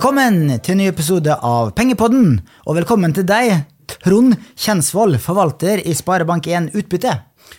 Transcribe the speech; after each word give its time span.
Velkommen 0.00 0.54
til 0.64 0.72
en 0.72 0.78
ny 0.80 0.86
episode 0.88 1.34
av 1.44 1.74
Pengepodden, 1.76 2.38
og 2.64 2.78
velkommen 2.78 3.12
til 3.12 3.26
deg, 3.28 3.66
Trond 4.00 4.32
Kjensvold, 4.56 5.18
forvalter 5.20 5.82
i 5.84 5.92
Sparebank1 5.92 6.70
Utbytte. 6.72 7.12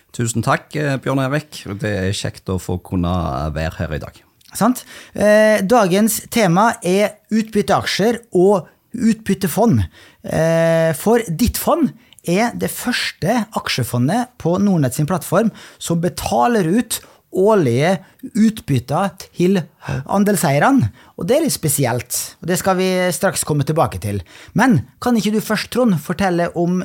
Tusen 0.10 0.42
takk, 0.42 0.74
eh, 0.74 0.96
Bjørn 0.98 1.22
Erik. 1.22 1.60
Det 1.78 1.92
er 2.00 2.10
kjekt 2.10 2.50
å 2.50 2.58
få 2.58 2.80
kunne 2.82 3.14
være 3.54 3.78
her 3.78 3.94
i 3.94 4.00
dag. 4.00 4.18
Sant? 4.58 4.82
Eh, 5.14 5.62
dagens 5.62 6.22
tema 6.32 6.78
er 6.82 7.20
utbytteaksjer 7.30 8.18
og 8.34 8.66
utbyttefond. 8.90 9.86
Eh, 10.26 10.94
for 10.94 11.20
ditt 11.30 11.62
fond 11.62 11.94
er 12.26 12.58
det 12.58 12.72
første 12.72 13.46
aksjefondet 13.54 14.30
på 14.40 14.58
Nordnett 14.58 14.96
sin 14.96 15.06
plattform 15.06 15.52
som 15.78 16.02
betaler 16.02 16.66
ut 16.66 17.02
årlige 17.32 17.96
utbytter 18.36 19.14
til 19.32 19.62
andelseierne. 19.88 20.92
Og 21.18 21.28
det 21.28 21.38
er 21.38 21.46
litt 21.46 21.56
spesielt, 21.56 22.20
og 22.42 22.52
det 22.52 22.60
skal 22.62 22.78
vi 22.80 22.90
straks 23.16 23.46
komme 23.48 23.66
tilbake 23.68 24.02
til. 24.04 24.22
Men 24.58 24.82
kan 25.02 25.18
ikke 25.18 25.36
du 25.36 25.42
først, 25.44 25.72
Trond, 25.72 25.98
fortelle 26.04 26.52
om 26.60 26.82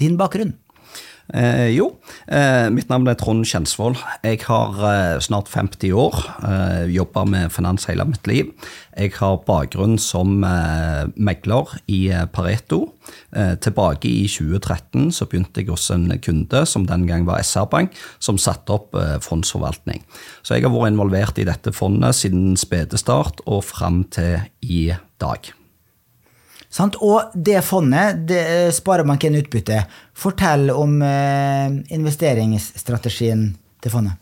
din 0.00 0.18
bakgrunn? 0.20 0.56
Eh, 1.32 1.70
jo, 1.72 1.86
eh, 2.28 2.68
mitt 2.68 2.90
navn 2.92 3.08
er 3.08 3.16
Trond 3.16 3.46
Kjensvold. 3.48 3.96
Jeg 4.22 4.42
har 4.44 4.76
eh, 4.84 5.20
snart 5.24 5.48
50 5.48 5.94
år. 5.96 6.18
Eh, 6.44 6.92
Jobba 6.92 7.24
med 7.24 7.52
finans 7.52 7.86
hele 7.88 8.04
mitt 8.04 8.26
liv. 8.28 8.52
Jeg 8.96 9.14
har 9.16 9.40
bakgrunn 9.46 9.96
som 9.98 10.44
eh, 10.44 11.08
megler 11.16 11.72
i 11.88 12.10
eh, 12.12 12.26
Pareto. 12.28 12.92
Eh, 13.32 13.56
tilbake 13.56 14.10
i 14.10 14.28
2013 14.28 15.08
så 15.16 15.24
begynte 15.30 15.64
jeg 15.64 15.72
hos 15.72 15.88
en 15.94 16.12
kunde, 16.20 16.66
som 16.68 16.84
den 16.86 17.08
gang 17.08 17.24
var 17.24 17.40
SR-Bank, 17.40 17.96
som 18.20 18.38
satte 18.38 18.76
opp 18.76 18.94
fondsforvaltning. 19.24 20.04
Så 20.44 20.58
jeg 20.58 20.68
har 20.68 20.72
vært 20.74 20.92
involvert 20.92 21.40
i 21.40 21.48
dette 21.48 21.72
fondet 21.72 22.20
siden 22.20 22.54
spedestart 22.60 23.40
og 23.48 23.64
fram 23.64 24.04
til 24.12 24.44
i 24.60 24.90
dag. 25.20 25.54
Sant? 26.74 26.98
Og 27.06 27.34
det 27.34 27.60
fondet, 27.66 28.24
det 28.28 28.74
Sparebanken 28.74 29.38
Utbytte, 29.38 29.84
fortell 30.18 30.72
om 30.74 30.96
eh, 31.06 31.76
investeringsstrategien 31.94 33.46
til 33.84 33.94
fondet. 33.94 34.18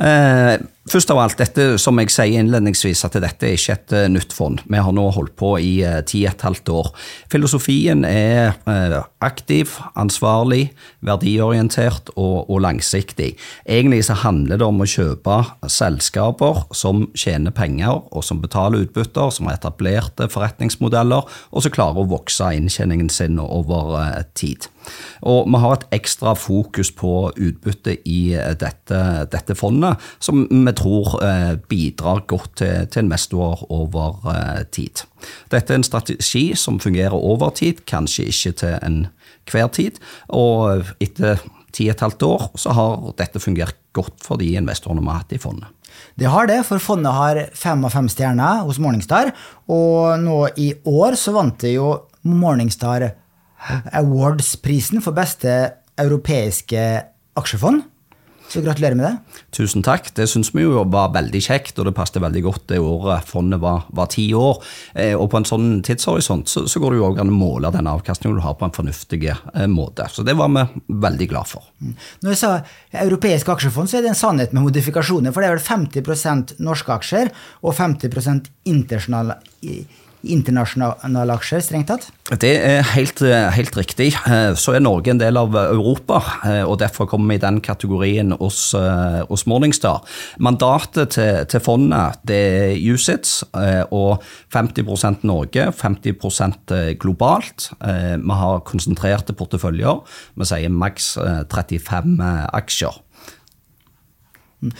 Eh, 0.00 0.54
først 0.92 1.10
av 1.12 1.20
alt, 1.22 1.38
dette 1.40 1.78
som 1.80 1.96
jeg 2.00 2.10
sier 2.12 2.42
innledningsvis, 2.42 3.04
at 3.06 3.16
dette 3.22 3.48
er 3.48 3.56
ikke 3.56 3.76
et 3.78 3.94
uh, 3.96 4.04
nytt 4.12 4.34
fond. 4.36 4.60
Vi 4.68 4.80
har 4.84 4.92
nå 4.92 5.06
holdt 5.14 5.34
på 5.40 5.54
i 5.62 5.70
uh, 5.86 6.00
ti 6.04 6.24
og 6.26 6.34
et 6.34 6.44
halvt 6.44 6.72
år. 6.74 6.90
Filosofien 7.32 8.04
er 8.08 8.52
uh, 8.66 8.98
aktiv, 9.24 9.72
ansvarlig, 9.98 10.72
verdiorientert 11.06 12.12
og, 12.16 12.50
og, 12.50 12.58
langsiktig. 12.64 13.32
Egentlig 13.64 14.02
så 14.08 14.18
handler 14.20 14.60
det 14.60 14.68
om 14.68 14.82
å 14.84 14.88
kjøpe 14.88 15.38
selskaper 15.72 16.64
som 16.76 17.06
tjener 17.16 17.54
penger, 17.56 18.04
og 18.12 18.26
som 18.26 18.42
betaler 18.42 18.84
utbytter, 18.84 19.32
som 19.32 19.48
har 19.48 19.56
etablerte 19.56 20.28
forretningsmodeller, 20.32 21.24
og 21.50 21.64
som 21.64 21.74
klarer 21.74 22.04
å 22.04 22.10
vokse 22.12 22.52
inntjeningen 22.58 23.08
sin 23.12 23.40
over 23.42 23.96
tid. 24.36 24.68
Og 25.22 25.46
vi 25.46 25.62
har 25.62 25.76
et 25.76 25.88
ekstra 25.94 26.34
fokus 26.36 26.90
på 26.94 27.30
utbytte 27.30 27.96
i 28.08 28.34
dette, 28.58 29.02
dette 29.30 29.56
fondet, 29.58 30.00
som 30.22 30.42
vi 30.50 30.74
tror 30.82 31.16
eh, 31.22 31.54
bidrar 31.70 32.24
godt 32.30 32.62
til, 32.62 33.02
investorer 33.04 33.64
over 33.72 34.22
eh, 34.32 34.62
tid. 34.74 35.04
Dette 35.52 35.72
er 35.72 35.80
en 35.80 35.86
strategi 35.86 36.52
som 36.58 36.80
fungerer 36.82 37.14
over 37.14 37.54
tid, 37.54 37.84
kanskje 37.88 38.28
ikke 38.32 38.54
til 38.64 38.78
enhver 38.82 39.70
tid. 39.74 40.00
Og 40.34 40.90
etter 41.02 41.42
ti 41.72 41.86
og 41.88 41.94
et 41.94 42.04
halvt 42.04 42.26
år 42.28 42.48
så 42.60 42.74
har 42.76 43.12
dette 43.18 43.40
fungert 43.42 43.78
godt 43.96 44.24
for 44.24 44.40
de 44.40 44.50
investorene 44.58 45.04
vi 45.04 45.12
har 45.12 45.22
hatt 45.22 45.36
i 45.36 45.40
fondet. 45.40 45.70
Det 46.16 46.28
har 46.28 46.48
det, 46.48 46.62
for 46.66 46.82
fondet 46.82 47.12
har 47.14 47.40
fem 47.56 47.84
av 47.84 47.92
fem 47.94 48.08
stjerner 48.10 48.64
hos 48.66 48.80
Morningstar. 48.82 49.32
Og 49.72 50.18
nå 50.20 50.38
i 50.60 50.72
år 50.88 51.16
så 51.20 51.34
vant 51.36 51.58
det 51.62 51.76
jo 51.76 51.94
Morningstar 52.28 53.10
Awards-prisen 53.94 55.02
for 55.04 55.14
beste 55.16 55.54
europeiske 56.00 56.84
aksjefond. 57.38 57.84
Så 58.52 58.60
gratulerer 58.60 58.96
med 58.98 59.06
det. 59.06 59.40
Tusen 59.56 59.84
takk. 59.84 60.10
Det 60.12 60.26
syns 60.28 60.50
vi 60.52 60.66
jo 60.66 60.82
var 60.92 61.12
veldig 61.14 61.40
kjekt, 61.40 61.78
og 61.80 61.86
det 61.88 61.94
passet 61.96 62.20
veldig 62.20 62.42
godt 62.44 62.66
det 62.68 62.80
året 62.84 63.24
fondet 63.24 63.62
var, 63.62 63.86
var 63.96 64.10
ti 64.12 64.26
år. 64.36 64.60
Eh, 64.92 65.14
og 65.16 65.30
på 65.32 65.40
en 65.40 65.48
sånn 65.48 65.70
tidshorisont 65.86 66.52
så, 66.52 66.66
så 66.68 66.82
går 66.82 66.92
det 66.92 67.00
jo 67.00 67.06
òg 67.08 67.22
an 67.22 67.32
å 67.32 67.38
måle 67.38 67.72
den 67.72 67.88
avkastningen 67.88 68.36
du 68.36 68.44
har 68.44 68.58
på 68.60 68.68
en 68.68 68.76
fornuftig 68.76 69.22
eh, 69.30 69.64
måte. 69.72 70.04
Så 70.12 70.26
det 70.26 70.36
var 70.36 70.52
vi 70.52 70.66
veldig 71.06 71.30
glad 71.32 71.48
for. 71.48 71.64
Mm. 71.80 71.96
Når 72.26 72.34
jeg 72.34 72.42
sa 72.42 72.52
europeiske 73.06 73.56
aksjefond, 73.56 73.88
så 73.88 73.98
er 73.98 74.04
det 74.04 74.12
en 74.12 74.20
sannhet 74.20 74.52
med 74.52 74.66
modifikasjoner. 74.68 75.32
For 75.32 75.40
det 75.40 75.48
er 75.48 75.56
vel 75.56 75.66
50% 76.04 76.56
norske 76.60 76.92
aksjer 77.00 77.32
og 77.62 77.76
50% 77.80 78.52
internasjonale 78.68 79.40
internasjonale 80.22 81.34
aksjer, 81.34 81.62
strengt 81.64 81.88
tatt? 81.90 82.06
Det 82.40 82.52
er 82.54 82.84
helt, 82.94 83.20
helt, 83.56 83.76
riktig. 83.76 84.12
Eh, 84.28 84.52
så 84.58 84.76
er 84.76 84.84
Norge 84.84 85.12
en 85.12 85.20
del 85.20 85.38
av 85.38 85.56
Europa, 85.58 86.20
eh, 86.46 86.62
og 86.62 86.78
derfor 86.82 87.08
kommer 87.10 87.32
vi 87.32 87.40
i 87.40 87.42
den 87.42 87.60
kategorien 87.64 88.32
hos, 88.38 88.72
eh, 88.78 89.20
hos 89.28 89.46
Morningstar. 89.50 90.02
Mandatet 90.38 91.16
til, 91.16 91.42
til, 91.50 91.62
fondet 91.62 92.20
det 92.28 92.40
er 92.40 92.94
USITS, 92.94 93.42
og 93.92 94.22
50% 94.52 95.26
Norge, 95.28 95.68
50% 95.76 96.72
globalt. 97.00 97.70
Vi 97.80 98.36
har 98.42 98.64
konsentrerte 98.66 99.34
porteføljer. 99.36 100.02
Vi 100.38 100.48
sier 100.48 100.72
maks 100.72 101.14
35 101.50 102.20
aksjer. 102.52 103.00
Mm. 104.62 104.72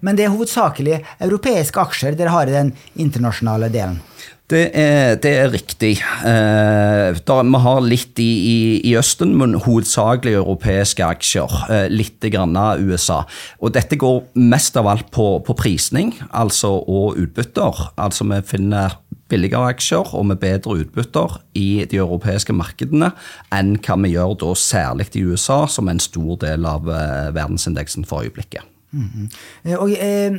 Men 0.00 0.18
det 0.18 0.26
er 0.26 0.34
hovedsakelig 0.34 0.98
europeiske 1.22 1.80
aksjer 1.80 2.18
dere 2.18 2.34
har 2.34 2.50
i 2.50 2.56
den 2.56 2.72
internasjonale 2.98 3.70
delen? 3.72 4.00
Det 4.48 4.62
er, 4.72 5.18
det 5.20 5.30
er 5.36 5.50
riktig. 5.52 5.98
Eh, 6.24 7.16
der, 7.20 7.42
vi 7.44 7.58
har 7.60 7.82
litt 7.84 8.20
i, 8.22 8.28
i, 8.48 8.60
i, 8.80 8.94
Østen, 8.96 9.34
men 9.36 9.58
hovedsakelig 9.60 10.38
europeiske 10.38 11.04
aksjer. 11.04 11.56
Eh, 11.68 11.88
litt 11.92 12.24
grann 12.32 12.56
av 12.56 12.80
USA. 12.80 13.18
Og 13.60 13.74
dette 13.76 13.98
går 14.00 14.22
mest 14.40 14.78
av 14.80 14.88
alt 14.88 15.10
på, 15.12 15.26
på 15.44 15.56
prisning 15.58 16.14
altså, 16.30 16.78
og 16.80 17.20
utbytter. 17.20 17.90
Altså 18.00 18.24
vi 18.30 18.40
finner 18.48 18.96
billigere 19.28 19.74
aksjer 19.74 20.14
og 20.16 20.30
med 20.30 20.40
bedre 20.40 20.78
utbytter 20.80 21.36
i 21.58 21.84
de 21.84 22.00
europeiske 22.00 22.56
markedene 22.56 23.12
enn 23.52 23.76
hva 23.84 23.98
vi 24.00 24.14
gjør 24.14 24.32
da 24.40 24.54
særlig 24.56 25.10
i 25.12 25.26
USA, 25.28 25.66
som 25.68 25.92
er 25.92 25.98
en 25.98 26.04
stor 26.08 26.40
del 26.46 26.64
av 26.64 26.88
eh, 26.88 27.28
verdensindeksen 27.36 28.08
for 28.08 28.24
øyeblikket. 28.24 28.64
Mm 28.90 29.08
-hmm. 29.14 29.76
Og 29.76 29.90
eh, 29.90 30.32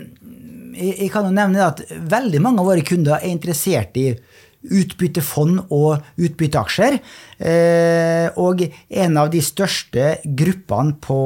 jeg 0.76 1.10
kan 1.14 1.26
jo 1.26 1.34
nevne 1.34 1.66
at 1.66 1.82
veldig 1.90 2.42
mange 2.44 2.62
av 2.62 2.70
våre 2.70 2.86
kunder 2.86 3.18
er 3.18 3.32
interessert 3.32 3.98
i 3.98 4.12
utbyttefond 4.60 5.62
og 5.72 6.04
utbytteaksjer. 6.20 6.98
Eh, 7.40 8.28
og 8.42 8.64
en 8.90 9.20
av 9.22 9.30
de 9.32 9.42
største 9.44 10.18
gruppene 10.24 10.98
på 11.04 11.20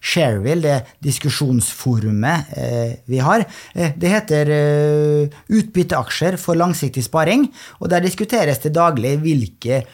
Shareville, 0.00 0.62
det 0.66 1.06
diskusjonsforumet 1.06 2.56
eh, 2.58 2.96
vi 3.06 3.22
har, 3.22 3.46
eh, 3.74 3.94
det 3.96 4.10
heter 4.10 4.52
Utbytteaksjer 5.46 6.38
for 6.40 6.58
langsiktig 6.58 7.04
sparing. 7.06 7.46
Og 7.80 7.90
der 7.92 8.04
diskuteres 8.04 8.58
det 8.64 8.74
daglig 8.74 9.16
hvilke 9.22 9.84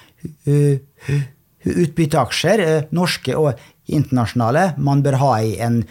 utbytteaksjer, 1.63 2.89
norske 2.95 3.37
og 3.39 3.59
internasjonale, 3.93 4.73
man 4.79 5.03
bør 5.05 5.19
ha 5.21 5.33
i 5.43 5.57
en 5.63 5.83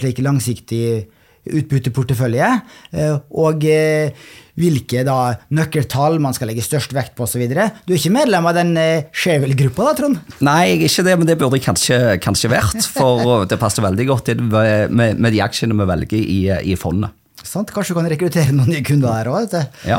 slik 0.00 0.18
langsiktig 0.24 1.06
utbytteportefølje, 1.44 2.48
eh, 2.96 3.16
og 3.36 3.64
eh, 3.68 4.14
hvilke 4.60 5.02
da 5.06 5.34
nøkkeltall 5.54 6.20
man 6.22 6.36
skal 6.36 6.48
legge 6.50 6.64
størst 6.64 6.94
vekt 6.96 7.14
på 7.18 7.26
osv. 7.26 7.42
Du 7.50 7.92
er 7.92 7.98
ikke 7.98 8.14
medlem 8.14 8.48
av 8.48 8.56
den 8.56 8.72
eh, 8.80 9.10
Sharewill-gruppa, 9.12 9.90
da, 9.90 9.96
Trond? 9.98 10.34
Nei, 10.46 10.60
jeg 10.70 10.78
er 10.78 10.86
ikke 10.88 11.06
det, 11.08 11.18
men 11.20 11.30
det 11.30 11.38
burde 11.40 11.60
jeg 11.60 11.66
kanskje, 11.66 12.00
kanskje 12.24 12.52
vært. 12.54 12.88
For 12.94 13.44
det 13.50 13.60
passer 13.60 13.84
veldig 13.84 14.08
godt 14.08 14.32
med, 14.40 14.90
med, 15.18 15.30
de 15.34 15.44
aksjene 15.44 15.76
vi 15.76 15.88
velger 15.90 16.18
i, 16.20 16.40
i 16.72 16.78
fondet. 16.80 17.14
Sant? 17.44 17.72
Kanskje 17.74 17.92
du 17.92 17.98
kan 17.98 18.08
rekruttere 18.08 18.54
noen 18.54 18.70
nye 18.72 18.84
kunder 18.86 19.18
her 19.18 19.28
òg? 19.28 19.56
Ja. 19.84 19.98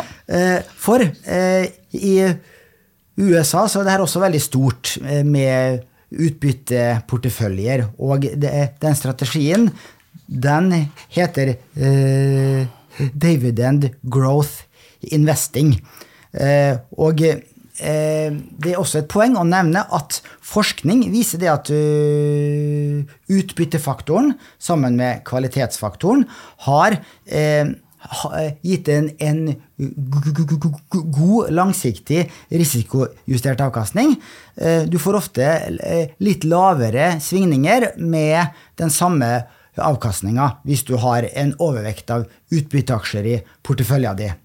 For 0.82 1.04
i 1.06 2.14
USA 3.22 3.68
så 3.70 3.82
er 3.82 3.86
det 3.86 3.94
her 3.94 4.04
også 4.04 4.24
veldig 4.24 4.42
stort 4.42 4.96
med 5.28 5.84
utbytteporteføljer. 6.16 7.86
Og 8.02 8.26
den 8.26 8.98
strategien 8.98 9.70
den 10.26 10.90
heter 11.10 11.56
eh, 11.76 12.68
Dividend 13.14 13.90
Growth 14.02 14.66
Investing. 15.02 15.76
Eh, 16.34 16.78
og 16.98 17.22
eh, 17.22 17.38
det 17.76 18.72
er 18.72 18.80
også 18.80 19.02
et 19.04 19.10
poeng 19.12 19.36
å 19.38 19.46
nevne 19.48 19.84
at 19.94 20.22
forskning 20.46 21.12
viser 21.14 21.42
det 21.42 21.52
at 21.52 21.72
utbyttefaktoren 23.28 24.34
sammen 24.58 24.96
med 24.96 25.26
kvalitetsfaktoren 25.28 26.24
har 26.70 26.96
gitt 28.64 28.88
en, 28.94 29.10
en 29.20 29.42
god, 30.94 31.52
langsiktig 31.52 32.22
risikojustert 32.54 33.66
avkastning. 33.66 34.16
Du 34.88 34.96
får 35.02 35.20
ofte 35.20 35.50
litt 36.24 36.48
lavere 36.48 37.20
svingninger 37.20 37.98
med 38.00 38.56
den 38.80 38.94
samme 38.94 39.42
avkastninga 39.82 40.50
hvis 40.68 40.86
du 40.88 40.96
har 41.02 41.28
en 41.34 41.54
overvekt 41.60 42.12
av 42.14 42.26
utbytteaksjer 42.54 43.30
i 43.32 43.36
porteføljen 43.66 44.20
din. 44.20 44.42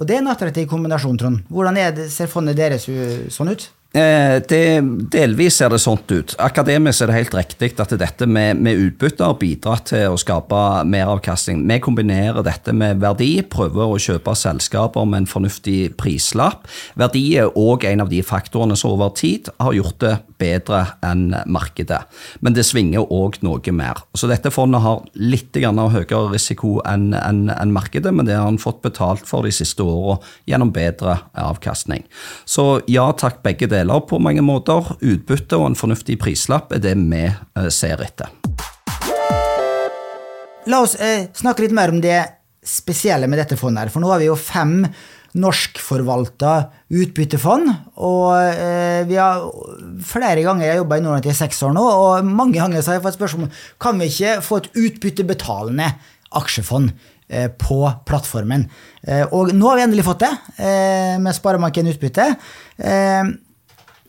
Og 0.00 0.06
det 0.08 0.16
er 0.16 0.22
en 0.22 0.32
attraktiv 0.32 0.68
kombinasjon, 0.70 1.18
Trond. 1.20 1.42
Hvordan 1.52 1.76
det, 1.76 2.08
ser 2.12 2.30
fondet 2.30 2.56
deres 2.56 2.86
sånn 3.34 3.52
ut? 3.52 3.66
Eh, 3.90 4.42
det, 4.48 4.80
delvis 5.10 5.56
ser 5.58 5.72
det 5.72 5.80
sånt 5.82 6.12
ut. 6.14 6.36
Akademisk 6.38 7.02
er 7.02 7.10
det 7.10 7.16
helt 7.16 7.32
riktig 7.34 7.72
at 7.82 7.90
dette 7.98 8.26
med, 8.30 8.60
med 8.62 8.78
utbytter 8.78 9.34
bidrar 9.40 9.80
til 9.88 10.14
å 10.14 10.20
skape 10.20 10.60
meravkastning. 10.86 11.64
Vi 11.66 11.80
kombinerer 11.82 12.44
dette 12.46 12.70
med 12.70 13.00
verdi, 13.02 13.32
prøver 13.42 13.90
å 13.90 13.98
kjøpe 13.98 14.36
selskaper 14.38 15.08
med 15.10 15.24
en 15.24 15.30
fornuftig 15.32 15.96
prislapp. 15.98 16.68
Verdi 17.00 17.24
er 17.42 17.50
òg 17.58 17.88
en 17.90 18.04
av 18.04 18.12
de 18.12 18.20
faktorene 18.22 18.76
som 18.78 18.94
over 18.94 19.10
tid 19.18 19.50
har 19.58 19.74
gjort 19.74 19.98
det 20.04 20.14
bedre 20.38 20.84
enn 21.02 21.34
markedet. 21.50 22.04
Men 22.46 22.54
det 22.54 22.68
svinger 22.70 23.10
òg 23.10 23.40
noe 23.42 23.74
mer. 23.74 24.04
Så 24.14 24.30
dette 24.30 24.54
fondet 24.54 24.84
har 24.86 25.02
litt 25.18 25.58
høyere 25.58 26.30
risiko 26.30 26.76
enn 26.86 27.10
en, 27.18 27.42
en 27.50 27.74
markedet, 27.74 28.14
men 28.14 28.28
det 28.28 28.38
har 28.38 28.46
han 28.46 28.62
fått 28.62 28.84
betalt 28.86 29.26
for 29.26 29.42
de 29.42 29.50
siste 29.54 29.82
åra 29.82 30.20
gjennom 30.46 30.70
bedre 30.70 31.18
avkastning. 31.34 32.06
Så 32.46 32.84
ja 32.86 33.10
takk, 33.18 33.42
begge 33.42 33.66
deler 33.66 33.79
deler 33.80 34.04
på 34.06 34.20
mange 34.22 34.44
måter. 34.44 34.94
Utbytte 35.00 35.58
og 35.58 35.70
en 35.70 35.78
fornuftig 35.78 36.18
prislapp 36.22 36.74
er 36.76 36.84
det 36.84 36.96
vi 37.00 37.24
eh, 37.26 37.70
ser 37.72 38.04
etter. 38.04 38.30
La 40.70 40.82
oss 40.84 40.94
eh, 41.00 41.30
snakke 41.34 41.64
litt 41.64 41.74
mer 41.76 41.92
om 41.92 42.02
det 42.02 42.20
spesielle 42.66 43.28
med 43.30 43.40
dette 43.40 43.56
fondet. 43.56 43.86
her, 43.86 43.92
For 43.92 44.02
nå 44.02 44.10
har 44.12 44.20
vi 44.20 44.28
jo 44.28 44.36
fem 44.36 44.84
norskforvalta 45.38 46.54
utbyttefond. 46.90 47.70
Og 48.02 48.34
eh, 48.36 49.02
vi 49.08 49.18
har 49.20 49.46
flere 50.06 50.42
ganger 50.44 50.66
jeg 50.66 50.74
har 50.74 50.82
jobba 50.82 50.98
i 50.98 51.04
Norden 51.04 51.30
i 51.30 51.36
seks 51.36 51.62
år 51.66 51.74
nå, 51.76 51.84
og 51.84 52.26
mange 52.26 52.58
ganger 52.58 52.82
har 52.82 52.98
jeg 52.98 53.06
fått 53.06 53.18
spørsmål 53.18 53.52
kan 53.82 54.00
vi 54.00 54.10
ikke 54.10 54.40
få 54.44 54.60
et 54.60 54.70
utbyttebetalende 54.84 55.92
aksjefond 56.40 56.90
eh, 57.28 57.48
på 57.58 57.82
plattformen. 58.06 58.66
Eh, 59.06 59.24
og 59.30 59.54
nå 59.54 59.70
har 59.70 59.80
vi 59.80 59.86
endelig 59.86 60.06
fått 60.08 60.26
det, 60.26 60.34
eh, 60.58 61.14
med 61.22 61.36
Sparebanken 61.36 61.90
Utbytte. 61.90 62.32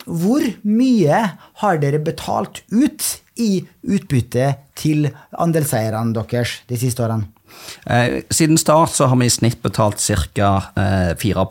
Hvor 0.06 0.44
mye 0.66 1.18
har 1.62 1.78
dere 1.82 2.00
betalt 2.02 2.62
ut 2.72 3.04
i 3.38 3.62
utbytte 3.82 4.48
til 4.78 5.08
andelseierne 5.38 6.14
deres 6.16 6.60
de 6.68 6.78
siste 6.80 7.04
årene? 7.04 7.28
Eh, 7.86 8.22
siden 8.30 8.58
start 8.58 8.94
så 8.94 9.08
har 9.10 9.18
vi 9.18 9.26
i 9.26 9.32
snitt 9.32 9.62
betalt 9.62 10.00
ca. 10.34 10.50
Eh, 10.76 11.16
4 11.18 11.46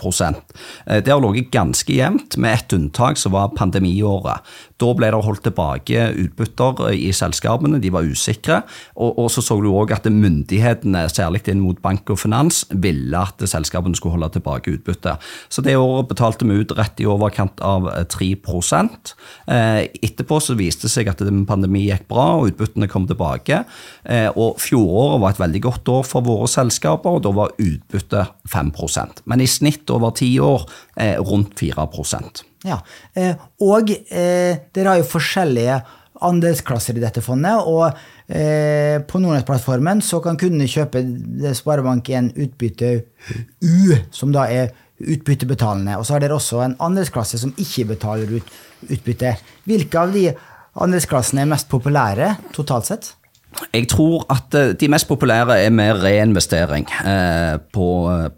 eh, 0.85 1.03
Det 1.03 1.11
har 1.11 1.21
ligget 1.21 1.51
ganske 1.51 1.93
jevnt, 1.93 2.37
med 2.37 2.53
ett 2.53 2.73
unntak, 2.73 3.17
som 3.17 3.31
var 3.31 3.55
pandemiåret. 3.55 4.41
Da 4.81 4.93
ble 4.97 5.11
det 5.13 5.21
holdt 5.21 5.43
tilbake 5.45 6.07
utbytter 6.17 6.87
i 6.95 7.11
selskapene, 7.13 7.79
de 7.81 7.91
var 7.93 8.07
usikre. 8.07 8.61
Og, 8.95 9.29
så 9.31 9.43
så 9.45 9.59
du 9.61 9.69
òg 9.69 9.93
at 9.93 10.07
myndighetene, 10.09 11.05
særlig 11.11 11.43
inn 11.51 11.61
mot 11.61 11.77
bank 11.81 12.09
og 12.09 12.19
finans, 12.21 12.63
ville 12.71 13.17
at 13.17 13.41
selskapene 13.45 13.97
skulle 13.97 14.15
holde 14.17 14.31
tilbake 14.37 14.73
utbytte. 14.73 15.17
Så 15.49 15.61
det 15.65 15.77
året 15.77 16.09
betalte 16.09 16.47
vi 16.47 16.61
ut 16.61 16.73
rett 16.77 17.01
i 17.01 17.09
overkant 17.09 17.61
av 17.61 17.89
3% 18.11 19.13
eh, 19.47 19.89
Etterpå 20.01 20.39
så 20.41 20.55
viste 20.57 20.87
det 20.87 20.93
seg 20.93 21.09
at 21.11 21.21
pandemi 21.47 21.85
gikk 21.87 22.07
bra, 22.09 22.39
og 22.39 22.51
utbyttene 22.51 22.89
kom 22.89 23.05
tilbake. 23.09 23.63
Eh, 24.03 24.29
og 24.33 24.57
fjoråret 24.61 25.21
var 25.21 25.35
et 25.35 25.43
veldig 25.43 25.61
godt 25.67 25.90
år 25.90 25.90
for 26.07 26.25
våre 26.25 26.47
selskaper, 26.51 27.17
og 27.17 27.25
da 27.25 27.33
var 27.35 27.55
utbyttet 27.61 28.37
5% 28.51 29.25
Men 29.29 29.43
i 29.43 29.49
snitt 29.49 29.89
over 29.93 30.15
ti 30.17 30.33
år 30.41 30.65
eh, 30.95 31.17
rundt 31.19 31.53
4% 31.59 32.45
ja, 32.67 32.77
eh, 33.17 33.33
og 33.65 33.89
eh, 33.89 34.59
dere 34.73 34.91
har 34.91 34.99
jo 34.99 35.07
forskjellige 35.09 35.79
andelsklasser 36.21 36.97
i 36.97 37.01
dette 37.01 37.23
fondet. 37.25 37.63
og 37.65 37.87
eh, 38.29 39.01
På 39.09 39.21
Nordnett-plattformen 39.21 40.03
så 40.05 40.21
kan 40.21 40.37
kundene 40.37 40.69
kjøpe 40.69 41.01
Sparebank1 41.57 42.31
utbytte 42.45 42.91
U, 43.65 43.95
som 44.13 44.33
da 44.35 44.45
er 44.45 44.69
utbyttebetalende. 45.01 45.97
Og 45.97 46.05
så 46.05 46.15
har 46.15 46.23
dere 46.23 46.37
også 46.37 46.61
en 46.61 46.77
andelsklasse 46.85 47.41
som 47.41 47.55
ikke 47.57 47.87
betaler 47.95 48.37
ut 48.37 48.59
utbytte. 48.91 49.35
Hvilke 49.69 49.97
av 50.01 50.13
de 50.13 50.27
andelsklassene 50.81 51.43
er 51.43 51.49
mest 51.49 51.67
populære 51.69 52.35
totalt 52.53 52.87
sett? 52.89 53.11
Jeg 53.71 53.87
tror 53.91 54.23
at 54.31 54.55
eh, 54.55 54.73
de 54.79 54.87
mest 54.91 55.07
populære 55.09 55.57
er 55.65 55.71
med 55.75 55.99
reinvestering 56.03 56.85
eh, 57.07 57.57
på, 57.73 57.87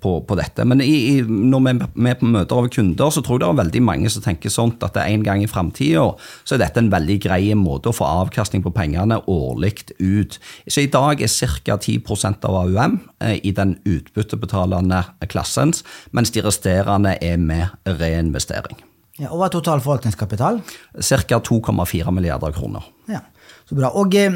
på, 0.01 0.13
på, 0.27 0.37
dette. 0.37 0.65
Men 0.65 0.81
i, 0.81 0.93
i, 1.13 1.15
når 1.21 1.63
vi 1.65 1.73
er 2.09 2.17
på 2.19 2.29
møter 2.33 2.61
av 2.61 2.69
kunder, 2.73 3.13
så 3.13 3.21
tror 3.21 3.37
jeg 3.37 3.43
det 3.43 3.49
er 3.49 3.59
veldig 3.61 3.83
mange 3.85 4.11
som 4.13 4.25
tenker 4.25 4.53
sånn 4.53 4.73
at 4.85 4.97
en 5.03 5.25
gang 5.25 5.43
i 5.43 5.49
framtida 5.49 6.05
så 6.43 6.55
er 6.55 6.63
dette 6.63 6.81
en 6.81 6.91
veldig 6.93 7.19
grei 7.23 7.41
måte 7.57 7.91
å 7.91 7.95
få 7.95 8.07
avkastning 8.23 8.63
på 8.65 8.73
pengene 8.73 9.19
årlig 9.29 9.75
ut. 9.99 10.39
Så 10.67 10.83
i 10.83 10.91
dag 10.91 11.21
er 11.21 11.31
ca. 11.63 11.77
10% 11.77 12.47
av 12.49 12.57
AUM 12.63 12.97
eh, 13.21 13.37
i 13.43 13.53
den 13.55 13.77
utbyttebetalende 13.85 15.03
klassen, 15.29 15.75
mens 16.11 16.33
de 16.33 16.43
resterende 16.45 17.17
er 17.21 17.37
med 17.41 17.69
reinvestering. 18.01 18.81
Ja, 19.21 19.29
og 19.29 19.37
hva 19.37 19.45
er 19.45 19.53
total 19.53 19.81
forvaltningskapital? 19.83 20.63
Ca. 20.97 21.39
2,4 21.45 22.13
milliarder 22.15 22.53
kroner. 22.55 22.89
Ja. 23.11 23.21
Så 23.69 23.77
bra. 23.77 23.91
Og, 23.99 24.15
eh, 24.15 24.33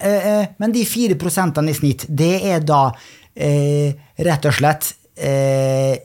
eh, 0.00 0.48
men 0.58 0.74
de 0.74 0.84
fire 0.86 1.18
prosentene 1.18 1.72
i 1.72 1.76
snitt, 1.76 2.06
det 2.08 2.34
er 2.52 2.62
da 2.66 2.88
eh, 3.34 3.94
rett 4.24 4.48
og 4.48 4.54
slett 4.54 4.92
eh, 5.14 5.98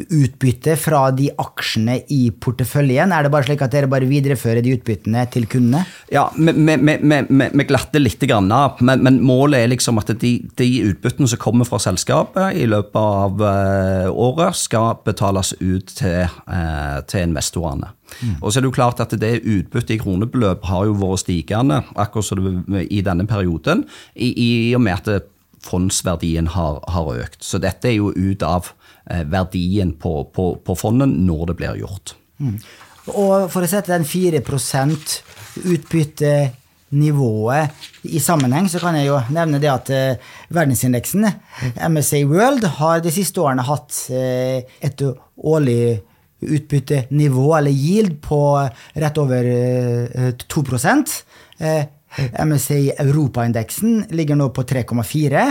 snittutbytte 0.00 0.76
fra 0.76 1.10
de 1.10 1.30
aksjene 1.38 2.00
i 2.08 2.30
porteføljen? 2.30 3.12
Er 3.12 3.24
det 3.24 3.32
bare 3.32 3.46
slik 3.46 3.62
at 3.62 3.72
dere 3.72 3.88
bare 3.90 4.08
viderefører 4.08 4.62
de 4.62 4.74
utbyttene 4.76 5.26
til 5.30 5.46
kundene? 5.46 5.84
Ja, 6.12 6.28
vi 6.36 7.64
glatter 7.66 8.00
litt, 8.00 8.20
grann, 8.20 8.50
men, 8.80 9.02
men, 9.02 9.20
målet 9.24 9.64
er 9.64 9.70
liksom 9.72 9.98
at 9.98 10.12
de, 10.20 10.32
de, 10.56 10.68
utbyttene 10.90 11.28
som 11.28 11.40
kommer 11.40 11.64
fra 11.64 11.80
selskapet 11.80 12.56
i 12.56 12.66
løpet 12.68 13.00
av 13.00 13.40
uh, 13.40 14.10
året, 14.10 14.56
skal 14.56 15.00
betales 15.04 15.54
ut 15.60 15.90
til, 15.96 16.28
uh, 16.50 17.00
til 17.08 17.30
investorene. 17.30 17.92
Mm. 18.20 18.38
Og 18.40 18.50
så 18.50 18.58
er 18.58 18.64
det 18.64 18.70
jo 18.70 18.74
klart 18.74 19.00
at 19.00 19.12
det 19.20 19.36
Utbyttet 19.40 19.94
i 19.94 20.00
kronebeløp 20.00 20.64
har 20.66 20.88
jo 20.88 20.96
vært 20.98 21.22
stigende 21.22 21.80
akkurat 21.94 22.26
som 22.26 22.40
det 22.42 22.86
i 22.90 23.00
denne 23.06 23.26
perioden, 23.30 23.84
i, 24.14 24.32
i 24.34 24.50
og 24.74 24.82
med 24.82 24.98
at 24.98 25.28
fondsverdien 25.64 26.50
har, 26.54 26.80
har, 26.88 27.10
økt. 27.20 27.42
Så 27.44 27.60
dette 27.62 27.90
er 27.90 27.98
jo 27.98 28.12
ut 28.14 28.42
av 28.46 28.70
eh, 28.70 28.79
verdien 29.04 29.94
på, 29.98 30.24
på, 30.34 30.52
på, 30.64 30.76
fondet 30.78 31.10
når 31.10 31.50
det 31.50 31.58
blir 31.60 31.80
gjort. 31.80 32.14
Mm. 32.38 32.56
Og 33.10 33.46
for 33.50 33.64
å 33.64 33.70
sette 33.70 33.92
den 33.92 34.06
4 34.06 34.42
utbytte 35.66 36.34
nivået 36.90 37.70
i 38.10 38.18
sammenheng, 38.22 38.66
så 38.70 38.80
kan 38.82 38.96
jeg 38.98 39.08
jo 39.08 39.18
nevne 39.30 39.60
det 39.62 39.70
at 39.70 39.90
uh, 39.94 40.30
verdensindeksen, 40.50 41.26
MSA 41.86 42.24
World, 42.26 42.66
har 42.80 43.02
de 43.02 43.12
siste 43.14 43.40
årene 43.40 43.66
hatt 43.66 43.94
et 44.10 45.04
årlig 45.36 46.00
utbyttenivå, 46.40 47.46
eller 47.58 47.70
yield, 47.70 48.18
på 48.24 48.40
rett 48.96 49.18
over 49.20 49.48
2 50.50 50.64
MSA 52.44 52.78
Europaindeksen 53.04 54.06
ligger 54.16 54.38
nå 54.38 54.48
på 54.54 54.64
3,4, 54.66 55.44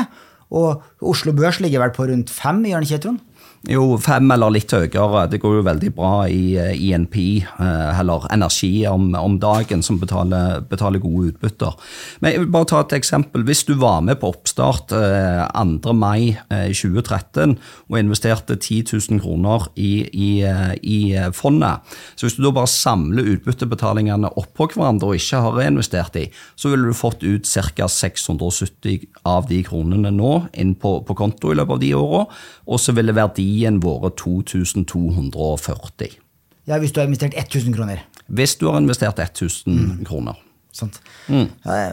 og 0.58 1.06
Oslo 1.06 1.34
Børs 1.38 1.60
ligger 1.64 1.84
vel 1.86 1.94
på 1.96 2.10
rundt 2.10 2.34
5, 2.34 2.64
gjør 2.66 2.82
den 2.82 2.90
ikke, 2.90 3.02
Trond? 3.06 3.26
Jo, 3.68 3.98
fem 4.00 4.32
eller 4.32 4.54
litt 4.56 4.72
høyere. 4.72 5.26
Det 5.28 5.42
går 5.44 5.58
jo 5.58 5.64
veldig 5.68 5.90
bra 5.92 6.12
i 6.32 6.56
INP, 6.56 7.16
eh, 7.20 7.44
e 7.44 7.66
eh, 7.66 8.00
eller 8.00 8.24
energi 8.32 8.86
om, 8.88 9.10
om 9.20 9.36
dagen, 9.36 9.82
som 9.84 9.98
betaler, 10.00 10.62
betaler, 10.70 11.02
gode 11.04 11.34
utbytter. 11.34 11.76
Men 12.22 12.32
jeg 12.32 12.40
vil 12.40 12.54
bare 12.54 12.70
ta 12.72 12.80
et 12.86 12.96
eksempel. 12.96 13.44
Hvis 13.44 13.66
du 13.68 13.74
var 13.76 14.00
med 14.02 14.22
på 14.22 14.32
oppstart 14.32 14.94
2. 14.96 15.02
Eh, 15.04 15.96
mai 16.00 16.38
2013 16.50 17.58
og 17.90 17.98
investerte 18.00 18.56
10 18.56 18.86
000 18.94 19.20
kroner 19.20 19.68
i, 19.76 20.08
i, 20.08 20.32
i 20.80 21.00
fondet, 21.36 21.84
så 22.16 22.28
hvis 22.28 22.38
du 22.38 22.46
da 22.46 22.54
bare 22.56 22.72
samler 22.72 23.28
utbyttebetalingene 23.34 24.32
oppå 24.40 24.70
hverandre 24.72 25.12
og 25.12 25.20
ikke 25.20 25.44
har 25.44 25.58
reinvestert 25.58 26.16
i, 26.22 26.30
så 26.56 26.72
ville 26.72 26.88
du 26.88 26.96
fått 26.96 27.26
ut 27.28 27.50
ca. 27.50 27.90
670 27.90 29.10
av 29.28 29.50
de 29.50 29.60
kronene 29.68 30.14
nå 30.16 30.34
inn 30.62 30.76
på, 30.80 31.00
på 31.04 31.18
konto 31.18 31.52
i 31.52 31.60
løpet 31.60 31.76
av 31.76 31.84
de 31.84 31.94
åra, 31.98 32.24
og 32.70 32.80
så 32.80 32.96
ville 32.96 33.18
verdi 33.18 33.49
verdien 33.50 33.80
vært 33.82 34.20
2240. 34.22 36.20
Ja, 36.68 36.78
Hvis 36.78 36.94
du 36.94 37.00
har 37.00 37.08
investert 37.08 37.34
1000 37.34 37.74
kroner? 37.76 38.06
Hvis 38.28 38.58
du 38.58 38.68
har 38.70 38.80
investert 38.80 39.20
1000 39.20 39.74
mm. 39.74 40.06
kroner. 40.06 40.36
Sant. 40.72 41.02
Mm. 41.28 41.50
Ja, 41.66 41.90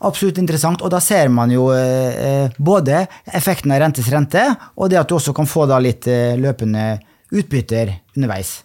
absolutt 0.00 0.38
interessant. 0.38 0.80
Og 0.82 0.90
da 0.90 1.00
ser 1.00 1.28
man 1.28 1.50
jo 1.50 1.70
eh, 1.72 2.50
både 2.58 3.06
effekten 3.26 3.72
av 3.72 3.82
rentes 3.82 4.08
rente, 4.08 4.56
og 4.76 4.90
det 4.90 4.98
at 4.98 5.08
du 5.08 5.14
også 5.16 5.34
kan 5.36 5.46
få 5.46 5.66
da 5.66 5.78
litt 5.78 6.08
eh, 6.08 6.38
løpende 6.40 7.00
utbytter 7.32 7.92
underveis. 8.16 8.62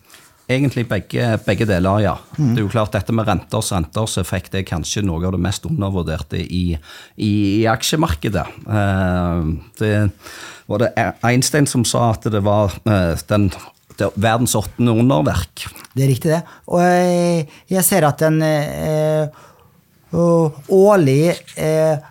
Egentlig 0.47 0.85
begge, 0.87 1.33
begge 1.43 1.65
deler, 1.67 1.99
ja. 1.99 2.13
Mm. 2.37 2.53
Det 2.55 2.61
er 2.61 2.63
jo 2.63 2.71
klart 2.71 2.93
Dette 2.95 3.11
med 3.11 3.27
renters 3.27 3.73
renters 3.73 4.15
effekt 4.21 4.55
er 4.55 4.63
kanskje 4.63 5.03
noe 5.03 5.19
av 5.27 5.35
det 5.35 5.41
mest 5.43 5.67
undervurderte 5.67 6.39
i, 6.39 6.77
i, 7.19 7.33
i 7.59 7.65
aksjemarkedet. 7.67 8.45
Eh, 8.63 9.49
det 9.81 9.91
var 10.67 10.83
det 10.83 10.93
Einstein 11.25 11.67
som 11.67 11.85
sa 11.87 12.11
at 12.11 12.27
det 12.31 12.43
var 12.45 12.75
eh, 12.85 13.15
den, 13.31 13.49
det 13.97 14.11
verdens 14.15 14.55
åttende 14.59 14.95
underverk. 14.99 15.67
Det 15.93 16.05
er 16.05 16.11
riktig, 16.11 16.31
det. 16.35 16.41
Og 16.69 16.83
eh, 16.83 17.59
jeg 17.71 17.85
ser 17.87 18.07
at 18.07 18.23
en 18.27 18.41
eh, 18.43 19.43
årlig 20.13 21.33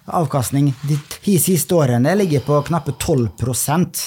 avkastning 0.04 0.68
de 0.84 0.98
ti 1.24 1.38
siste 1.40 1.72
årene 1.76 2.12
ligger 2.18 2.42
på 2.44 2.58
knappe 2.68 2.92
12% 2.92 4.02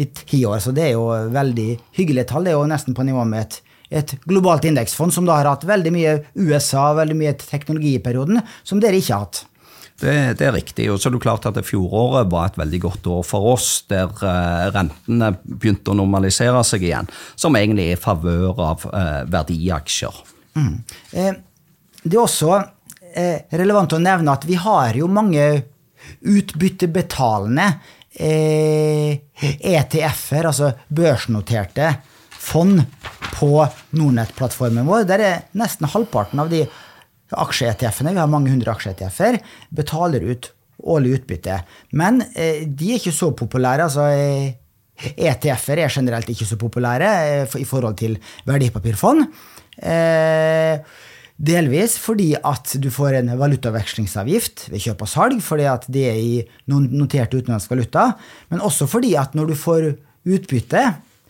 i 0.00 0.06
ti 0.08 0.40
år. 0.48 0.62
Så 0.64 0.72
det 0.74 0.88
er 0.88 0.94
jo 0.96 1.06
veldig 1.32 1.68
hyggelige 1.98 2.30
tall. 2.30 2.48
Det 2.48 2.54
er 2.54 2.58
jo 2.58 2.70
nesten 2.70 2.96
på 2.96 3.04
nivå 3.06 3.26
med 3.28 3.44
et, 3.44 3.58
et 4.00 4.14
globalt 4.24 4.64
indeksfond 4.68 5.12
som 5.14 5.28
da 5.28 5.36
har 5.36 5.50
hatt 5.52 5.68
veldig 5.68 5.92
mye 5.94 6.16
USA, 6.40 6.90
veldig 6.96 7.18
mye 7.20 7.36
teknologi 7.44 7.98
i 7.98 8.02
perioden, 8.02 8.40
som 8.64 8.80
dere 8.82 8.98
ikke 8.98 9.12
har 9.12 9.28
hatt. 9.28 9.44
Det, 10.00 10.14
det, 10.40 10.46
er 10.48 10.56
riktig. 10.56 10.88
og 10.90 10.98
så 10.98 11.08
er 11.08 11.14
det 11.14 11.22
klart 11.22 11.44
at 11.46 11.58
Fjoråret 11.62 12.30
var 12.32 12.48
et 12.48 12.58
veldig 12.58 12.80
godt 12.82 13.06
år 13.14 13.22
for 13.26 13.52
oss, 13.52 13.84
der 13.88 14.10
eh, 14.26 14.64
rentene 14.74 15.30
begynte 15.44 15.92
å 15.92 15.98
normalisere 15.98 16.64
seg 16.66 16.88
igjen. 16.88 17.10
Som 17.38 17.54
egentlig 17.56 17.92
er 17.92 17.98
i 17.98 18.02
favør 18.02 18.62
av 18.72 18.86
eh, 18.90 19.20
verdiaksjer. 19.30 20.22
Mm. 20.58 20.74
Eh, 21.14 21.36
det 22.02 22.16
er 22.16 22.24
også 22.24 22.58
relevant 23.54 23.92
å 23.94 24.00
nevne 24.02 24.32
at 24.34 24.42
vi 24.48 24.56
har 24.58 24.96
jo 24.98 25.06
mange 25.06 25.44
utbyttebetalende 26.26 27.68
ETF-er, 28.14 30.40
eh, 30.40 30.46
altså 30.46 30.72
børsnoterte 30.88 31.96
fond, 32.30 32.84
på 33.34 33.66
Nordnett-plattformen 33.98 34.86
vår. 34.86 35.08
Der 35.08 35.22
er 35.24 35.40
nesten 35.58 35.88
halvparten 35.90 36.38
av 36.38 36.52
de 36.52 36.60
aksje-ETF-ene, 37.42 38.14
vi 38.14 38.22
har 38.22 38.30
mange 38.30 38.52
hundre 38.52 38.74
aksje-ETF-er, 38.74 39.40
betaler 39.74 40.24
ut 40.26 40.50
årlig 40.84 41.20
utbytte. 41.20 41.60
Men 41.96 42.22
eh, 42.34 42.64
de 42.66 42.92
er 42.92 43.00
ikke 43.00 43.14
så 43.14 43.30
populære. 43.36 43.86
altså 43.86 44.08
ETF-er 44.94 45.82
er 45.84 45.90
generelt 45.92 46.28
ikke 46.30 46.46
så 46.46 46.58
populære 46.60 47.10
eh, 47.24 47.58
i 47.60 47.66
forhold 47.66 47.98
til 47.98 48.16
verdipapirfond. 48.46 49.26
Eh, 49.82 50.78
delvis 51.34 51.96
fordi 51.98 52.32
at 52.38 52.76
du 52.78 52.90
får 52.94 53.18
en 53.18 53.32
valutavekslingsavgift 53.38 54.68
ved 54.70 54.84
kjøp 54.84 55.02
og 55.02 55.10
salg, 55.10 55.40
fordi 55.42 55.66
at 55.66 55.86
det 55.90 56.04
er 56.12 56.20
i 56.20 56.34
notert 56.70 57.34
utenlandsk 57.34 57.72
valuta, 57.74 58.12
men 58.52 58.62
også 58.62 58.86
fordi 58.90 59.16
at 59.18 59.34
når 59.34 59.50
du 59.50 59.56
får 59.58 59.90
utbytte 60.24 60.84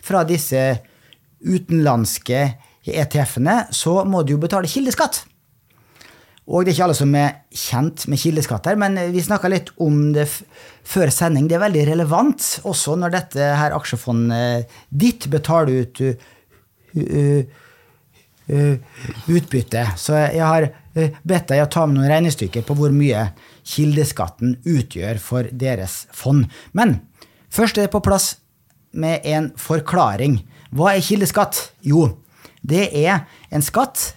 fra 0.05 0.21
disse 0.29 0.61
utenlandske 1.45 2.43
ETF-ene, 2.85 3.65
så 3.73 4.03
må 4.05 4.21
du 4.21 4.35
jo 4.35 4.43
betale 4.43 4.69
kildeskatt. 4.69 5.23
Og 6.45 6.61
det 6.61 6.71
er 6.71 6.75
ikke 6.75 6.85
alle 6.85 6.97
som 6.97 7.15
er 7.17 7.37
kjent 7.57 8.03
med 8.11 8.21
kildeskatt 8.21 8.67
her, 8.69 8.77
men 8.77 8.99
vi 9.13 9.23
snakka 9.25 9.49
litt 9.49 9.71
om 9.81 10.11
det 10.13 10.27
før 10.85 11.09
sending. 11.13 11.47
Det 11.49 11.57
er 11.57 11.63
veldig 11.63 11.85
relevant 11.89 12.49
også 12.69 12.93
når 13.01 13.13
dette 13.15 13.47
her 13.57 13.73
aksjefondet 13.73 14.73
ditt 14.93 15.25
betaler 15.33 15.81
ut 15.81 16.01
uh, 16.05 16.27
uh, 17.01 17.41
uh, 18.53 18.99
utbytte. 19.25 19.87
Så 19.97 20.19
jeg 20.21 20.45
har 20.45 20.69
bedt 21.25 21.49
deg 21.49 21.63
å 21.63 21.71
ta 21.71 21.87
med 21.89 21.97
noen 21.97 22.11
regnestykker 22.13 22.65
på 22.67 22.77
hvor 22.77 22.93
mye 22.93 23.31
kildeskatten 23.65 24.59
utgjør 24.69 25.17
for 25.19 25.49
deres 25.49 26.03
fond. 26.13 26.45
Men 26.77 26.99
først 27.49 27.79
er 27.79 27.87
det 27.87 27.95
på 27.95 28.03
plass 28.05 28.35
med 28.93 29.25
en 29.25 29.49
forklaring. 29.57 30.43
Hva 30.75 30.93
er 30.93 31.03
kildeskatt? 31.03 31.71
Jo, 31.81 32.11
det 32.61 32.91
er 32.93 33.25
en 33.49 33.65
skatt 33.65 34.11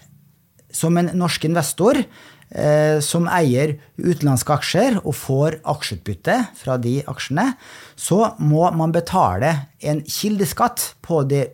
som 0.71 0.97
en 0.99 1.11
norsk 1.17 1.45
investor 1.49 1.99
eh, 1.99 2.97
som 3.03 3.27
eier 3.31 3.75
utenlandske 3.97 4.55
aksjer 4.55 4.99
og 5.03 5.15
får 5.17 5.59
aksjeutbytte 5.73 6.37
fra 6.59 6.77
de 6.81 6.99
aksjene, 7.09 7.51
så 7.95 8.33
må 8.39 8.67
man 8.77 8.93
betale 8.95 9.53
en 9.79 10.03
kildeskatt 10.05 10.93
på 11.05 11.23
det 11.29 11.45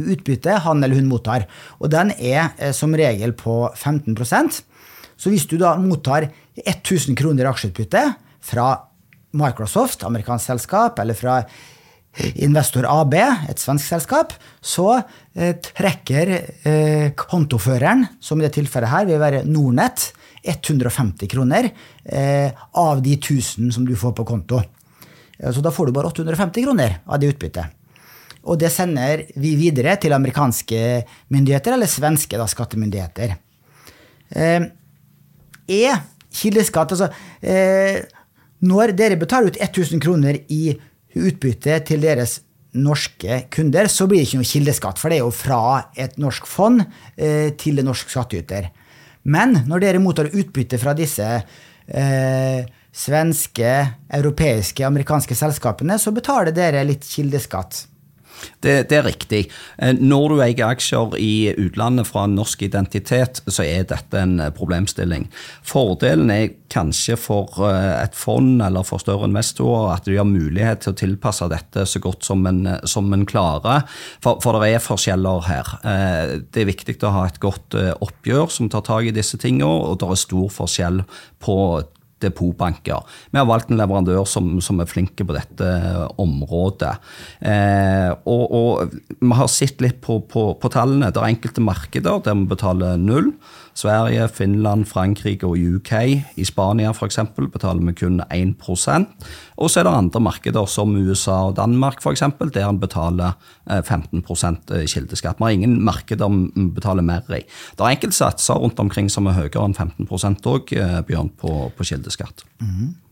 utbyttet 0.00 0.62
han 0.64 0.80
eller 0.82 0.96
hun 0.96 1.10
mottar. 1.10 1.46
Og 1.80 1.92
den 1.92 2.14
er 2.16 2.52
eh, 2.58 2.74
som 2.76 2.94
regel 2.96 3.34
på 3.36 3.62
15% 3.74 4.62
Så 5.20 5.28
hvis 5.28 5.44
du 5.44 5.58
da 5.60 5.74
mottar 5.76 6.30
1000 6.56 7.16
kroner 7.18 7.44
i 7.44 7.50
aksjeutbytte 7.50 8.04
fra 8.40 8.70
Microsoft, 9.36 10.02
amerikansk 10.02 10.46
selskap, 10.48 10.98
eller 10.98 11.14
fra 11.14 11.42
Investor 12.42 12.88
AB, 12.90 13.14
et 13.14 13.60
svensk 13.62 13.86
selskap, 13.86 14.32
så 14.60 14.96
eh, 14.98 15.54
trekker 15.62 16.32
eh, 16.66 17.12
kontoføreren, 17.18 18.02
som 18.20 18.40
i 18.40 18.44
det 18.44 18.54
tilfellet 18.56 18.90
her 18.90 19.06
vil 19.08 19.22
være 19.22 19.44
Nordnett, 19.46 20.10
150 20.40 21.28
kroner 21.28 21.68
eh, 22.04 22.50
av 22.80 23.02
de 23.04 23.14
1000 23.14 23.70
som 23.76 23.84
du 23.86 23.94
får 23.96 24.14
på 24.16 24.26
konto. 24.26 24.62
Eh, 25.38 25.52
så 25.52 25.62
da 25.62 25.70
får 25.70 25.86
du 25.86 25.96
bare 25.96 26.10
850 26.10 26.66
kroner 26.66 26.98
av 27.06 27.20
det 27.20 27.30
utbyttet. 27.34 27.76
Og 28.48 28.58
det 28.58 28.72
sender 28.72 29.26
vi 29.38 29.54
videre 29.58 29.94
til 30.00 30.16
amerikanske 30.16 30.82
myndigheter, 31.32 31.76
eller 31.76 31.90
svenske 31.90 32.40
da, 32.40 32.48
skattemyndigheter. 32.48 33.36
Eh, 34.30 34.70
er 35.70 36.00
kildeskatt 36.34 36.92
altså 36.94 37.08
eh, 37.42 38.00
Når 38.62 38.92
dere 38.94 39.18
betaler 39.18 39.50
ut 39.50 39.58
1000 39.60 40.02
kroner 40.02 40.36
i 40.52 40.74
utbytte 41.18 41.80
til 41.88 42.04
deres 42.04 42.40
norske 42.78 43.44
kunder, 43.50 43.88
så 43.90 44.06
blir 44.06 44.22
det 44.22 44.28
ikke 44.28 44.40
noe 44.40 44.50
kildeskatt, 44.50 45.00
for 45.00 45.10
det 45.10 45.18
er 45.18 45.24
jo 45.24 45.34
fra 45.34 45.62
et 45.98 46.18
norsk 46.22 46.46
fond 46.46 46.84
eh, 47.16 47.50
til 47.58 47.80
en 47.82 47.90
norsk 47.90 48.12
skattyter. 48.12 48.70
Men 49.30 49.58
når 49.68 49.82
dere 49.82 50.02
mottar 50.02 50.30
utbytte 50.30 50.78
fra 50.80 50.94
disse 50.96 51.26
eh, 51.26 52.60
svenske, 52.90 53.72
europeiske, 54.16 54.86
amerikanske 54.86 55.36
selskapene, 55.38 55.98
så 55.98 56.14
betaler 56.14 56.54
dere 56.54 56.86
litt 56.86 57.06
kildeskatt. 57.06 57.84
Det, 58.60 58.88
det, 58.90 58.96
er 58.98 59.06
riktig. 59.06 59.40
Eh, 59.78 59.94
når 59.96 60.32
du 60.32 60.42
eier 60.44 60.66
aksjer 60.68 61.16
i 61.20 61.52
utlandet 61.58 62.08
fra 62.08 62.26
norsk 62.30 62.64
identitet, 62.66 63.42
så 63.46 63.64
er 63.64 63.86
dette 63.88 64.20
en 64.20 64.38
eh, 64.40 64.52
problemstilling. 64.54 65.28
Fordelen 65.66 66.32
er 66.34 66.52
kanskje 66.72 67.16
for 67.20 67.62
eh, 67.66 67.94
et 68.02 68.16
fond 68.16 68.60
eller 68.64 68.86
for 68.86 69.02
større 69.02 69.28
investorer 69.30 69.94
at 69.96 70.08
de 70.08 70.18
har 70.18 70.28
mulighet 70.28 70.84
til 70.84 70.94
å 70.94 71.00
tilpasse 71.00 71.48
dette 71.52 71.86
så 71.88 72.02
godt 72.02 72.26
som 72.26 72.44
en, 72.50 72.62
som 72.88 73.08
en 73.16 73.26
klarer. 73.28 73.86
For, 74.22 74.42
for, 74.44 74.60
det 74.60 74.74
er 74.74 74.84
forskjeller 74.84 75.46
her. 75.46 75.70
Det 76.52 76.62
er 76.62 76.68
viktig 76.68 76.98
å 77.06 77.14
ha 77.14 77.24
et 77.28 77.40
godt 77.40 77.76
oppgjør 77.76 78.50
som 78.52 78.68
tar 78.72 78.84
tak 78.86 79.08
i 79.08 79.14
disse 79.14 79.38
tingene, 79.40 79.68
og 79.70 80.00
det 80.00 80.10
er 80.10 80.20
stor 80.20 80.52
forskjell 80.52 81.02
på 81.42 81.56
depotbanker. 82.22 83.04
Vi 83.30 83.40
har 83.40 83.48
valgt 83.48 83.70
en 83.70 83.80
leverandør 83.80 84.26
som, 84.28 84.52
som 84.64 84.80
er 84.82 84.90
flinke 84.90 85.26
på 85.26 85.36
dette 85.36 85.70
området. 86.20 86.94
Eh, 87.40 88.10
og, 88.24 88.44
og, 88.60 88.98
vi 89.20 89.32
har 89.36 89.50
sett 89.52 89.82
litt 89.84 90.00
på, 90.04 90.20
på, 90.30 90.50
på, 90.60 90.72
tallene. 90.72 91.12
Det 91.12 91.22
er 91.22 91.32
enkelte 91.32 91.64
markeder 91.64 92.22
der 92.24 92.38
vi 92.38 92.50
betaler 92.50 93.00
null. 93.00 93.32
Sverige, 93.74 94.28
Finland, 94.28 94.86
Frankrike 94.86 95.46
og 95.46 95.58
UK. 95.58 95.92
I 96.36 96.44
Spania 96.44 96.90
f.eks. 96.90 97.18
betaler 97.52 97.84
vi 97.86 97.92
kun 97.92 98.20
1% 98.20 99.06
Og 99.56 99.70
så 99.70 99.80
er 99.80 99.84
det 99.84 99.94
andre 99.94 100.20
markeder 100.20 100.66
som 100.66 100.96
USA 100.96 101.36
og 101.50 101.56
Danmark 101.56 102.02
f.eks., 102.02 102.22
der 102.54 102.68
en 102.68 102.80
betaler 102.80 103.36
15 103.68 104.22
eh, 104.22 104.80
eh, 104.80 104.86
kildeskatt. 104.86 105.38
Vi 105.38 105.44
har 105.44 105.50
ingen 105.50 105.82
markeder 105.84 106.28
vi 106.28 106.68
betaler 106.74 107.02
mer 107.02 107.22
i. 107.28 107.42
Det 107.42 107.80
er 107.84 107.90
enkelte 107.90 108.16
satser 108.16 108.54
rundt 108.54 108.80
omkring 108.80 109.10
som 109.10 109.26
er 109.26 109.38
høyere 109.38 109.64
enn 109.64 109.74
15 109.74 110.08
òg, 110.46 110.72
eh, 110.72 111.00
Bjørn, 111.06 111.30
på, 111.38 111.70
på 111.76 111.84
kildeskatt. 111.84 112.44
Mm 112.60 112.68
-hmm. 112.68 113.09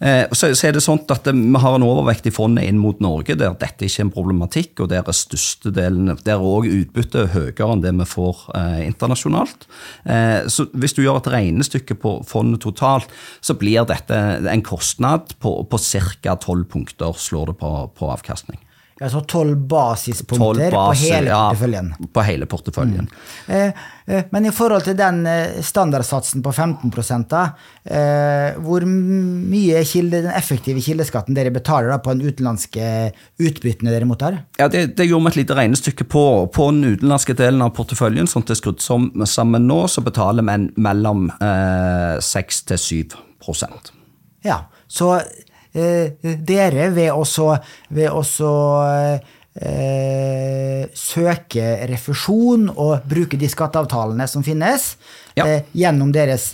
Eh, 0.00 0.24
så, 0.32 0.50
så, 0.54 0.68
er 0.68 0.74
det 0.74 0.82
sånn 0.84 1.02
at 1.12 1.28
Vi 1.28 1.60
har 1.62 1.76
en 1.76 1.86
overvekt 1.86 2.26
i 2.28 2.32
fondet 2.34 2.66
inn 2.68 2.80
mot 2.82 2.98
Norge 3.04 3.36
der 3.38 3.54
dette 3.60 3.86
ikke 3.86 4.02
er 4.02 4.06
en 4.08 4.14
problematikk, 4.14 4.72
og 4.82 4.90
der 4.92 5.06
er 5.06 5.16
størstedelen, 5.16 6.14
der 6.26 6.36
er 6.36 6.44
også 6.44 6.80
utbyttet 6.80 7.32
høyere 7.34 7.70
enn 7.72 7.84
det 7.84 7.94
vi 8.00 8.08
får 8.08 8.44
eh, 8.58 8.80
internasjonalt. 8.88 9.68
Eh, 10.04 10.46
så 10.50 10.68
Hvis 10.72 10.96
du 10.96 11.04
gjør 11.04 11.22
et 11.22 11.32
regnestykke 11.36 11.98
på 12.00 12.16
fondet 12.28 12.64
totalt, 12.64 13.10
så 13.44 13.56
blir 13.58 13.86
dette 13.88 14.20
en 14.50 14.64
kostnad 14.64 15.36
på, 15.42 15.56
på 15.68 15.82
ca. 15.84 16.34
12 16.34 16.64
punkter, 16.70 17.14
slår 17.18 17.52
det 17.52 17.58
på, 17.60 17.72
på 17.94 18.10
avkastning. 18.10 18.63
Altså 19.04 19.20
tolv 19.28 19.58
basispunkter 19.68 20.70
12 20.70 20.72
base, 20.72 21.02
på 21.04 21.14
hele 21.14 21.34
porteføljen. 21.34 21.90
Ja, 21.92 22.08
på 22.16 22.24
hele 22.24 22.46
porteføljen. 22.48 23.08
Mm. 23.10 23.52
Eh, 23.56 23.82
eh, 24.06 24.24
men 24.32 24.48
i 24.48 24.52
forhold 24.54 24.86
til 24.86 24.96
den 24.96 25.18
eh, 25.28 25.60
standardsatsen 25.64 26.44
på 26.44 26.52
15 26.52 27.26
da, 27.28 27.42
eh, 27.84 28.56
hvor 28.64 28.86
mye 28.88 29.84
kilde, 29.84 30.22
den 30.24 30.32
effektive 30.32 30.80
kildeskatten 30.80 31.36
dere 31.36 31.52
betaler 31.52 31.92
da, 31.92 32.00
på 32.00 32.14
den 32.14 32.24
utenlandske 32.32 33.12
utbyttene 33.44 33.92
dere 33.92 34.08
mottar? 34.08 34.40
Ja, 34.58 34.68
Det, 34.68 34.96
det 34.96 35.08
gjorde 35.10 35.28
vi 35.28 35.34
et 35.34 35.40
lite 35.42 35.58
regnestykke 35.60 36.08
på. 36.08 36.24
På 36.54 36.70
den 36.72 36.96
utenlandske 36.96 37.36
delen 37.36 37.62
av 37.64 37.74
porteføljen, 37.76 38.30
sånn 38.30 38.46
det 38.48 38.56
er 38.56 38.62
skrudd 38.62 38.80
sammen 38.80 39.68
nå, 39.68 39.80
så 39.92 40.04
betaler 40.04 40.46
vi 40.48 40.58
mellom 40.80 41.28
eh, 41.36 42.16
6 42.24 42.64
til 42.72 42.84
7% 43.04 43.92
Ja, 44.44 44.64
så 44.88 45.18
dere 45.74 46.90
ved 46.94 47.10
å, 47.10 47.24
ved 47.90 48.10
å 48.14 48.22
eh, 49.58 50.84
søke 50.94 51.66
refusjon 51.90 52.68
og 52.70 53.06
bruke 53.10 53.38
de 53.40 53.48
skatteavtalene 53.50 54.26
som 54.30 54.44
finnes, 54.46 54.94
ja. 55.34 55.46
eh, 55.46 55.62
gjennom 55.74 56.12
deres 56.14 56.50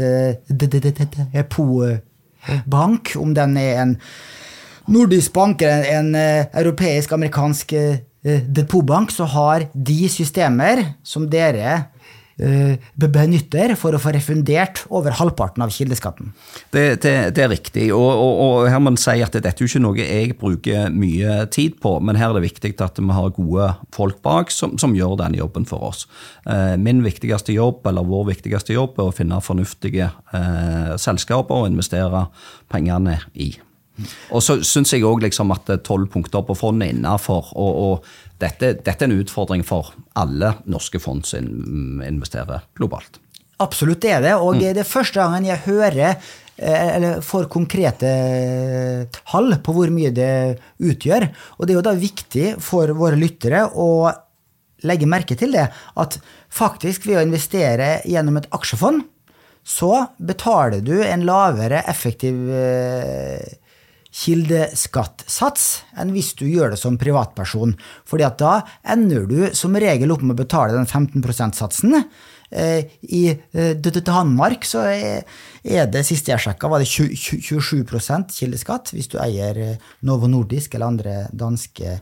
po-bank, 1.53 3.15
om 3.21 3.35
den 3.37 3.57
er 3.61 3.83
en 3.85 3.97
nordisk 4.91 5.33
bank 5.37 5.63
eller 5.63 5.85
en, 5.93 6.15
en 6.15 6.47
europeisk-amerikansk 6.65 7.77
depotbank, 8.21 9.13
så 9.13 9.25
har 9.33 9.69
de 9.73 10.09
systemer 10.13 10.83
som 11.07 11.29
dere 11.31 11.91
benytter 12.41 13.75
for 13.79 13.95
å 13.95 14.01
få 14.01 14.13
refundert 14.15 14.83
over 14.89 15.15
halvparten 15.19 15.65
av 15.65 15.73
kildeskatten. 15.75 16.33
Det, 16.73 16.85
det, 17.05 17.15
det 17.37 17.45
er 17.45 17.53
riktig, 17.53 17.87
og, 17.95 18.09
og, 18.09 18.33
og, 18.45 18.69
her 18.71 18.81
må 18.81 18.93
man 18.93 19.01
si 19.01 19.19
at 19.23 19.37
dette 19.37 19.53
er 19.53 19.61
jo 19.61 19.69
ikke 19.69 19.83
noe 19.85 20.01
jeg 20.01 20.37
bruker 20.41 20.91
mye 20.95 21.45
tid 21.53 21.79
på, 21.83 21.97
men 22.05 22.19
her 22.21 22.31
er 22.31 22.39
det 22.39 22.47
viktig 22.49 22.75
at 22.81 23.01
vi 23.01 23.17
har 23.17 23.33
gode 23.37 23.71
folk 23.95 24.21
bak 24.25 24.53
som, 24.55 24.77
som 24.81 24.97
gjør 24.97 25.19
den 25.21 25.39
jobben 25.41 25.69
for 25.69 25.91
oss. 25.91 26.07
Eh, 26.49 26.77
min 26.81 27.05
viktigste 27.05 27.55
jobb, 27.57 27.85
eller 27.91 28.09
vår 28.09 28.31
viktigste 28.35 28.77
jobb, 28.77 28.99
er 28.99 29.11
å 29.11 29.17
finne 29.17 29.43
fornuftige 29.45 30.13
eh, 30.37 30.95
selskaper 31.01 31.65
å 31.65 31.71
investere 31.71 32.29
pengene 32.73 33.21
i. 33.35 33.53
Og 34.33 34.43
så 34.45 34.59
syns 34.65 34.95
jeg 34.95 35.05
òg 35.07 35.25
liksom 35.25 35.53
at 35.55 35.71
tolv 35.87 36.09
punkter 36.13 36.45
på 36.47 36.57
fondet 36.59 36.95
innafor. 36.95 37.53
Og, 37.59 37.81
og 37.85 38.30
dette, 38.41 38.75
dette, 38.81 39.05
er 39.05 39.09
en 39.09 39.21
utfordring 39.21 39.65
for 39.67 39.93
alle 40.19 40.55
norske 40.71 41.01
fond 41.03 41.27
som 41.29 42.01
investerer 42.05 42.65
globalt. 42.79 43.21
Absolutt 43.61 44.01
det 44.03 44.15
er 44.17 44.25
det. 44.25 44.37
Og 44.41 44.57
mm. 44.57 44.63
det 44.63 44.71
er 44.83 44.89
første 44.89 45.21
gangen 45.21 45.49
jeg 45.49 45.65
hører 45.67 46.01
eh, 46.01 46.89
eller 46.97 47.21
får 47.25 47.51
konkrete 47.53 48.15
tall 49.21 49.55
på 49.61 49.77
hvor 49.77 49.93
mye 49.93 50.13
det 50.17 50.33
utgjør. 50.81 51.29
Og 51.59 51.67
det 51.67 51.75
er 51.75 51.81
jo 51.81 51.87
da 51.91 51.97
viktig 52.01 52.49
for 52.65 52.93
våre 52.97 53.21
lyttere 53.21 53.67
å 53.69 53.91
legge 54.89 55.09
merke 55.09 55.37
til 55.37 55.53
det, 55.53 55.67
at 56.01 56.17
faktisk 56.49 57.05
ved 57.05 57.21
å 57.21 57.25
investere 57.27 57.99
gjennom 58.09 58.39
et 58.41 58.49
aksjefond, 58.57 59.03
så 59.61 60.07
betaler 60.17 60.81
du 60.81 60.95
en 61.05 61.27
lavere 61.29 61.83
effektiv 61.91 62.49
eh, 62.49 63.60
kildeskattsats 64.11 65.67
enn 66.01 66.13
hvis 66.15 66.33
du 66.39 66.47
gjør 66.51 66.75
det 66.75 66.81
som 66.81 66.99
privatperson. 67.01 67.77
Fordi 68.09 68.27
at 68.27 68.41
da 68.43 68.55
ender 68.95 69.29
du 69.31 69.39
som 69.57 69.77
regel 69.79 70.13
opp 70.15 70.25
med 70.25 70.35
å 70.37 70.43
betale 70.43 70.77
den 70.77 70.89
15 70.89 71.23
%-satsen. 71.23 72.01
Eh, 72.51 72.91
I 73.07 73.23
eh, 73.31 73.77
Danmark 73.79 74.67
så 74.67 74.83
er 74.91 75.87
det, 75.87 76.03
siste 76.07 76.33
jeg 76.33 76.43
sjekka, 76.43 76.71
var 76.71 76.83
det 76.83 76.91
27% 76.91 78.35
kildeskatt 78.35 78.91
hvis 78.97 79.11
du 79.13 79.21
eier 79.23 79.79
Novo 80.03 80.27
Nordisk 80.27 80.75
eller 80.75 80.91
andre 80.91 81.15
danske 81.31 82.01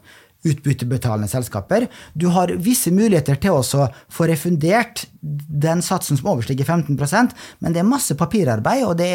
utbyttebetalende 0.52 1.28
selskaper. 1.30 1.88
Du 2.14 2.28
har 2.34 2.52
visse 2.62 2.92
muligheter 2.94 3.38
til 3.40 3.58
å 3.58 3.88
få 4.12 4.28
refundert 4.30 5.06
den 5.20 5.82
satsen 5.82 6.18
som 6.18 6.28
overstiger 6.30 6.68
15% 6.68 7.34
men 7.58 7.74
det 7.74 7.82
er 7.82 7.88
masse 7.88 8.14
papirarbeid, 8.18 8.84
og 8.86 8.96
det 9.00 9.10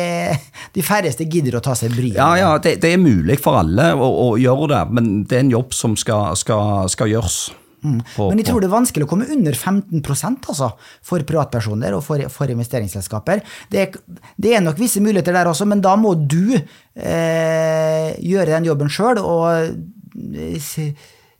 de 0.75 0.85
færreste 0.85 1.27
gidder 1.29 1.57
å 1.59 1.63
ta 1.63 1.75
seg 1.77 1.93
bryet. 1.95 2.17
Ja, 2.19 2.33
ja, 2.39 2.53
det, 2.61 2.77
det, 2.83 2.93
er 2.93 3.01
mulig 3.01 3.39
for 3.43 3.61
alle 3.61 3.91
å, 3.95 4.07
å, 4.07 4.29
gjøre 4.41 4.71
det, 4.75 4.83
men 4.95 5.11
det 5.27 5.39
er 5.39 5.45
en 5.45 5.53
jobb 5.53 5.75
som 5.75 5.97
skal, 5.99 6.37
skal, 6.39 6.89
skal 6.91 7.11
gjøres. 7.11 7.43
Mm. 7.83 7.99
Men 8.15 8.39
jeg 8.39 8.47
tror 8.47 8.63
det 8.63 8.69
er 8.69 8.77
vanskelig 8.77 9.05
å 9.05 9.09
komme 9.11 9.27
under 9.33 9.55
15% 9.57 10.45
altså, 10.53 10.69
for 11.03 11.25
privatpersoner 11.27 11.95
og 11.97 12.03
for, 12.05 12.21
for 12.31 12.51
investeringsselskaper. 12.53 13.43
Det 13.71 13.81
er, 13.81 13.97
det 14.39 14.53
er, 14.53 14.63
nok 14.63 14.79
visse 14.79 15.03
muligheter 15.03 15.35
der 15.35 15.51
også, 15.51 15.67
men 15.67 15.83
da 15.83 15.97
må 15.99 16.13
du 16.15 16.55
eh, 16.55 18.13
gjøre 18.23 18.53
den 18.55 18.69
jobben 18.71 18.91
sjøl. 18.93 19.19
Og 19.19 19.75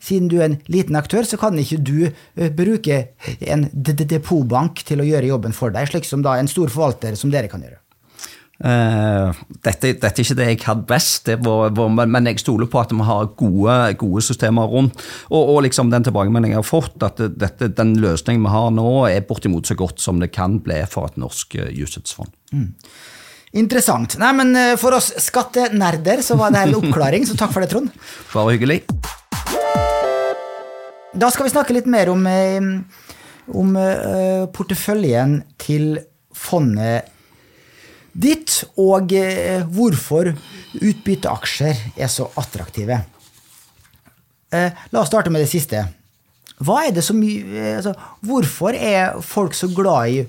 siden 0.04 0.32
du 0.32 0.40
er 0.42 0.50
en 0.50 0.60
liten 0.72 0.98
aktør, 1.00 1.26
så 1.28 1.40
kan 1.40 1.58
ikke 1.60 1.80
du 1.84 2.00
eh, 2.08 2.50
bruke 2.54 3.00
en 3.48 3.70
depotbank 3.74 4.84
til 4.88 5.04
å 5.04 5.08
gjøre 5.08 5.32
jobben 5.32 5.56
for 5.56 5.74
deg, 5.74 5.88
slik 5.90 6.08
som 6.08 6.26
da 6.26 6.36
en 6.40 6.52
stor 6.52 6.72
forvalter 6.74 7.18
som 7.20 7.32
dere 7.34 7.52
kan 7.52 7.64
gjøre. 7.64 7.80
Uh, 8.64 9.34
dette, 9.66 9.90
dette, 9.98 10.08
er 10.08 10.24
ikke 10.24 10.36
det 10.38 10.46
jeg 10.48 10.60
kan 10.62 10.84
best, 10.88 11.28
var, 11.44 11.74
var, 11.76 11.90
men 12.08 12.30
jeg 12.30 12.40
stoler 12.40 12.70
på 12.72 12.80
at 12.80 12.94
vi 12.94 13.04
har 13.04 13.32
gode, 13.40 13.78
gode 14.00 14.24
systemer 14.24 14.70
rundt. 14.72 15.02
Og, 15.32 15.56
og 15.56 15.64
liksom 15.66 15.90
den 15.92 16.06
tilbakemeldingen 16.06 16.56
jeg 16.56 16.62
har 16.62 16.70
fått, 16.70 16.96
at 17.04 17.20
dette, 17.34 17.72
den 17.76 17.98
løsningen 18.04 18.46
vi 18.46 18.54
har 18.54 18.70
nå, 18.76 18.92
er 19.10 19.26
bortimot 19.28 19.68
så 19.68 19.76
godt 19.80 20.04
som 20.04 20.22
det 20.22 20.32
kan 20.36 20.62
bli 20.64 20.80
for 20.92 21.10
et 21.10 21.20
norsk 21.20 21.58
uh. 21.60 22.30
Mm. 22.54 22.70
Interessant. 23.64 24.16
Nei, 24.22 24.32
men 24.38 24.56
For 24.82 24.96
oss 24.98 25.12
skattenerder 25.22 26.24
så 26.26 26.38
var 26.40 26.54
det 26.54 26.64
en 26.68 26.80
oppklaring, 26.80 27.28
så 27.28 27.36
takk 27.38 27.52
for 27.58 27.66
det, 27.66 27.74
Trond. 27.74 27.92
Bare 28.32 28.56
hyggelig. 28.56 28.84
Da 31.14 31.30
skal 31.30 31.46
vi 31.46 31.52
snakke 31.54 31.76
litt 31.76 31.86
mer 31.90 32.10
om, 32.10 32.24
eh, 32.26 32.70
om 33.54 33.76
uh, 33.78 34.50
porteføljen 34.50 35.44
til 35.62 36.00
fondet 36.34 37.12
ditt, 38.14 38.64
og 38.82 39.14
uh, 39.14 39.62
hvorfor 39.70 40.32
utbytteaksjer 40.74 42.00
er 42.02 42.10
så 42.10 42.30
attraktive. 42.42 43.04
La 44.54 45.02
oss 45.02 45.10
starte 45.10 45.32
med 45.34 45.42
det 45.42 45.50
siste. 45.50 45.80
Hva 46.62 46.84
er 46.86 46.92
det 46.94 47.02
som, 47.02 47.18
altså, 47.18 47.96
hvorfor 48.22 48.78
er 48.78 49.16
folk 49.26 49.56
så 49.58 49.66
glad 49.74 50.14
i 50.14 50.20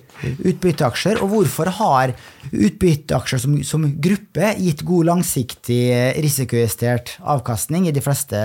utbytteaksjer, 0.48 1.20
og 1.20 1.28
hvorfor 1.34 1.68
har 1.80 2.14
utbytteaksjer 2.48 3.42
som, 3.42 3.58
som 3.68 3.84
gruppe 4.00 4.54
gitt 4.56 4.80
god 4.88 5.10
langsiktig 5.10 5.82
risikojustert 6.24 7.18
avkastning 7.20 7.84
i 7.90 7.92
de 7.92 8.04
fleste 8.04 8.40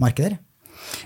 markeder? 0.00 0.36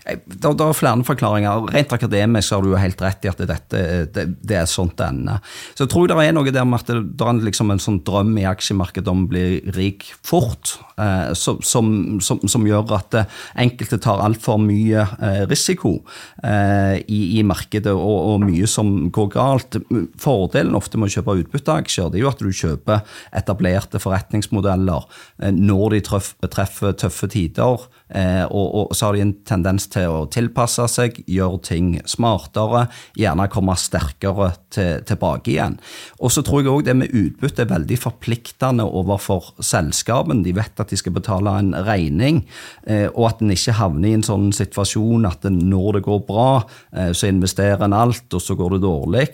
Det, 0.05 0.41
det 0.43 0.67
er 0.69 0.77
flere 0.77 1.05
forklaringer. 1.07 1.69
Rent 1.75 1.93
akademisk 1.97 2.55
har 2.55 2.65
du 2.65 2.73
jo 2.73 2.81
helt 2.81 3.03
rett 3.03 3.25
i 3.25 3.31
at 3.33 3.43
dette 3.49 3.83
det, 4.15 4.27
det 4.45 4.59
er 4.61 4.69
sånt 4.71 4.97
det 4.99 5.09
ender. 5.09 5.41
Så 5.75 5.85
jeg 5.85 5.93
tror 5.93 6.11
det 6.11 6.19
er 6.21 6.35
noe 6.37 6.53
der 6.55 6.67
med 6.69 6.83
at 6.83 6.93
det, 6.93 7.25
er 7.27 7.41
liksom 7.45 7.73
en 7.73 7.83
sånn 7.83 8.01
drøm 8.07 8.35
i 8.41 8.47
aksjemarkedet 8.49 9.11
om 9.11 9.25
å 9.25 9.31
bli 9.31 9.45
rik 9.77 10.07
fort, 10.25 10.77
eh, 11.01 11.33
som, 11.39 11.61
som, 11.65 11.91
som, 12.25 12.43
som, 12.49 12.67
gjør 12.69 12.95
at 12.97 13.19
eh, 13.19 13.41
enkelte 13.65 13.99
tar 14.03 14.23
altfor 14.25 14.61
mye 14.63 15.05
eh, 15.19 15.43
risiko 15.51 15.97
eh, 16.45 17.01
i, 17.03 17.21
i, 17.39 17.43
markedet, 17.47 17.93
og, 17.93 18.35
og, 18.35 18.45
mye 18.45 18.69
som 18.71 18.93
går 19.15 19.31
galt. 19.35 19.81
Fordelen 20.21 20.77
ofte 20.79 21.01
med 21.01 21.11
å 21.11 21.17
kjøpe 21.17 21.39
utbytteaksjer 21.45 22.13
det 22.13 22.21
er 22.21 22.25
jo 22.25 22.31
at 22.33 22.43
du 22.43 22.51
kjøper 22.55 23.19
etablerte 23.35 24.01
forretningsmodeller 24.03 25.09
eh, 25.43 25.55
når 25.55 25.97
de 25.97 26.03
treffer 26.05 26.97
tøffe 27.01 27.31
tider, 27.33 27.89
eh, 28.15 28.45
og, 28.47 28.67
og 28.85 28.97
så 28.97 29.09
har 29.09 29.17
de 29.17 29.25
en 29.25 29.37
tendens 29.47 29.74
tendens 29.75 29.89
til 29.91 30.09
å 30.11 30.27
tilpasse 30.31 30.87
seg, 30.89 31.23
gjøre 31.27 31.61
ting 31.65 32.01
smartere, 32.07 32.89
gjerne 33.17 33.49
komme 33.51 33.75
sterkere 33.77 34.55
til, 34.71 35.03
tilbake 35.07 35.51
igjen. 35.51 35.79
Og 36.21 36.33
så 36.33 36.43
tror 36.43 36.63
jeg 36.63 36.71
òg 36.71 36.85
det 36.87 36.95
med 36.97 37.13
utbytte 37.13 37.65
er 37.65 37.73
veldig 37.73 37.99
forpliktende 37.99 38.85
overfor 38.85 39.55
selskapen. 39.61 40.45
De 40.45 40.55
vet 40.55 40.81
at 40.81 40.91
de 40.91 40.97
skal 40.97 41.15
betale 41.15 41.51
en 41.59 41.75
regning, 41.87 42.45
eh, 42.87 43.09
og 43.15 43.29
at 43.29 43.43
en 43.43 43.51
ikke 43.55 43.77
havner 43.79 44.09
i 44.09 44.15
en 44.19 44.27
sånn 44.27 44.53
situasjon 44.53 45.27
at 45.27 45.45
når 45.45 45.99
det 45.99 46.05
går 46.07 46.23
bra, 46.27 46.65
eh, 46.95 47.13
så 47.13 47.29
investerer 47.29 47.85
en 47.85 47.97
alt, 47.97 48.29
og 48.33 48.43
så 48.43 48.55
går 48.55 48.77
det 48.77 48.85
dårlig. 48.85 49.25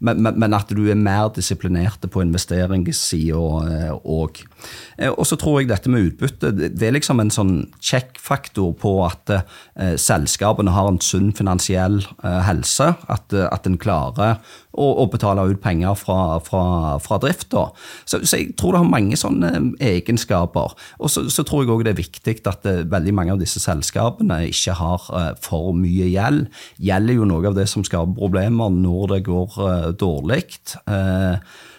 Men, 0.00 0.22
men, 0.22 0.38
men 0.40 0.56
at 0.56 0.72
du 0.72 0.86
er 0.90 0.98
mer 0.98 1.30
disiplinert 1.34 2.04
på 2.10 2.22
investeringssida 2.24 3.36
òg. 3.36 4.42
Eh, 4.98 5.12
og 5.12 5.24
så 5.28 5.38
tror 5.38 5.60
jeg 5.60 5.70
dette 5.70 5.92
med 5.92 6.10
utbytte, 6.10 6.52
det 6.56 6.88
er 6.88 6.96
liksom 6.96 7.20
en 7.22 7.32
sånn 7.32 7.54
faktor 8.26 8.72
på 8.80 8.98
at 9.06 9.30
selskapene 10.00 10.72
har 10.74 10.88
en 10.90 11.00
sunn 11.02 11.30
finansiell 11.36 12.00
eh, 12.24 12.40
helse. 12.46 12.92
At, 13.12 13.32
eh, 13.32 13.46
at 13.52 13.68
en 13.68 13.78
klarer 13.80 14.40
å, 14.72 14.86
å, 14.86 15.06
betale 15.12 15.44
ut 15.48 15.60
penger 15.62 15.94
fra, 16.00 16.38
fra, 16.44 16.64
fra 17.02 17.20
drifta. 17.22 17.68
Så, 18.04 18.20
så, 18.24 18.40
jeg 18.40 18.56
tror 18.58 18.74
det 18.74 18.82
har 18.82 18.90
mange 18.90 19.20
sånne 19.20 19.52
egenskaper. 19.78 20.74
Og 20.98 21.12
så, 21.12 21.26
så 21.32 21.46
tror 21.46 21.64
jeg 21.64 21.74
òg 21.74 21.86
det 21.86 21.94
er 21.94 22.00
viktig 22.00 22.36
at 22.50 22.66
veldig 22.66 23.14
mange 23.16 23.36
av 23.36 23.40
disse 23.40 23.62
selskapene 23.62 24.42
ikke 24.50 24.76
har 24.80 25.06
for 25.42 25.72
mye 25.76 26.10
gjeld. 26.12 26.50
Gjeld 26.82 27.12
er 27.12 27.20
jo 27.20 27.28
noe 27.28 27.46
av 27.48 27.56
det 27.56 27.68
som 27.70 27.84
skaper 27.86 28.18
problemer 28.18 28.74
når 28.74 29.14
det 29.14 29.22
går 29.30 29.56
dårlig. 30.00 30.42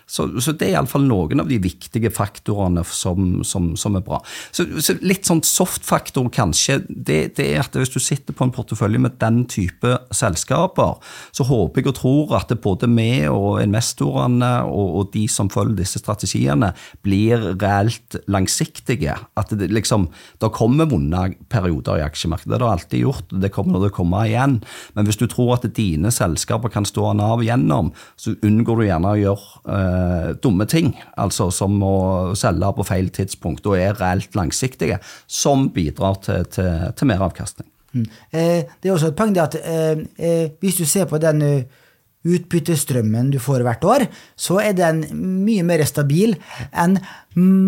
Så, 0.08 0.24
så 0.40 0.54
det 0.56 0.70
er 0.70 0.78
iallfall 0.78 1.04
noen 1.04 1.42
av 1.44 1.50
de 1.52 1.58
viktige 1.60 2.08
faktorene 2.16 2.84
som, 2.88 3.42
som, 3.44 3.74
som 3.76 3.98
er 4.00 4.04
bra. 4.06 4.22
Så, 4.56 4.64
så, 4.80 4.96
litt 5.04 5.28
sånn 5.28 5.44
soft-faktor, 5.44 6.30
kanskje, 6.32 6.80
det, 6.88 7.36
det, 7.36 7.50
er 7.52 7.66
at 7.66 7.76
hvis 7.76 7.92
du 7.92 8.00
sitter 8.00 8.36
på 8.36 8.46
en 8.48 8.54
portefølje 8.56 9.02
med 9.04 9.18
den 9.20 9.42
type 9.52 9.98
selskaper, 10.16 10.96
så 11.36 11.48
håper 11.50 11.84
jeg 11.84 11.92
og 11.92 11.98
tror 12.00 12.36
at 12.40 12.54
både 12.64 12.88
vi 12.94 13.10
og 13.28 13.60
investorene 13.60 14.54
og, 14.70 14.94
og 15.02 15.12
de 15.12 15.26
som 15.32 15.52
følger 15.52 15.82
disse 15.82 16.00
strategiene, 16.00 16.72
blir 17.04 17.44
reelt 17.60 18.16
langsiktige. 18.32 19.18
At 19.38 19.52
det 19.52 19.70
liksom 19.74 20.08
Det 20.40 20.54
kommer 20.56 20.88
vonde 20.88 21.34
perioder 21.52 22.00
i 22.00 22.06
aksjemarkedet. 22.06 22.54
Det 22.54 22.56
har 22.56 22.64
det 22.64 22.72
alltid 22.78 23.04
gjort, 23.04 23.36
det 23.44 23.52
kommer 23.52 23.76
når 23.76 23.88
det 23.88 23.96
kommer 23.98 24.26
igjen. 24.30 24.58
Men 24.96 25.08
hvis 25.10 25.20
du 25.20 25.28
tror 25.28 25.58
at 25.58 25.68
dine 25.76 26.12
selskaper 26.14 26.72
kan 26.72 26.88
stå 26.88 27.12
av 27.12 27.44
igjennom, 27.44 27.92
så 28.16 28.38
unngår 28.46 28.80
du 28.80 28.88
gjerne 28.88 29.12
å 29.12 29.20
gjøre 29.20 29.97
eh, 29.98 30.28
eh, 30.28 30.36
dumme 30.44 30.68
ting, 30.70 30.94
altså 31.18 31.50
som 31.54 31.78
å 31.84 32.36
selge 32.38 32.72
på 32.78 32.86
feil 32.88 33.10
tidspunkt 33.14 33.68
og 33.70 33.78
er 33.80 33.98
reelt 34.00 34.36
langsiktige, 34.38 35.00
som 35.28 35.70
bidrar 35.74 36.22
til, 36.26 36.46
til, 36.54 36.88
til 36.98 37.12
mer 37.12 37.26
avkastning. 37.28 37.68
Mm. 37.94 38.08
Eh, 38.32 38.64
det 38.82 38.90
er 38.90 38.96
også 38.96 39.12
et 39.12 39.20
poeng 39.20 39.36
at 39.42 39.58
eh, 39.60 40.06
eh, 40.18 40.48
hvis 40.62 40.80
du 40.80 40.86
ser 40.86 41.08
på 41.10 41.20
den 41.24 41.44
eh, 41.46 41.84
utbyttestrømmen 42.28 43.32
du 43.32 43.40
får 43.40 43.64
hvert 43.64 43.86
år, 43.88 44.08
så 44.36 44.60
er 44.60 44.76
den 44.76 45.06
mye 45.46 45.64
mer 45.64 45.86
stabil 45.88 46.36
enn 46.76 46.98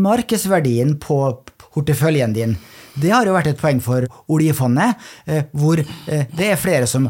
markedsverdien 0.04 0.98
på 1.00 1.22
porteføljen 1.70 2.36
din. 2.36 2.58
Det 3.00 3.14
har 3.14 3.30
jo 3.30 3.38
vært 3.38 3.54
et 3.54 3.62
poeng 3.62 3.80
for 3.80 4.04
oljefondet, 4.28 4.98
hvor 5.56 5.80
det 5.80 6.48
er 6.50 6.60
flere 6.60 6.90
som 6.90 7.06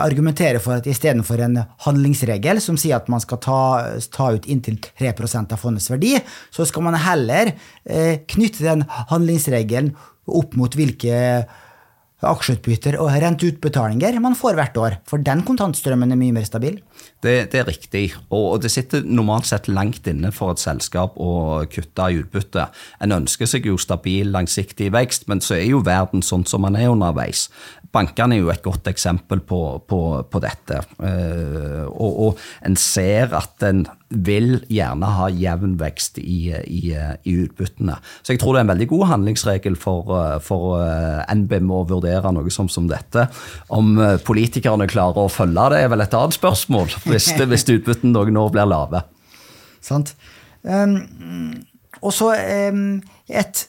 argumenterer 0.00 0.62
for 0.62 0.78
at 0.78 0.86
istedenfor 0.88 1.42
en 1.44 1.58
handlingsregel 1.84 2.60
som 2.64 2.78
sier 2.80 2.96
at 2.96 3.10
man 3.12 3.20
skal 3.20 3.40
ta, 3.42 3.58
ta 4.14 4.30
ut 4.36 4.48
inntil 4.50 4.78
3% 4.80 5.52
av 5.52 5.60
fondets 5.60 5.90
verdi, 5.92 6.14
så 6.50 6.64
skal 6.68 6.86
man 6.86 6.96
heller 7.00 7.52
eh, 7.84 8.22
knytte 8.30 8.64
den 8.64 8.86
handlingsregelen 9.12 9.92
opp 10.32 10.56
mot 10.56 10.72
hvilke 10.78 11.44
aksjeutbytter 12.22 13.00
og 13.02 13.10
renteutbetalinger 13.18 14.20
man 14.22 14.36
får 14.38 14.56
hvert 14.58 14.76
år. 14.78 14.98
For 15.10 15.22
den 15.22 15.42
kontantstrømmen 15.46 16.14
er 16.14 16.20
mye 16.20 16.36
mer 16.36 16.46
stabil. 16.46 16.78
Det, 17.22 17.52
det 17.52 17.60
er 17.60 17.68
riktig, 17.68 18.02
og 18.34 18.56
det 18.64 18.72
sitter 18.74 19.04
normalt 19.06 19.46
sett 19.46 19.68
langt 19.70 20.08
inne 20.10 20.32
for 20.34 20.54
et 20.54 20.62
selskap 20.62 21.14
å 21.22 21.62
kutte 21.70 22.08
i 22.10 22.18
utbytte. 22.18 22.64
En 23.04 23.14
ønsker 23.14 23.46
seg 23.46 23.68
jo 23.70 23.76
stabil, 23.78 24.32
langsiktig 24.34 24.90
vekst, 24.94 25.28
men 25.30 25.42
så 25.44 25.54
er 25.60 25.68
jo 25.68 25.84
verden 25.86 26.24
sånn 26.26 26.42
som 26.50 26.64
man 26.66 26.78
er 26.78 26.90
underveis. 26.90 27.46
Bankene 27.94 28.38
er 28.38 28.42
jo 28.42 28.50
et 28.50 28.64
godt 28.64 28.90
eksempel 28.90 29.42
på, 29.46 29.60
på, 29.86 30.00
på 30.26 30.42
dette. 30.42 30.80
Uh, 30.98 31.86
og, 31.92 32.12
og, 32.26 32.46
en 32.66 32.78
ser 32.80 33.36
at 33.38 33.62
en 33.68 33.84
vil 34.12 34.58
gjerne 34.72 35.08
ha 35.16 35.28
jevn 35.32 35.76
vekst 35.80 36.18
i, 36.20 36.52
i, 36.52 36.82
i, 36.92 37.34
utbyttene. 37.44 37.96
Så 38.22 38.34
jeg 38.34 38.42
tror 38.42 38.54
det 38.54 38.62
er 38.62 38.66
en 38.66 38.72
veldig 38.74 38.88
god 38.92 39.06
handlingsregel 39.14 39.78
for, 39.80 40.12
for 40.44 40.76
uh, 40.80 41.22
NBIM 41.32 41.72
å 41.72 41.82
vurdere 41.88 42.34
noe 42.34 42.52
som, 42.54 42.68
som 42.72 42.86
dette. 42.90 43.26
Om 43.72 43.96
uh, 44.00 44.14
politikerne 44.24 44.88
klarer 44.90 45.24
å 45.24 45.32
følge 45.32 45.68
det, 45.72 45.82
er 45.82 45.92
vel 45.92 46.04
et 46.04 46.16
annet 46.18 46.36
spørsmål, 46.36 46.96
hvis, 47.08 47.32
hvis 47.40 47.68
utbyttene 47.78 48.14
noen 48.14 48.40
år 48.44 48.54
blir 48.54 48.70
lave. 48.70 49.04
Sant. 49.82 50.14
Um, 50.62 51.00
og 52.02 52.12
så 52.14 52.32
um, 52.36 53.00
et 53.30 53.66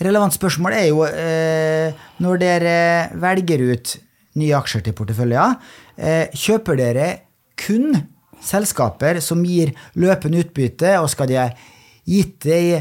relevant 0.00 0.34
spørsmål 0.34 0.76
er 0.76 0.88
jo 0.88 1.04
eh, 1.06 2.04
når 2.24 2.40
dere 2.40 2.76
velger 3.20 3.64
ut 3.72 3.94
nye 4.40 4.56
aksjer 4.56 4.84
til 4.86 4.96
porteføljer, 4.96 5.56
eh, 5.96 6.36
kjøper 6.36 6.78
dere 6.80 7.08
kun 7.60 7.96
selskaper 8.42 9.20
som 9.24 9.44
gir 9.46 9.74
løpende 9.94 10.44
utbytte, 10.44 10.96
og 11.00 11.10
skal 11.12 11.30
de 11.30 11.40
ha 11.40 11.48
gitt 12.06 12.38
det 12.46 12.60
i 12.62 12.76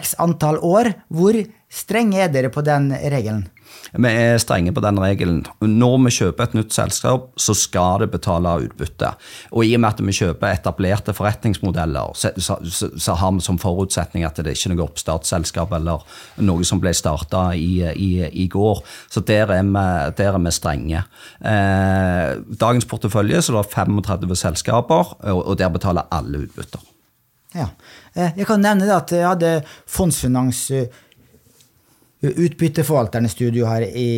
x 0.00 0.14
antall 0.20 0.60
år? 0.66 0.92
Hvor 1.08 1.38
strenge 1.70 2.20
er 2.24 2.32
dere 2.32 2.52
på 2.52 2.64
den 2.66 2.90
regelen? 2.92 3.46
Vi 3.90 4.10
er 4.10 4.38
strenge 4.38 4.72
på 4.74 4.82
den 4.84 4.98
regelen. 5.02 5.40
Når 5.60 5.96
vi 6.04 6.12
kjøper 6.14 6.46
et 6.46 6.56
nytt 6.58 6.74
selskap, 6.74 7.30
så 7.40 7.54
skal 7.58 8.04
det 8.04 8.10
betale 8.12 8.52
utbytte. 8.66 9.12
Og 9.50 9.66
i 9.66 9.74
og 9.74 9.82
med 9.82 9.90
at 9.90 10.02
vi 10.04 10.14
kjøper 10.14 10.54
etablerte 10.54 11.14
forretningsmodeller, 11.16 12.14
så, 12.14 12.30
så, 12.38 12.90
så 12.94 13.16
har 13.18 13.34
vi 13.34 13.44
som 13.44 13.58
forutsetning 13.60 14.26
at 14.26 14.38
det 14.38 14.54
ikke 14.54 14.70
er 14.70 14.76
noe 14.76 14.86
oppstartsselskap 14.86 15.74
eller 15.80 16.04
noe 16.46 16.66
som 16.68 16.82
ble 16.82 16.94
starta 16.96 17.48
i, 17.58 17.82
i, 17.90 18.10
i, 18.30 18.46
går. 18.50 18.84
Så 19.10 19.24
der 19.26 19.50
er 19.56 19.66
vi, 19.66 19.86
der 20.20 20.38
er 20.38 20.44
vi 20.44 20.54
strenge. 20.54 21.02
Eh, 21.40 22.38
dagens 22.60 22.88
portefølje 22.90 23.42
så 23.42 23.56
det 23.56 23.64
er 23.64 23.74
35 23.74 24.38
selskaper, 24.38 25.16
og, 25.18 25.42
og 25.42 25.58
der 25.58 25.74
betaler 25.74 26.08
alle 26.14 26.46
utbytter. 26.46 26.86
Ja. 27.54 27.72
Eh, 28.14 28.36
jeg 28.38 28.46
kan 28.46 28.62
nevne 28.62 28.86
at 28.94 29.10
jeg 29.14 29.26
hadde 29.26 29.54
Fondsfinans 29.90 30.68
utbytteforvalterne 32.20 33.30
studio 33.32 33.68
her 33.70 33.86
i, 33.86 34.10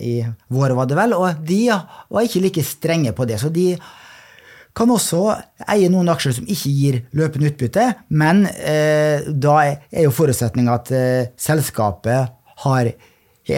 i 0.00 0.14
vår, 0.48 0.74
var 0.78 0.88
det 0.88 0.96
vel, 0.96 1.16
og 1.16 1.42
de 1.44 1.62
var 1.68 2.24
ikke 2.24 2.44
like 2.44 2.64
strenge 2.64 3.12
på 3.16 3.26
det. 3.28 3.40
Så 3.42 3.52
de 3.52 3.74
kan 4.78 4.90
også 4.94 5.20
eie 5.74 5.90
noen 5.90 6.08
aksjer 6.12 6.38
som 6.38 6.48
ikke 6.48 6.72
gir 6.72 6.98
løpende 7.18 7.50
utbytte, 7.50 7.86
men 8.14 8.46
eh, 8.46 9.26
da 9.28 9.58
er 9.66 10.06
jo 10.06 10.14
forutsetninga 10.14 10.76
at 10.78 10.92
eh, 10.94 11.30
selskapet 11.40 12.34
har 12.64 12.92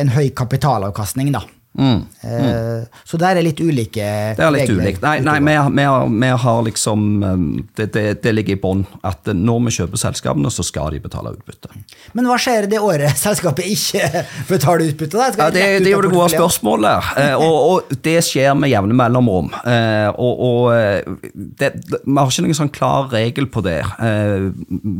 en 0.00 0.12
høy 0.14 0.30
kapitalavkastning, 0.36 1.32
da. 1.34 1.44
Mm, 1.78 2.00
mm. 2.22 2.86
Så 3.04 3.16
der 3.16 3.38
er 3.38 3.44
litt 3.46 3.60
ulike 3.62 4.02
Det 4.34 4.42
er 4.42 4.50
litt 4.50 4.66
regler. 4.66 4.80
ulikt. 4.82 5.04
Nei, 5.04 5.20
nei 5.22 5.36
vi, 5.38 5.52
vi, 5.76 5.84
vi, 6.18 6.30
har, 6.42 6.62
liksom 6.66 7.04
um, 7.22 7.44
Det, 7.78 7.86
det, 7.94 8.02
det 8.24 8.32
ligger 8.34 8.56
i 8.56 8.60
bånn 8.60 8.82
at 9.06 9.30
når 9.30 9.60
vi 9.68 9.74
kjøper 9.78 10.00
selskapene, 10.02 10.50
så 10.50 10.64
skal 10.66 10.90
de 10.96 10.98
betale 11.04 11.30
utbytte. 11.36 11.70
Men 12.18 12.26
hva 12.26 12.40
skjer 12.42 12.66
det 12.70 12.80
året 12.82 13.14
selskapet 13.26 13.70
ikke 13.70 14.24
betaler 14.48 14.90
utbytte? 14.90 15.14
Da? 15.14 15.30
Ja, 15.30 15.48
det, 15.54 15.62
det, 15.84 15.92
er 15.92 15.94
jo 15.94 16.02
det 16.08 16.12
gode 16.12 16.28
spørsmålet. 16.34 17.12
Eh, 17.22 17.36
og, 17.46 17.56
og, 17.70 17.94
det 18.02 18.18
skjer 18.26 18.58
med 18.58 18.72
jevne 18.72 18.96
mellomrom. 18.98 19.52
Eh, 19.62 20.10
og, 20.10 20.42
og 20.50 21.30
det, 21.34 21.70
vi 22.02 22.18
har 22.18 22.34
ikke 22.34 22.46
noen 22.48 22.60
sånn 22.64 22.74
klar 22.74 23.10
regel 23.14 23.46
på 23.46 23.62
det. 23.64 23.78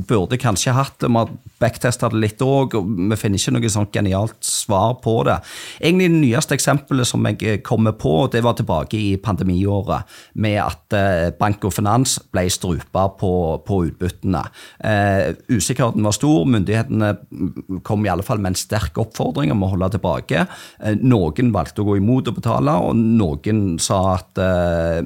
Burde 0.07 0.39
kanskje 0.41 0.77
hatt 0.77 1.01
det. 1.03 1.11
Vi 1.11 1.19
har 1.19 1.35
backtesta 1.61 2.09
det 2.13 2.23
litt 2.23 2.43
òg, 2.45 2.79
og 2.79 2.89
vi 3.11 3.19
finner 3.19 3.41
ikke 3.41 3.57
noe 3.59 3.75
sånn 3.75 3.91
genialt 3.93 4.39
svar 4.47 4.97
på 5.03 5.19
det. 5.29 5.41
Egentlig 5.83 6.09
det 6.13 6.23
nyeste 6.23 6.60
eksempelet 6.61 7.09
som 7.09 7.25
jeg 7.31 7.41
eh, 7.49 7.61
kommer 7.65 7.97
på, 7.99 8.29
det 8.33 8.45
var 8.45 8.59
tilbake 8.59 8.99
i 9.01 9.17
pandemiåret, 9.23 10.09
med 10.41 10.59
at 10.63 10.97
eh, 10.97 11.31
bank 11.37 11.65
og 11.67 11.75
finans 11.75 12.19
ble 12.31 12.45
strupa 12.53 13.09
på, 13.19 13.33
på 13.67 13.81
utbyttene. 13.89 14.43
Eh, 14.85 15.33
usikkerheten 15.51 16.05
var 16.05 16.17
stor, 16.17 16.45
myndighetene 16.51 17.81
kom 17.87 18.05
i 18.05 18.13
alle 18.13 18.27
fall 18.27 18.43
med 18.43 18.53
en 18.53 18.61
sterk 18.61 18.99
oppfordring 19.01 19.53
om 19.55 19.65
å 19.65 19.73
holde 19.75 19.93
tilbake. 19.97 20.47
Eh, 20.81 20.99
noen 21.01 21.53
valgte 21.55 21.85
å 21.85 21.89
gå 21.89 21.99
imot 22.01 22.31
å 22.31 22.37
betale, 22.37 22.77
og 22.85 22.99
noen 22.99 23.79
sa 23.83 24.01
at 24.17 24.41
eh, 24.43 25.01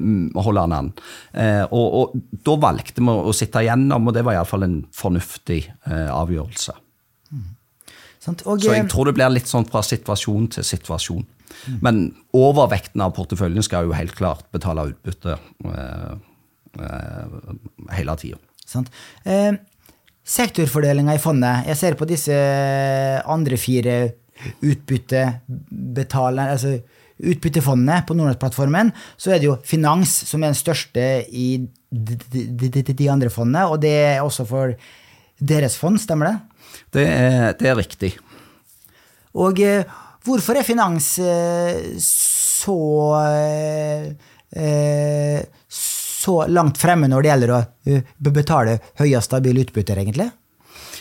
hold 0.45 0.61
an 0.61 0.75
an. 0.75 0.93
Eh, 1.33 1.63
og, 1.69 1.99
og, 1.99 2.17
da 2.45 2.57
valgte 2.61 3.03
vi 3.03 3.13
å 3.15 3.35
sitte 3.35 3.63
igjennom, 3.63 4.09
og 4.09 4.15
det 4.15 4.25
var 4.25 4.37
iallfall 4.37 4.67
en 4.67 4.81
fornuftig 4.95 5.61
avgjørelse. 5.85 6.75
Mm. 7.31 7.47
Og, 8.25 8.61
så 8.61 8.73
jeg 8.73 8.87
tror 8.89 9.09
det 9.09 9.15
blir 9.17 9.33
litt 9.33 9.49
sånn 9.49 9.67
fra 9.69 9.83
situasjon 9.85 10.49
til 10.55 10.65
situasjon. 10.65 11.25
Men 11.85 12.15
overvekten 12.35 13.01
av 13.03 13.13
porteføljen 13.17 13.63
skal 13.65 13.87
jo 13.87 13.95
helt 13.97 14.15
klart 14.17 14.45
betale 14.55 14.89
utbytte 14.91 15.37
eh, 15.71 16.13
eh, 16.81 17.25
hele 17.97 18.17
tida. 18.21 18.37
Eh, 19.23 19.53
sektorfordelinga 20.25 21.15
i 21.15 21.21
fondet. 21.21 21.65
Jeg 21.69 21.77
ser 21.81 21.97
på 21.99 22.07
disse 22.09 22.35
andre 23.29 23.57
fire 23.61 23.95
utbyttebetalerne 24.65 26.51
altså 26.51 26.75
utbyttefondene 27.15 28.01
på 28.07 28.15
Nordnett-plattformen, 28.17 28.89
så 29.15 29.31
er 29.31 29.39
det 29.39 29.47
jo 29.47 29.55
finans 29.63 30.11
som 30.27 30.43
er 30.43 30.51
den 30.51 30.59
største 30.59 31.03
i 31.31 31.47
de, 31.87 32.17
de, 32.33 32.67
de, 32.67 32.83
de 32.83 33.07
andre 33.11 33.31
fondene, 33.31 33.63
og 33.71 33.79
det 33.85 33.93
er 34.01 34.23
også 34.23 34.43
for 34.49 34.73
deres 35.39 35.77
fond, 35.79 35.99
stemmer 36.01 36.27
det? 36.27 36.35
Det 36.95 37.05
er, 37.07 37.55
det 37.55 37.69
er 37.71 37.79
riktig. 37.79 38.11
Og 39.35 39.59
eh, 39.63 39.87
Hvorfor 40.25 40.57
er 40.57 40.65
finans 40.65 41.11
eh, 41.21 41.95
så 42.01 42.79
eh, 44.55 45.43
så 46.25 46.47
langt 46.49 46.79
fremme 46.81 47.09
når 47.11 47.21
det 47.21 47.31
gjelder 47.31 47.53
å 47.53 47.61
eh, 47.89 48.01
betale 48.33 48.79
høye 48.99 49.19
og 49.19 49.25
stabile 49.25 49.65
utbytter, 49.65 50.01
egentlig? 50.01 50.31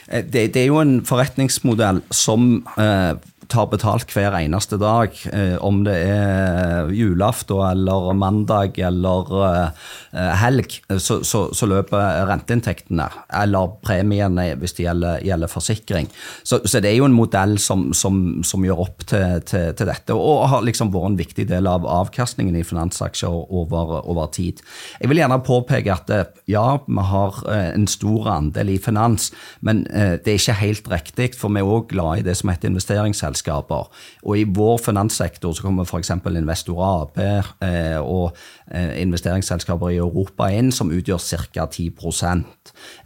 Det, 0.04 0.50
det, 0.52 0.60
er 0.60 0.68
jo 0.68 0.82
en 0.82 0.98
forretningsmodell 1.06 2.02
som 2.12 2.58
eh, 2.76 3.14
tar 3.50 3.68
betalt 3.72 4.12
hver 4.14 4.34
eneste 4.38 4.78
dag. 4.80 5.14
Eh, 5.32 5.56
om 5.64 5.82
det 5.86 5.94
er 6.06 6.90
julaften 6.94 7.60
eller 7.64 8.12
mandag 8.16 8.78
eller 8.82 9.32
eh, 9.44 10.30
helg, 10.40 10.78
så, 10.98 11.20
så, 11.26 11.46
så, 11.54 11.68
løper 11.68 12.24
renteinntektene. 12.28 13.08
Eller 13.42 13.74
premiene 13.84 14.46
hvis 14.60 14.76
det 14.78 14.86
gjelder, 14.86 15.22
gjelder 15.24 15.50
forsikring. 15.50 16.08
Så, 16.42 16.60
så, 16.64 16.80
det 16.80 16.92
er 16.92 16.98
jo 16.98 17.08
en 17.08 17.16
modell 17.16 17.56
som, 17.62 17.90
som, 17.96 18.42
som 18.46 18.64
gjør 18.64 18.84
opp 18.86 19.04
til, 19.08 19.40
til, 19.48 19.70
til, 19.76 19.90
dette, 19.90 20.16
og 20.16 20.48
har 20.52 20.64
liksom 20.66 20.92
vært 20.94 21.12
en 21.12 21.20
viktig 21.20 21.48
del 21.50 21.68
av 21.70 21.86
avkastningen 21.88 22.56
i 22.58 22.64
finansaksjer 22.66 23.30
over, 23.30 23.98
over 24.02 24.30
tid. 24.34 24.62
Jeg 25.00 25.12
vil 25.12 25.22
gjerne 25.22 25.40
påpeke 25.44 25.94
at 25.94 26.12
eh, 26.14 26.26
ja, 26.50 26.66
vi 26.86 27.08
har 27.10 27.40
en 27.54 27.86
stor 27.90 28.28
andel 28.34 28.74
i 28.74 28.78
finans, 28.80 29.30
men 29.64 29.82
det 29.84 30.30
er 30.30 30.38
ikke 30.38 30.56
helt 30.58 30.88
riktig, 30.90 31.28
for 31.38 31.52
vi 31.52 31.62
er 31.62 31.70
òg 31.70 31.88
glad 31.90 32.20
i 32.20 32.24
det 32.26 32.34
som 32.38 32.50
heter 32.52 32.70
investeringsselskap 32.70 33.33
selskaper. 33.34 33.90
Og 34.24 34.38
i 34.38 34.44
vår 34.46 34.78
finanssektor 34.84 35.54
så 35.54 35.66
kommer 35.66 35.84
f.eks. 35.84 36.10
Investor 36.10 36.80
AB 36.84 37.18
eh, 37.18 37.98
og 38.00 38.36
eh, 38.70 39.00
investeringsselskaper 39.02 39.94
i 39.94 39.98
Europa 39.98 40.48
inn, 40.52 40.72
som 40.72 40.92
utgjør 40.94 41.18
ca. 41.54 41.66
10 41.66 41.90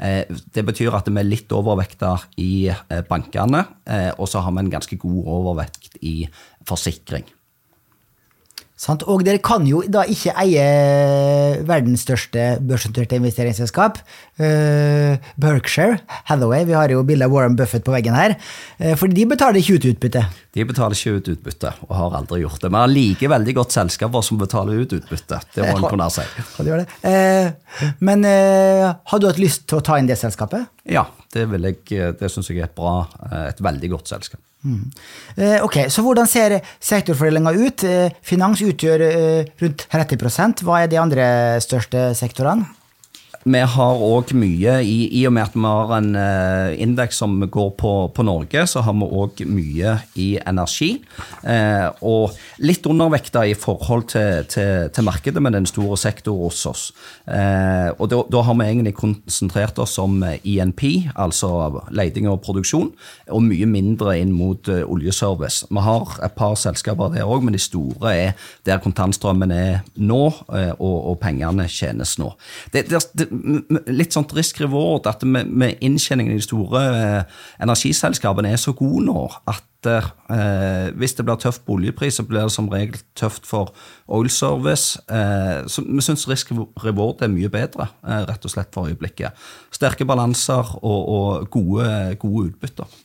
eh, 0.01 0.25
Det 0.55 0.64
betyr 0.64 0.95
at 0.95 1.09
vi 1.09 1.19
er 1.19 1.29
litt 1.29 1.53
overvekta 1.53 2.17
i 2.38 2.69
eh, 2.69 3.03
bankene, 3.09 3.64
eh, 3.88 4.12
og 4.19 4.29
så 4.29 4.45
har 4.45 4.53
vi 4.53 4.67
en 4.67 4.73
ganske 4.77 4.97
god 4.97 5.25
overvekt 5.38 5.99
i 6.03 6.29
forsikring. 6.69 7.25
Sant? 8.79 9.03
Og 9.11 9.25
dere 9.27 9.41
kan 9.43 9.64
jo 9.67 9.81
da 9.91 10.05
ikke 10.07 10.37
eie 10.38 10.67
verdens 11.67 12.05
største 12.07 12.45
børsnoterte 12.62 13.19
investeringsselskap. 13.19 13.99
Uh, 14.38 15.19
Berkshire 15.41 15.99
Hathaway, 16.31 16.62
vi 16.69 16.77
har 16.79 16.95
jo 16.95 17.03
bilde 17.07 17.27
av 17.27 17.35
Warren 17.35 17.57
Buffett 17.59 17.83
på 17.87 17.95
veggen 17.97 18.14
her. 18.14 18.37
Uh, 18.79 18.95
for 18.95 19.11
de 19.11 19.27
betaler 19.27 19.59
ikke 19.59 19.81
ut 19.81 19.88
utbytte. 19.93 20.23
De 20.59 20.64
betaler 20.66 20.99
ikke 20.99 21.18
ut 21.18 21.29
utbytte, 21.37 21.71
og 21.87 21.92
har 21.94 22.16
aldri 22.18 22.40
gjort 22.42 22.64
det. 22.64 22.71
Men 22.73 22.83
har 22.83 22.90
like 22.90 23.31
veldig 23.31 23.55
godt 23.61 23.77
selskaper 23.77 24.25
som 24.27 24.40
betaler 24.40 24.83
ut 24.83 24.97
utbytte. 24.97 25.38
Det 25.55 25.68
må 25.68 25.77
en 25.77 25.87
kunne 25.87 26.09
si. 26.11 26.25
Uh, 26.59 27.92
men 28.03 28.27
har 28.27 29.23
du 29.23 29.29
hatt 29.29 29.38
lyst 29.38 29.68
til 29.71 29.79
å 29.79 29.85
ta 29.87 30.01
inn 30.01 30.11
det 30.11 30.18
selskapet? 30.18 30.66
Ja, 30.88 31.07
det, 31.35 31.47
vil 31.53 31.71
jeg, 31.71 31.85
det 32.18 32.31
syns 32.33 32.51
jeg 32.51 32.62
er 32.62 32.66
et 32.66 32.75
bra, 32.75 33.05
et 33.47 33.62
veldig 33.62 33.92
godt 33.94 34.11
selskap. 34.11 34.42
Mm. 34.66 34.88
Ok, 35.62 35.85
Så 35.87 36.03
hvordan 36.03 36.27
ser 36.27 36.57
sektorfordelinga 36.83 37.53
ut? 37.55 37.85
Finans 38.27 38.59
utgjør 38.66 39.05
rundt 39.62 39.85
30% 39.87 40.64
Hva 40.66 40.81
er 40.83 40.90
de 40.90 40.99
andre 40.99 41.29
største 41.62 42.09
sektorene? 42.18 42.66
Vi 43.46 43.61
har 43.62 44.01
òg 44.03 44.33
mye, 44.35 44.72
i, 44.83 44.96
i, 45.20 45.22
og 45.29 45.33
med 45.37 45.46
at 45.46 45.55
vi 45.55 45.62
har 45.62 45.92
en 45.94 46.09
uh, 46.18 46.74
indeks 46.74 47.20
som 47.22 47.37
går 47.38 47.68
på, 47.79 47.92
på, 48.14 48.24
Norge, 48.27 48.64
så 48.66 48.83
har 48.83 48.96
vi 48.98 49.07
òg 49.07 49.42
mye 49.46 49.94
i 50.18 50.27
energi. 50.42 50.90
Uh, 51.44 51.87
og 52.03 52.35
litt 52.59 52.87
undervekta 52.90 53.44
i 53.46 53.55
forhold 53.55 54.09
til, 54.11 54.48
til, 54.51 54.90
til, 54.90 55.07
markedet, 55.07 55.42
men 55.42 55.55
den 55.55 55.68
store 55.70 55.96
sektoren 56.01 56.48
hos 56.48 56.64
oss. 56.66 56.88
Uh, 57.29 57.94
og 57.94 58.11
da, 58.11 58.20
da, 58.27 58.42
har 58.48 58.59
vi 58.59 58.66
egentlig 58.66 58.94
konsentrert 58.98 59.79
oss 59.79 59.94
om 60.03 60.18
INP, 60.42 60.85
altså 61.14 61.85
leiding 61.94 62.29
og 62.31 62.42
produksjon, 62.42 62.90
og 63.31 63.46
mye 63.46 63.70
mindre 63.70 64.16
inn 64.18 64.35
mot 64.35 64.68
oljeservice. 64.68 65.68
Vi 65.70 65.87
har 65.87 66.18
et 66.27 66.35
par 66.38 66.59
selskaper 66.59 67.14
der 67.14 67.29
òg, 67.29 67.46
men 67.46 67.55
de 67.55 67.62
store 67.62 68.16
er 68.16 68.51
der 68.66 68.83
kontantstrømmen 68.83 69.55
er 69.55 69.81
nå, 69.94 70.22
og, 70.51 70.96
og 70.98 71.18
pengene 71.22 71.68
tjenes 71.70 72.16
nå. 72.18 72.33
Det, 72.74 72.88
det, 72.90 73.28
litt 73.87 74.14
sånt 74.14 74.33
risk 74.37 74.61
reward, 74.62 75.07
at 75.11 75.25
med, 75.27 75.51
med 75.51 75.81
inntjeningen 75.85 76.35
i 76.35 76.38
de 76.38 76.45
store 76.45 76.83
eh, 76.99 77.41
energiselskapene 77.64 78.53
er 78.53 78.61
så 78.61 78.75
god 78.77 79.01
nå 79.07 79.25
at 79.51 79.88
eh, 79.91 80.91
hvis 80.99 81.17
det 81.19 81.27
blir 81.27 81.41
tøft 81.41 81.64
på 81.67 81.79
oljepris, 81.79 82.19
så 82.19 82.27
blir 82.29 82.47
det 82.47 82.55
som 82.55 82.71
regel 82.73 83.01
tøft 83.19 83.49
for 83.49 83.73
oil 84.07 84.31
service. 84.33 85.01
Eh, 85.11 85.67
så 85.71 85.85
vi 85.87 86.05
syns 86.05 86.29
risk 86.31 86.55
reward 86.85 87.25
er 87.25 87.33
mye 87.33 87.51
bedre, 87.53 87.91
eh, 88.07 88.25
rett 88.29 88.49
og 88.49 88.55
slett 88.55 88.73
for 88.75 88.91
øyeblikket. 88.91 89.37
Sterke 89.75 90.09
balanser 90.09 90.77
og, 90.83 91.03
og 91.09 91.51
gode, 91.55 91.91
gode 92.23 92.51
utbytter. 92.53 92.99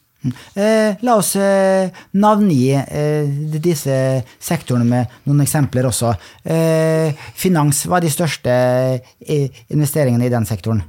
Eh, 0.56 0.96
la 1.04 1.18
oss 1.20 1.34
eh, 1.36 1.90
navngi 2.20 2.72
eh, 2.78 3.28
disse 3.60 3.98
sektorene 4.40 4.88
med 4.88 5.20
noen 5.28 5.44
eksempler 5.44 5.90
også. 5.90 6.14
Eh, 6.46 7.26
finans, 7.36 7.84
hva 7.88 8.00
er 8.00 8.08
de 8.08 8.14
største 8.14 8.54
eh, 8.54 9.64
investeringene 9.74 10.30
i 10.30 10.34
den 10.34 10.48
sektoren? 10.50 10.84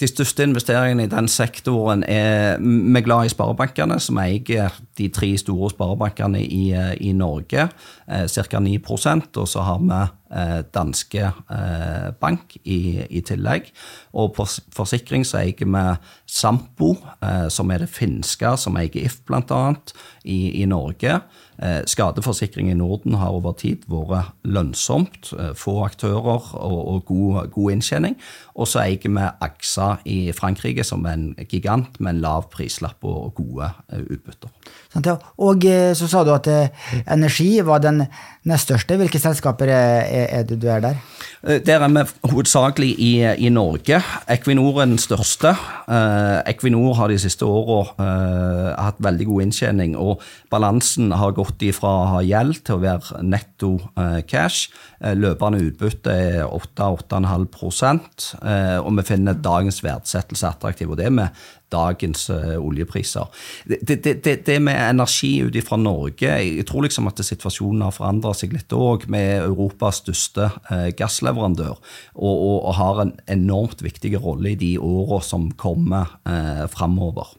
De 0.00 0.08
største 0.10 0.42
investeringene 0.42 1.04
i 1.06 1.10
den 1.10 1.28
sektoren 1.30 2.02
er 2.10 2.58
Vi 2.58 2.98
er 2.98 3.04
glad 3.06 3.28
i 3.28 3.30
sparebankene, 3.30 4.00
som 4.02 4.18
eier 4.18 4.74
de 4.98 5.06
tre 5.14 5.28
store 5.38 5.70
sparebankene 5.70 6.40
i, 6.42 6.64
i 7.00 7.12
Norge, 7.14 7.68
eh, 8.08 8.26
ca. 8.26 8.58
9 8.58 8.78
Og 9.36 9.48
så 9.48 9.62
har 9.62 9.78
vi 9.78 10.00
eh, 10.34 10.64
Danske 10.74 11.22
eh, 11.22 12.10
Bank 12.20 12.56
i, 12.64 13.06
i, 13.08 13.20
tillegg. 13.20 13.70
Og 14.12 14.34
på 14.34 14.46
forsikring 14.74 15.24
så 15.24 15.38
eier 15.44 15.62
vi 15.62 15.84
Sampo, 16.26 16.96
eh, 17.22 17.48
som 17.48 17.70
er 17.70 17.84
det 17.84 17.90
finske, 17.94 18.56
som 18.56 18.76
eier 18.76 18.98
If 18.98 19.22
bl.a. 19.26 19.74
I, 20.24 20.62
i 20.62 20.66
Norge. 20.66 21.20
Eh, 21.62 21.82
skadeforsikring 21.86 22.70
i 22.70 22.74
Norden 22.74 23.14
har 23.14 23.30
over 23.30 23.54
tid 23.58 23.84
vært 23.90 24.32
lønnsomt. 24.42 25.30
Eh, 25.38 25.52
få 25.54 25.76
aktører 25.86 26.54
og, 26.54 26.54
og 26.54 27.04
god, 27.06 27.50
god, 27.54 27.70
inntjening. 27.76 28.16
Og 28.54 28.68
så 28.68 28.82
eier 28.82 29.04
vi 29.06 29.28
AXA 29.46 29.90
i 30.04 30.18
Frankrike 30.34 30.84
som 30.84 31.06
en 31.06 31.32
gigant 31.48 32.00
med 32.00 32.16
en 32.16 32.24
lav 32.24 32.48
prislapp 32.50 33.06
og 33.06 33.34
gode 33.38 33.70
eh, 33.92 34.02
utbytter. 34.02 34.50
Og 35.42 35.64
så 35.98 36.06
sa 36.06 36.20
du 36.22 36.30
at 36.30 36.46
energi 37.10 37.58
var 37.66 37.80
den 37.82 38.04
nest 38.46 38.68
største. 38.68 38.94
Hvilke 39.00 39.18
selskaper 39.18 39.66
er, 39.66 40.28
er 40.38 40.44
det 40.46 40.60
du 40.62 40.68
er 40.70 40.84
der? 40.84 41.00
Der 41.66 41.82
er 41.82 41.90
vi 41.90 42.04
hovedsakelig 42.30 42.92
i, 43.02 43.10
i, 43.42 43.50
Norge. 43.50 43.98
Equinor 44.30 44.78
er 44.84 44.86
den 44.92 45.02
største. 45.02 45.56
Equinor 46.46 46.94
har 47.00 47.10
de 47.10 47.18
siste 47.18 47.44
åra 47.44 47.82
hatt 48.78 49.02
veldig 49.02 49.26
god 49.32 49.48
inntjening, 49.48 49.96
og 49.98 50.22
balansen 50.52 51.10
har 51.12 51.34
gått 51.36 51.62
ifra 51.66 51.90
å 51.90 52.06
ha 52.14 52.22
gjeld 52.24 52.62
til 52.64 52.78
å 52.78 52.82
være 52.84 53.22
netto 53.26 53.72
eh, 54.00 54.20
cash. 54.28 54.70
Eh, 55.00 55.14
løpende 55.18 55.62
utbytte 55.64 56.14
er 56.14 56.44
8-8,5 56.46 57.88
eh, 58.42 58.78
og 58.80 58.92
vi 58.98 59.06
finner 59.08 59.38
dagens 59.38 59.82
verdsettelse 59.84 60.50
attraktiv. 60.50 60.90
og 60.90 61.00
det 61.00 61.10
med 61.12 61.44
dagens 61.74 62.26
oljepriser. 62.30 63.28
Det, 63.66 63.98
det, 64.04 64.14
det, 64.24 64.36
det, 64.46 64.58
med 64.62 64.78
energi 64.78 65.32
ut 65.42 65.56
fra 65.66 65.76
Norge 65.80 66.30
Jeg 66.44 66.64
tror 66.68 66.86
liksom 66.86 67.08
at 67.10 67.20
situasjonen 67.24 67.84
har 67.84 67.94
forandra 67.94 68.32
seg 68.36 68.54
litt 68.54 68.72
òg, 68.74 69.08
med 69.10 69.44
Europas 69.44 70.00
største 70.04 70.50
gassleverandør, 70.98 71.76
og, 72.14 72.34
og, 72.34 72.58
og, 72.58 72.72
har 72.78 73.02
en 73.04 73.14
enormt 73.30 73.82
viktig 73.84 74.14
rolle 74.22 74.54
i 74.54 74.60
de 74.60 74.74
åra 74.78 75.20
som 75.24 75.50
kommer 75.60 76.16
eh, 76.28 76.64
framover. 76.72 77.34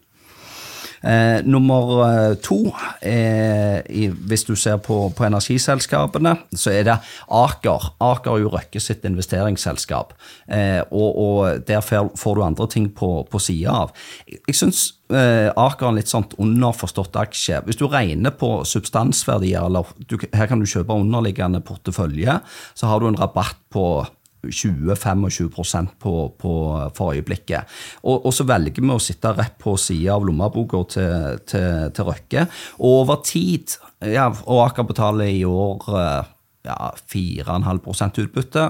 Eh, 1.05 1.43
nummer 1.45 1.91
eh, 2.05 2.35
to, 2.41 2.71
eh, 3.01 3.77
i, 3.93 4.07
hvis 4.09 4.45
du 4.47 4.55
ser 4.57 4.79
på, 4.81 4.97
på, 5.13 5.25
energiselskapene, 5.27 6.33
så 6.57 6.73
er 6.73 6.87
det 6.87 6.95
Aker. 7.29 7.91
Aker 8.01 8.31
er 8.33 8.41
jo 8.41 8.53
Røkke 8.55 8.81
sitt 8.81 9.05
investeringsselskap, 9.05 10.15
eh, 10.49 10.81
og, 10.89 11.09
og, 11.13 11.61
der 11.67 11.85
får 11.85 12.35
du 12.35 12.43
andre 12.45 12.67
ting 12.71 12.89
på, 12.89 13.11
på 13.29 13.41
sida 13.43 13.77
av. 13.85 13.93
Jeg 14.33 14.57
syns 14.57 14.83
eh, 15.13 15.51
Aker 15.53 15.85
er 15.85 15.93
en 15.93 16.01
litt 16.01 16.09
sånn 16.09 16.25
underforstått 16.41 17.21
aksje. 17.21 17.61
Hvis 17.69 17.77
du 17.77 17.85
regner 17.91 18.33
på 18.33 18.55
substansverdier, 18.65 19.69
eller 19.69 19.93
du, 20.09 20.17
her 20.33 20.49
kan 20.49 20.63
du 20.63 20.69
kjøpe 20.69 20.97
underliggende 20.97 21.61
portefølje, 21.65 22.39
så 22.73 22.89
har 22.89 23.01
du 23.01 23.11
en 23.11 23.21
rabatt 23.21 23.61
på 23.69 23.87
20-25 24.49 25.89
på, 26.01 26.13
på, 26.41 26.53
for 26.97 27.15
øyeblikket. 27.15 27.71
Og, 28.03 28.25
og, 28.25 28.31
så 28.35 28.45
velger 28.47 28.81
vi 28.81 28.93
å 28.93 29.01
sitte 29.01 29.33
rett 29.35 29.57
på 29.61 29.75
sida 29.81 30.15
av 30.15 30.27
lommeboka 30.27 30.83
til, 30.95 31.41
til, 31.47 31.89
til, 31.95 32.05
Røkke. 32.05 32.45
Og 32.79 33.01
over 33.01 33.21
tid, 33.25 33.77
ja, 34.05 34.29
og 34.29 34.65
Aker 34.67 34.87
betaler 34.89 35.31
i 35.31 35.43
år 35.47 35.89
eh, 35.95 36.34
ja, 36.65 36.91
4,5% 37.13 38.19
utbytte 38.25 38.65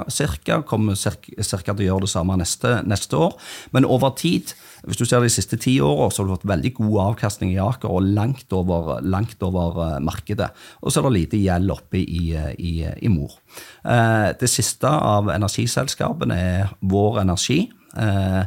ca. 0.45 0.59
Kommer 0.67 0.97
ca. 0.99 1.15
til 1.39 1.83
å 1.85 1.87
gjøre 1.87 2.05
det 2.05 2.11
samme 2.11 2.37
neste, 2.39 2.77
neste, 2.87 3.17
år. 3.17 3.35
Men 3.75 3.87
over 3.87 4.13
tid, 4.19 4.53
hvis 4.85 4.99
du 4.99 5.05
ser 5.07 5.23
de 5.23 5.31
siste 5.31 5.59
ti 5.61 5.77
årene, 5.83 6.11
så 6.11 6.21
har 6.21 6.29
du 6.29 6.35
fått 6.35 6.49
veldig 6.51 6.73
god 6.79 6.97
avkastning 7.07 7.55
i 7.55 7.61
Aker, 7.63 7.89
og 7.91 8.11
langt 8.17 8.53
over, 8.55 8.99
langt 9.01 9.41
over 9.45 9.81
eh, 9.85 9.97
markedet. 10.03 10.51
Og 10.83 10.91
så 10.91 11.01
er 11.01 11.07
det 11.07 11.15
lite 11.15 11.41
gjeld 11.41 11.73
oppe 11.73 12.01
i, 12.03 12.35
i, 12.35 12.75
i 12.83 13.11
Mor. 13.11 13.39
Eh, 13.83 14.29
det 14.39 14.51
siste 14.51 14.91
av 14.91 15.31
energiselskapene 15.33 16.39
er 16.59 16.75
Vår 16.85 17.23
Energi. 17.23 17.63
Eh, 17.95 18.43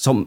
som, 0.00 0.22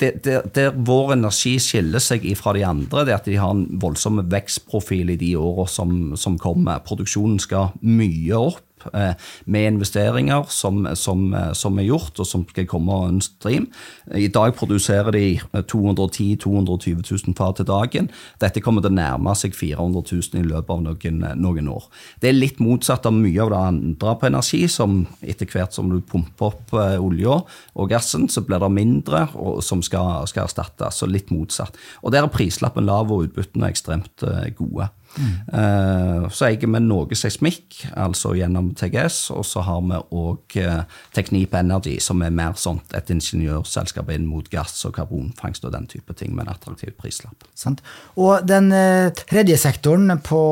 det, 0.00 0.22
det, 0.24 0.38
der 0.56 0.76
vår 0.88 1.12
energi 1.18 1.58
skiller 1.60 2.00
seg 2.00 2.24
fra 2.38 2.54
de 2.56 2.64
andre, 2.64 3.04
det 3.04 3.16
at 3.18 3.28
de 3.28 3.36
har 3.36 3.52
en 3.52 3.66
voldsom 3.82 4.22
vekstprofil 4.32 5.12
i 5.12 5.18
de 5.20 5.34
åra 5.36 5.66
som, 5.68 6.14
som 6.16 6.38
kommer. 6.40 6.80
Produksjonen 6.86 7.36
skal 7.42 7.74
mye 7.84 8.40
opp 8.48 8.64
Eh, 8.92 9.14
med 9.44 9.72
investeringer 9.72 10.46
som, 10.48 10.86
som, 10.94 11.34
eh, 11.34 11.52
som, 11.52 11.78
er 11.78 11.88
gjort, 11.88 12.18
og 12.18 12.26
som 12.26 12.44
skal 12.48 12.66
komme 12.66 12.94
on 12.94 13.20
stream. 13.24 13.68
I 14.14 14.28
dag 14.32 14.54
produserer 14.56 15.12
de 15.12 15.40
210 15.68 16.36
220 16.44 17.02
000 17.10 17.36
fat 17.38 17.58
til 17.58 17.68
dagen. 17.68 18.10
Dette 18.40 18.62
kommer 18.64 18.84
til 18.84 18.92
å 18.92 18.98
nærme 18.98 19.34
seg 19.38 19.56
400 19.56 20.04
000 20.12 20.42
i 20.42 20.46
løpet 20.48 20.74
av 20.74 20.84
noen, 20.84 21.24
noen, 21.40 21.68
år. 21.68 21.88
Det 22.20 22.30
er 22.30 22.38
litt 22.38 22.60
motsatt 22.62 23.06
av 23.08 23.16
mye 23.16 23.42
av 23.44 23.52
det 23.52 23.62
andre 23.72 24.14
på 24.18 24.30
energi, 24.30 24.62
som 24.70 25.00
etter 25.22 25.48
hvert 25.50 25.76
som 25.76 25.90
du 25.90 26.00
pumper 26.00 26.52
opp 26.52 26.76
eh, 26.78 26.96
olja 27.02 27.40
og 27.74 27.90
gassen, 27.90 28.28
så 28.30 28.44
blir 28.46 28.62
det 28.62 28.72
mindre 28.72 29.26
og, 29.34 29.60
som 29.64 29.82
skal, 29.84 30.26
skal 30.30 30.46
erstattes. 30.46 30.98
Så 30.98 31.08
litt 31.10 31.32
motsatt. 31.34 31.76
Og 32.02 32.14
der 32.14 32.24
er 32.24 32.32
prislappen 32.32 32.86
lav 32.88 33.12
og 33.12 33.28
utbyttene 33.28 33.68
ekstremt 33.70 34.24
gode. 34.58 34.88
Mm. 35.16 36.28
Så 36.30 36.46
eier 36.48 36.60
vi 36.62 36.80
noe 36.84 37.16
seismikk, 37.18 37.78
altså 37.98 38.34
gjennom 38.38 38.70
TGS, 38.78 39.30
og 39.34 39.44
så 39.46 39.62
har 39.66 39.80
vi 39.86 40.00
òg 40.20 40.56
eh, 40.60 40.82
Teknip 41.16 41.54
Energy, 41.58 41.96
som 42.02 42.22
er 42.22 42.34
mer 42.34 42.58
sånt 42.60 42.94
et 42.96 43.10
ingeniørselskap 43.14 44.10
inn 44.14 44.28
mot 44.28 44.46
gass 44.52 44.76
og 44.88 44.96
karbonfangst 44.98 45.66
og 45.66 45.74
den 45.74 45.88
type 45.90 46.14
ting, 46.18 46.34
med 46.36 46.46
en 46.46 46.54
attraktiv 46.54 46.94
prislapp. 47.00 47.48
Sant. 47.58 47.82
Og 48.20 48.46
den 48.48 48.70
eh, 48.76 49.10
tredje 49.24 49.58
sektoren 49.60 50.18
på 50.24 50.42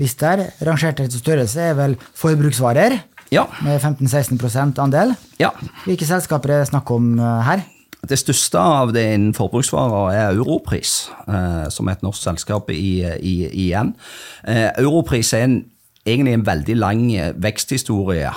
lista 0.00 0.34
her, 0.34 0.46
rangert 0.66 1.02
etter 1.02 1.22
størrelse, 1.22 1.70
er 1.72 1.78
vel 1.78 1.98
forbruksvarer? 2.18 2.98
Ja. 3.32 3.46
Med 3.64 3.80
15-16% 3.80 4.80
andel. 4.82 5.14
Ja. 5.40 5.54
Hvilke 5.86 6.08
selskaper 6.08 6.52
er 6.52 6.64
det 6.64 6.72
snakk 6.72 6.90
om 6.92 7.14
her? 7.20 7.62
Det 8.08 8.18
største 8.18 8.58
av 8.58 8.90
det 8.94 9.04
innen 9.14 9.34
forbruksvarer 9.34 10.08
er 10.10 10.32
Europris, 10.34 11.06
eh, 11.28 11.68
som 11.70 11.86
er 11.86 11.94
et 11.94 12.02
norsk 12.02 12.18
selskap 12.22 12.70
i, 12.74 13.04
i, 13.06 13.34
igjen. 13.46 13.92
Eh, 14.42 14.70
Europris 14.82 15.30
er 15.38 15.44
en 15.46 15.60
egentlig 16.02 16.34
en 16.34 16.44
veldig 16.46 16.74
lang 16.80 17.02
veksthistorie. 17.42 18.30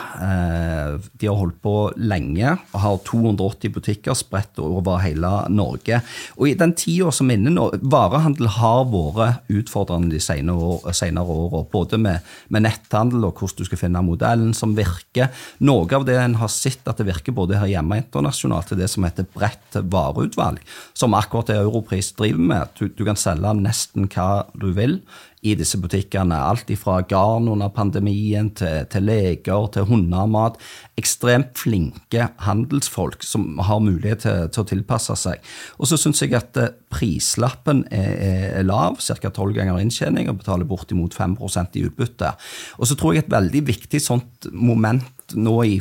De 1.17 1.27
har 1.27 1.37
holdt 1.39 1.57
på 1.65 1.73
lenge 1.97 2.51
og 2.53 2.77
har 2.83 2.99
280 3.07 3.73
butikker 3.73 4.17
spredt 4.17 4.61
over 4.61 5.01
hele 5.01 5.31
Norge. 5.49 6.01
Og 6.37 6.51
i 6.51 6.55
den 6.59 6.75
tida 6.77 7.09
som 7.15 7.31
er 7.31 7.39
inne 7.39 7.55
nå, 7.55 7.67
varehandel 7.81 8.51
har 8.59 8.85
vært 8.91 9.49
utfordrende 9.49 10.13
de 10.13 10.21
senere, 10.21 10.77
år, 10.77 10.85
åra. 11.33 11.63
Både 11.71 11.99
med, 12.01 12.21
med, 12.53 12.67
netthandel 12.67 13.25
og 13.25 13.41
hvordan 13.41 13.63
du 13.63 13.69
skal 13.71 13.81
finne 13.81 14.05
modellen 14.05 14.53
som 14.57 14.77
virker. 14.77 15.33
Noe 15.65 15.89
av 15.97 16.05
det 16.05 16.19
en 16.21 16.37
har 16.41 16.53
sett 16.53 16.85
at 16.85 17.01
det 17.01 17.09
virker 17.09 17.35
både 17.35 17.57
her 17.57 17.71
hjemme 17.71 17.97
og 17.97 18.05
internasjonalt, 18.05 18.75
er 18.75 18.83
det 18.83 18.91
som 18.93 19.05
heter 19.07 19.29
bredt 19.33 19.79
vareutvalg, 19.89 20.61
som 20.93 21.17
akkurat 21.17 21.49
det 21.49 21.61
Europris 21.63 22.13
driver 22.17 22.49
med. 22.53 22.77
Du, 22.77 22.91
du 22.93 23.05
kan 23.07 23.17
selge 23.17 23.57
nesten 23.57 24.05
hva 24.13 24.45
du 24.53 24.69
vil 24.75 24.99
i 25.45 25.55
disse 25.57 25.77
butikkene. 25.81 26.37
Alt 26.37 26.71
fra 26.79 26.99
garn 27.07 27.49
under 27.51 27.69
pandemien 27.73 28.49
til, 28.57 28.85
til 28.91 29.05
leger 29.05 29.67
til 29.73 29.87
hundemat. 29.89 30.57
Ekstremt 30.99 31.57
flinke 31.59 32.29
handelsfolk 32.45 33.23
som 33.25 33.59
har 33.65 33.83
mulighet 33.83 34.25
til, 34.25 34.47
til 34.53 34.63
å 34.63 34.69
tilpasse 34.71 35.17
seg. 35.19 35.43
Og 35.79 35.89
så 35.89 35.99
syns 36.01 36.23
jeg 36.23 36.35
at 36.37 36.57
eh, 36.61 36.73
prislappen 36.93 37.83
er, 37.93 38.13
er 38.61 38.67
lav, 38.67 39.01
ca. 39.01 39.31
tolv 39.33 39.57
ganger 39.57 39.81
inntjening, 39.81 40.29
og 40.31 40.39
betaler 40.41 40.67
bortimot 40.69 41.15
5% 41.17 41.79
i 41.79 41.85
utbytte. 41.89 42.31
Og 42.79 42.89
så 42.89 42.97
tror 42.97 43.15
jeg 43.15 43.25
et 43.25 43.35
veldig 43.35 43.65
viktig 43.73 44.01
sånt 44.01 44.49
moment 44.53 45.24
nå 45.35 45.55
i 45.63 45.75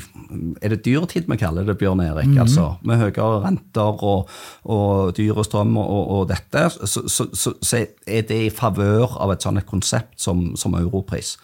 Er 0.62 0.69
det 0.73 0.85
dyrtid 0.85 1.29
vi 1.31 1.37
kaller 1.37 1.64
det, 1.64 1.79
Bjørn 1.79 2.01
Erik? 2.01 2.27
Mm 2.27 2.37
-hmm. 2.37 2.40
altså, 2.40 2.75
Med 2.83 2.99
høyere 2.99 3.45
renter 3.47 4.05
og, 4.05 4.29
og 4.64 5.17
dyre 5.17 5.45
strøm 5.45 5.77
og, 5.77 6.11
og 6.11 6.29
dette, 6.29 6.71
så, 6.71 7.09
så, 7.09 7.29
så, 7.33 7.53
så, 7.62 7.87
er 8.07 8.23
det 8.23 8.47
i 8.47 8.51
favør 8.51 9.21
av 9.21 9.33
et 9.33 9.43
sånt 9.43 9.59
et 9.59 9.67
konsept 9.67 10.21
som, 10.21 10.57
som, 10.57 10.75
Europris. 10.75 11.38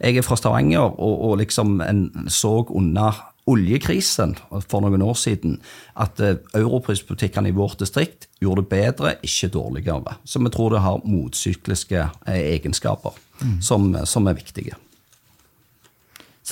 Jeg 0.00 0.16
er 0.16 0.22
fra 0.22 0.36
Stavanger, 0.36 1.00
og, 1.00 1.24
og 1.24 1.38
liksom 1.38 1.80
en 1.80 2.28
så 2.28 2.66
under 2.68 3.34
oljekrisen 3.46 4.36
for 4.68 4.84
noen 4.84 5.02
år 5.04 5.16
siden 5.20 5.58
at 6.00 6.20
eh, 6.20 6.40
Europrisbutikkene 6.56 7.48
i 7.48 7.56
vårt 7.56 7.78
distrikt 7.82 8.28
gjorde 8.40 8.64
det 8.64 8.68
bedre, 8.72 9.14
ikke 9.22 9.48
dårligere. 9.52 10.16
Så 10.24 10.40
vi 10.40 10.52
tror 10.54 10.70
det 10.70 10.84
har 10.84 11.04
motsykliske 11.04 12.00
eh, 12.26 12.40
egenskaper 12.54 13.12
mm. 13.42 13.60
som, 13.60 13.92
som 14.08 14.26
er 14.30 14.38
viktige. 14.38 14.78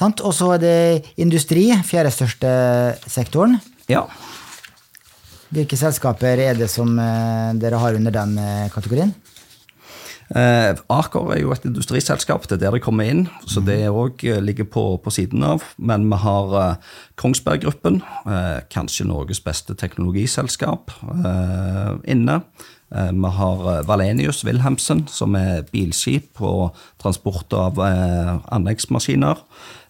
Og 0.00 0.32
så 0.34 0.54
er 0.54 0.62
det 0.62 1.12
industri, 1.20 1.66
fjerde 1.84 2.10
største 2.14 2.52
sektoren. 3.06 3.58
Ja. 3.88 4.06
Hvilke 5.52 5.76
selskaper 5.76 6.40
er 6.40 6.56
det 6.56 6.70
som 6.72 6.96
eh, 6.96 7.52
dere 7.60 7.80
har 7.82 7.98
under 7.98 8.14
den 8.14 8.38
eh, 8.40 8.70
kategorien? 8.72 9.12
Eh, 10.32 10.72
Aker 10.88 11.34
er 11.34 11.42
jo 11.42 11.52
et 11.52 11.66
industriselskap, 11.68 12.46
det 12.48 12.56
er 12.56 12.62
der 12.62 12.76
det 12.78 12.84
kommer 12.86 13.08
inn. 13.08 13.26
Så 13.44 13.60
det 13.64 13.90
òg 13.90 14.24
eh, 14.24 14.40
ligger 14.40 14.64
på, 14.64 14.84
på, 15.04 15.12
siden 15.12 15.44
av. 15.44 15.66
Men 15.76 16.06
vi 16.08 16.20
har 16.22 16.54
eh, 16.60 16.92
Kongsberg 17.20 17.66
Gruppen, 17.66 18.00
eh, 18.24 18.62
kanskje 18.72 19.08
Norges 19.10 19.42
beste 19.44 19.76
teknologiselskap, 19.76 20.94
inne. 22.08 22.40
Eh, 22.94 23.12
vi 23.12 23.30
har 23.36 23.78
eh, 23.78 23.84
Valenius 23.86 24.44
Wilhelmsen, 24.44 25.06
som 25.08 25.36
er 25.38 25.64
bilskip 25.72 26.40
og 26.44 26.76
transport 27.00 27.52
av 27.56 27.80
eh, 27.80 28.32
anleggsmaskiner. 28.52 29.40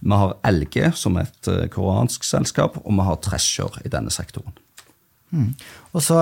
Vi 0.02 0.18
har 0.20 0.36
LG, 0.46 0.92
som 0.98 1.18
er 1.18 1.30
et 1.30 1.72
koreansk 1.74 2.26
selskap, 2.26 2.78
og 2.84 2.92
vi 2.98 3.06
har 3.06 3.18
Tresher 3.24 3.80
i 3.84 3.90
denne 3.90 4.12
sektoren. 4.14 4.54
Mm. 5.32 5.54
Og 5.92 6.00
så 6.00 6.18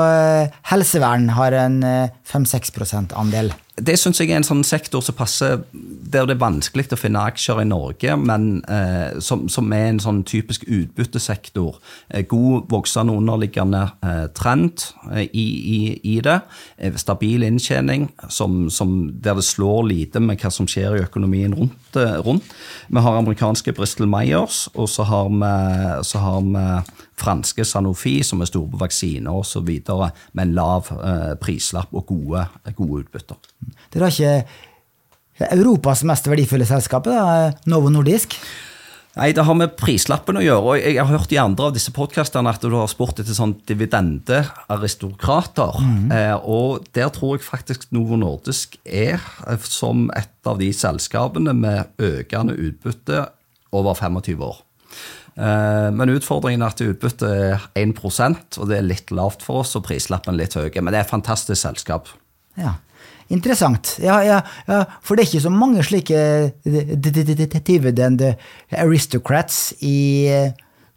helsevern 0.67 1.29
har 1.37 1.55
en 1.55 1.83
5-6 2.27 3.15
andel 3.15 3.53
det 3.81 3.97
syns 4.01 4.21
jeg 4.21 4.31
er 4.31 4.41
en 4.41 4.47
sånn 4.47 4.63
sektor 4.67 5.03
som 5.05 5.17
passer 5.17 5.63
der 5.73 6.27
det 6.29 6.35
er 6.35 6.43
vanskelig 6.43 6.89
å 6.93 6.99
finne 6.99 7.23
aksjer 7.31 7.63
i 7.63 7.69
Norge, 7.69 8.17
men 8.19 8.49
eh, 8.71 9.19
som, 9.23 9.47
som, 9.53 9.71
er 9.73 9.93
en 9.93 10.01
sånn 10.03 10.23
typisk 10.29 10.65
utbyttesektor. 10.67 11.79
Eh, 12.09 12.25
god 12.29 12.67
voksende 12.73 13.15
underliggende 13.17 13.85
eh, 14.05 14.27
trend 14.37 14.85
eh, 15.13 15.27
i, 15.27 15.47
i, 15.77 15.81
i, 16.15 16.17
det. 16.25 16.41
Eh, 16.79 16.97
stabil 17.01 17.47
inntjening 17.47 18.09
som, 18.29 18.65
som, 18.75 18.97
der 19.23 19.39
det 19.39 19.47
slår 19.47 19.87
lite 19.89 20.23
med 20.23 20.43
hva 20.43 20.53
som 20.53 20.69
skjer 20.71 20.99
i 20.99 21.05
økonomien 21.07 21.55
rundt. 21.57 21.79
Eh, 21.97 22.19
rundt. 22.27 22.51
Vi 22.91 23.05
har 23.07 23.21
amerikanske 23.21 23.75
Bristol 23.77 24.11
Myers, 24.11 24.67
og 24.75 24.91
så 24.91 25.07
har 25.09 25.31
vi, 25.31 25.55
så 26.07 26.25
har 26.25 26.43
vi 26.51 26.67
franske 27.21 27.65
Sanofi, 27.69 28.21
som 28.27 28.41
er 28.43 28.49
store 28.51 28.71
på 28.73 28.81
vaksiner 28.81 29.45
osv., 29.61 29.69
med 30.33 30.47
en 30.47 30.57
lav 30.57 30.89
prislapp 31.43 31.93
og 31.93 32.09
gode, 32.09 32.47
gode 32.79 33.05
utbytter. 33.05 33.37
Dere 33.93 34.09
har 34.09 34.17
ikke 34.17 34.71
Europas 35.55 36.03
mest 36.09 36.27
verdifulle 36.29 36.67
selskap, 36.69 37.07
Novo 37.71 37.93
Nordisk? 37.93 38.37
Nei, 39.19 39.33
det 39.35 39.43
har 39.43 39.57
med 39.59 39.73
prislappen 39.79 40.39
å 40.39 40.43
gjøre. 40.45 40.67
og 40.71 40.77
Jeg 40.79 40.99
har 41.01 41.09
hørt 41.11 41.33
i 41.35 41.39
andre 41.43 41.67
av 41.69 41.75
disse 41.75 41.91
podkastene 41.95 42.51
at 42.53 42.63
du 42.63 42.75
har 42.77 42.87
spurt 42.91 43.19
etter 43.19 43.35
sånn 43.35 43.57
dividendearistokrater. 43.67 45.81
Mm. 45.83 46.13
Eh, 46.15 46.37
og 46.47 46.87
der 46.95 47.09
tror 47.15 47.37
jeg 47.37 47.49
faktisk 47.49 47.89
Novo 47.97 48.17
Nordisk 48.21 48.79
er 48.87 49.19
eh, 49.19 49.59
som 49.67 50.11
et 50.15 50.47
av 50.47 50.59
de 50.63 50.71
selskapene 50.73 51.53
med 51.59 51.91
økende 51.99 52.55
utbytte 52.55 53.27
over 53.75 53.95
25 53.99 54.47
år. 54.47 54.63
Eh, 55.37 55.89
men 55.95 56.13
utfordringen 56.13 56.65
er 56.65 56.75
at 56.75 56.83
utbyttet 56.85 57.31
er 57.31 57.67
1 57.79 57.99
og 58.59 58.69
det 58.71 58.79
er 58.79 58.87
litt 58.87 59.11
lavt 59.15 59.45
for 59.47 59.63
oss, 59.63 59.77
og 59.79 59.87
prislappen 59.87 60.39
litt 60.39 60.57
høy. 60.59 60.71
Men 60.81 60.93
det 60.93 61.01
er 61.01 61.07
et 61.07 61.13
fantastisk 61.13 61.61
selskap. 61.63 62.11
Ja. 62.61 62.79
Interessant. 63.31 63.95
Ja, 64.03 64.17
ja, 64.27 64.41
ja, 64.67 64.81
for 65.07 65.15
det 65.15 65.23
er 65.23 65.29
ikke 65.29 65.45
så 65.45 65.53
mange 65.55 65.85
slike 65.87 66.19
dividend 67.63 68.25
aristocrats 68.75 69.61
i 69.87 70.33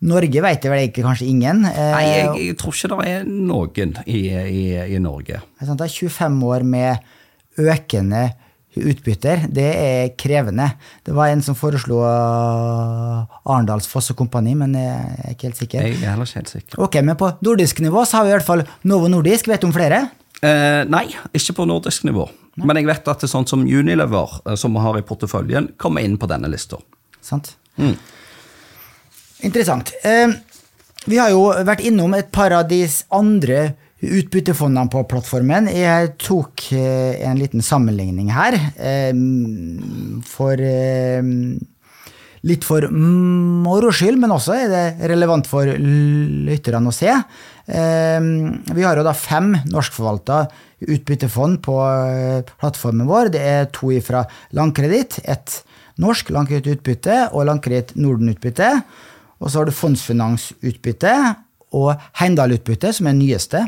Norge, 0.04 0.42
vet 0.42 0.66
jeg 0.66 0.74
vel 0.74 0.88
ikke, 0.88 1.04
kanskje 1.06 1.30
ingen? 1.30 1.62
Nei, 1.68 2.02
jeg, 2.10 2.32
jeg, 2.42 2.56
tror 2.60 2.74
ikke 2.74 2.90
det 2.92 3.12
er 3.12 3.30
noen 3.30 3.94
i, 4.10 4.24
i, 4.34 4.64
i 4.96 5.00
Norge. 5.00 5.44
Det 5.62 5.70
er 5.78 5.94
25 5.94 6.42
år 6.50 6.66
med 6.68 7.14
økende 7.62 8.26
utbytter, 8.80 9.46
det 9.54 9.68
er 9.78 10.14
krevende. 10.20 10.70
Det 11.06 11.14
var 11.16 11.30
en 11.30 11.44
som 11.46 11.58
foreslo 11.58 12.00
Arendals 12.04 13.88
Foss 13.92 14.12
og 14.14 14.20
Kompani, 14.24 14.56
men 14.58 14.74
jeg 14.78 15.20
er 15.24 15.36
ikke 15.36 15.50
helt 15.50 15.62
sikker. 15.62 15.88
Jeg 15.88 16.00
er 16.02 16.14
heller 16.14 16.30
ikke 16.30 16.42
helt 16.42 16.54
sikker. 16.56 16.82
Ok, 16.88 17.00
Men 17.04 17.20
på 17.20 17.30
nordisk 17.46 17.84
nivå 17.86 18.06
så 18.06 18.20
har 18.20 18.28
vi 18.28 18.34
i 18.34 18.38
hvert 18.38 18.48
fall 18.48 18.66
Novo 18.90 19.12
Nordisk. 19.12 19.52
Vet 19.52 19.62
du 19.62 19.70
om 19.70 19.76
flere? 19.76 20.06
Eh, 20.44 20.84
nei, 20.92 21.06
ikke 21.32 21.56
på 21.62 21.68
nordisk 21.70 22.04
nivå. 22.08 22.26
Nei. 22.58 22.68
Men 22.68 22.82
jeg 22.82 22.90
vet 22.90 23.08
at 23.08 23.22
det 23.22 23.30
er 23.30 23.32
sånt 23.32 23.52
som 23.52 23.64
Unilever, 23.64 24.40
eh, 24.46 24.58
som 24.60 24.74
vi 24.76 24.82
har 24.84 24.98
i 25.00 25.06
porteføljen, 25.08 25.72
kommer 25.80 26.04
inn 26.04 26.18
på 26.20 26.28
denne 26.28 26.50
lista. 26.52 26.82
Sant. 27.24 27.54
Mm. 27.78 27.96
Interessant. 29.48 29.94
Eh, 30.04 30.36
vi 31.06 31.20
har 31.20 31.32
jo 31.32 31.48
vært 31.68 31.84
innom 31.88 32.14
et 32.18 32.32
par 32.32 32.52
av 32.56 32.68
de 32.68 32.84
andre 33.12 33.74
utbyttefondene 34.04 34.92
på 34.92 35.04
plattformen. 35.10 35.70
Jeg 35.72 36.14
tok 36.22 36.66
eh, 36.76 37.22
en 37.28 37.40
liten 37.40 37.64
sammenligning 37.64 38.32
her. 38.34 38.58
Eh, 38.76 39.14
for 40.28 40.60
eh, 40.60 41.24
litt 42.44 42.68
for 42.68 42.90
moro 42.92 43.92
skyld, 43.96 44.20
men 44.20 44.34
også 44.36 44.58
er 44.58 44.72
det 44.72 45.12
relevant 45.14 45.48
for 45.48 45.70
lytterne 45.70 46.92
å 46.92 46.96
se. 46.96 47.14
Vi 47.64 48.84
har 48.84 49.00
jo 49.00 49.06
da 49.08 49.14
fem 49.16 49.54
norskforvalta 49.72 50.42
utbyttefond 50.84 51.62
på 51.64 51.78
plattformen 52.60 53.08
vår. 53.08 53.32
Det 53.32 53.44
er 53.48 53.70
to 53.72 53.94
fra 54.04 54.26
Landkreditt, 54.52 55.22
ett 55.24 55.62
norsk 56.04 56.34
Landkreditt 56.36 56.82
Utbytte 56.82 57.22
og 57.30 57.48
Landkreditt 57.48 57.96
Norden 57.96 58.34
Utbytte. 58.34 58.74
Og 59.40 59.48
så 59.48 59.62
har 59.62 59.72
du 59.72 59.78
Fondsfinans 59.78 60.50
Utbytte 60.60 61.16
og 61.80 61.94
Heimdal 62.20 62.58
Utbytte, 62.58 62.92
som 62.92 63.08
er 63.08 63.16
nyeste 63.16 63.64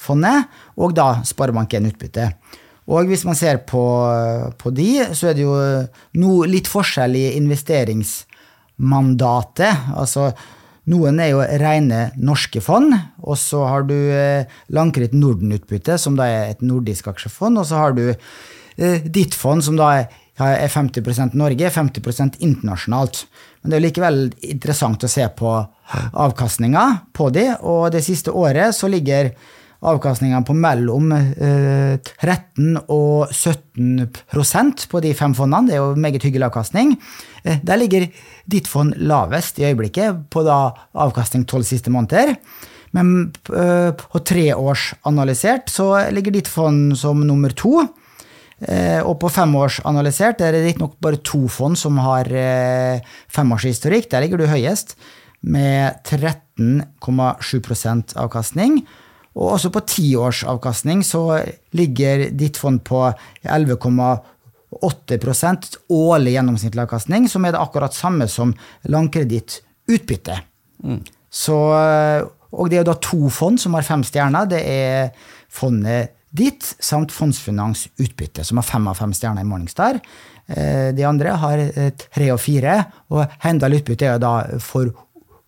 fondet, 0.00 0.48
og 0.80 0.94
da 0.96 1.20
Sparebank1 1.26 1.90
Utbytte. 1.92 2.32
Og 2.90 3.06
hvis 3.10 3.24
man 3.28 3.36
ser 3.38 3.56
på, 3.68 3.82
på, 4.58 4.70
de, 4.74 5.14
så 5.14 5.26
er 5.30 5.34
det 5.36 5.44
jo 5.44 5.54
noe 6.18 6.46
litt 6.50 6.68
forskjell 6.70 7.16
i 7.18 7.36
investeringsmandatet. 7.38 9.74
Altså 9.94 10.32
noen 10.90 11.20
er 11.22 11.28
jo 11.30 11.44
rene 11.60 12.10
norske 12.18 12.60
fond, 12.64 12.94
og 13.22 13.36
så 13.38 13.62
har 13.68 13.82
du 13.86 13.94
eh, 13.94 14.46
Norden-utbytte, 14.72 15.98
som 16.00 16.16
da 16.18 16.24
er 16.26 16.50
et 16.50 16.62
nordisk 16.66 17.06
aksjefond, 17.12 17.58
og 17.60 17.66
så 17.68 17.76
har 17.78 17.92
du 17.94 18.10
eh, 18.10 18.98
ditt 19.04 19.34
fond, 19.38 19.62
som 19.62 19.76
da 19.78 19.92
er, 20.00 20.06
er 20.40 20.68
50% 20.72 21.34
Norge, 21.38 21.70
50% 21.70 22.40
internasjonalt. 22.40 23.26
Men 23.60 23.70
det 23.70 23.76
er 23.78 23.86
likevel 23.86 24.32
interessant 24.50 25.04
å 25.04 25.08
se 25.10 25.28
på 25.36 25.66
avkastninga 25.90 26.98
på 27.14 27.30
de, 27.34 27.56
og 27.60 27.92
det 27.94 28.02
siste 28.06 28.30
året 28.34 28.74
så 28.74 28.88
ligger 28.90 29.32
avkastninga 29.80 30.42
på 30.44 30.52
mellom 30.56 31.12
eh, 31.14 31.96
13 32.20 32.76
og 32.92 33.30
17% 33.32 34.86
på 34.90 35.00
de 35.04 35.14
fem 35.16 35.34
fondene. 35.36 35.70
Det 35.70 35.76
er 35.76 35.80
jo 35.80 35.94
meget 35.96 36.24
hyggelig 36.26 36.46
avkastning. 36.50 36.88
Eh, 37.44 37.58
der 37.64 37.80
ligger 37.80 38.08
ditt 38.50 38.68
fond 38.68 38.94
lavest 39.00 39.58
i 39.60 39.64
øyeblikket, 39.70 40.26
på 40.30 40.42
da 40.44 40.72
avkastning 40.92 41.46
tolv 41.48 41.64
siste 41.68 41.90
måneder. 41.92 42.34
Men 42.96 43.32
eh, 43.54 43.90
på 43.94 44.18
tre 44.26 44.54
års 44.54 44.94
analysert 45.08 45.70
så 45.72 46.10
ligger 46.12 46.32
ditt 46.34 46.48
fond 46.50 46.98
som 46.98 47.26
nummer 47.26 47.50
to. 47.56 47.86
Eh, 48.60 49.00
og 49.00 49.20
på 49.22 49.28
femårsanalysert 49.32 50.40
er 50.44 50.52
det 50.52 50.64
riktignok 50.66 50.94
bare 51.00 51.16
to 51.24 51.48
fond 51.48 51.78
som 51.80 51.96
har 52.04 52.28
eh, 52.28 53.00
femårshistorikk. 53.32 54.10
Der 54.12 54.20
ligger 54.26 54.38
du 54.40 54.46
høyest, 54.50 54.96
med 55.40 55.96
13,7% 56.04 58.12
avkastning. 58.20 58.84
Og 59.38 59.46
også 59.54 59.68
på 59.74 59.80
tiårsavkastning 59.86 60.98
så 61.06 61.22
ligger 61.76 62.30
ditt 62.34 62.56
fond 62.58 62.80
på 62.86 63.12
11,8% 63.46 65.76
årlig 65.94 66.32
gjennomsnittlig 66.34 66.82
avkastning, 66.84 67.28
som 67.30 67.44
er 67.46 67.52
det 67.54 67.62
akkurat 67.62 67.94
samme 67.94 68.26
som 68.30 68.54
langkredittutbytte. 68.90 70.36
Mm. 70.82 71.02
Så, 71.30 71.58
og 72.50 72.70
det 72.72 72.78
er 72.80 72.84
da 72.88 72.94
to 72.98 73.28
fond 73.30 73.60
som 73.62 73.74
har 73.78 73.84
fem 73.86 74.02
stjerner. 74.06 74.46
Det 74.50 74.62
er 74.66 75.10
fondet 75.50 76.10
ditt 76.30 76.62
samt 76.78 77.12
Fondsfinans 77.14 77.88
utbytte, 77.98 78.44
som 78.46 78.60
har 78.60 78.66
fem 78.66 78.86
av 78.90 78.98
fem 78.98 79.12
stjerner 79.14 79.42
i 79.42 79.50
Morningstar. 79.50 79.98
Eh, 80.50 80.90
de 80.94 81.06
andre 81.06 81.34
har 81.42 81.58
eh, 81.58 81.90
tre 81.98 82.30
og 82.34 82.40
fire, 82.42 82.76
og 83.10 83.24
Heimdal 83.44 83.78
utbytte 83.80 84.06
er 84.10 84.18
da 84.22 84.34
for 84.62 84.90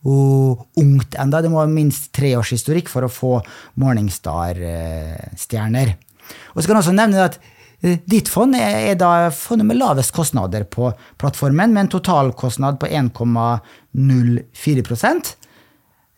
ungt 0.05 1.15
enda. 1.15 1.43
Det 1.43 1.51
må 1.53 1.59
ha 1.61 1.67
minst 1.71 2.13
tre 2.15 2.37
års 2.39 2.53
historikk 2.55 2.89
for 2.91 3.03
å 3.07 3.13
få 3.13 3.43
Morningstar-stjerner. 3.83 5.89
Og 6.55 6.63
så 6.63 6.67
kan 6.67 6.77
jeg 6.77 6.83
også 6.85 6.97
nevne 6.97 7.27
at 7.27 7.35
eh, 7.83 7.99
Ditt 8.09 8.29
fond 8.31 8.55
er 8.57 8.95
da 8.99 9.31
fondet 9.35 9.67
med 9.69 9.81
lavest 9.81 10.13
kostnader 10.17 10.63
på 10.65 10.93
plattformen, 11.21 11.73
med 11.75 11.83
en 11.87 11.95
totalkostnad 11.99 12.75
på 12.81 12.87
1,04 12.89 14.83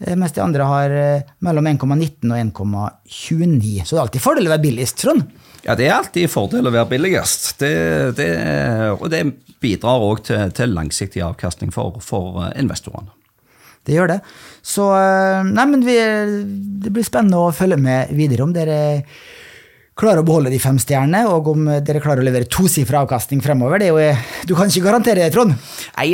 Eh, 0.00 0.16
mens 0.16 0.32
de 0.32 0.42
andre 0.42 0.68
har 0.68 0.90
eh, 0.90 1.32
mellom 1.44 1.66
1,19 1.66 2.32
og 2.32 2.38
1,29. 2.38 3.84
Så 3.84 3.94
det 3.94 3.98
er 3.98 4.04
alltid 4.04 4.24
fordel 4.24 4.48
å 4.48 4.54
være 4.54 4.66
billigst, 4.66 5.00
Trond. 5.00 5.26
Ja, 5.64 5.76
det 5.78 5.88
er 5.88 5.96
alltid 5.96 6.32
fordel 6.32 6.68
å 6.68 6.74
være 6.74 6.90
billigst. 6.92 7.54
Det, 7.60 7.74
det, 8.18 8.30
og 8.98 9.06
det 9.12 9.24
bidrar 9.64 10.02
òg 10.04 10.24
til, 10.26 10.50
til, 10.56 10.74
langsiktig 10.76 11.22
avkastning 11.24 11.72
for, 11.72 12.00
for, 12.04 12.42
investorene. 12.58 13.14
Det 13.84 13.96
gjør 13.96 14.14
det. 14.14 14.18
Så 14.64 14.88
nei, 15.50 15.66
men 15.68 15.84
vi, 15.84 15.96
det 16.84 16.92
blir 16.94 17.06
spennende 17.06 17.42
å 17.42 17.54
følge 17.54 17.76
med 17.80 18.12
videre 18.16 18.46
om 18.46 18.54
dere 18.54 18.78
klarer 19.94 20.24
å 20.24 20.26
beholde 20.26 20.50
de 20.50 20.58
fem 20.58 20.78
stjernene, 20.80 21.22
og 21.30 21.48
om 21.52 21.68
dere 21.86 22.00
klarer 22.02 22.22
å 22.22 22.26
levere 22.26 22.48
tosifra 22.50 23.04
avkastning 23.04 23.42
fremover. 23.44 23.78
Det 23.78 23.86
er 23.86 23.94
jo, 23.94 24.32
du 24.50 24.54
kan 24.58 24.70
ikke 24.70 24.88
garantere 24.88 25.22
det, 25.22 25.30
Trond? 25.34 25.54
Nei, 25.94 26.08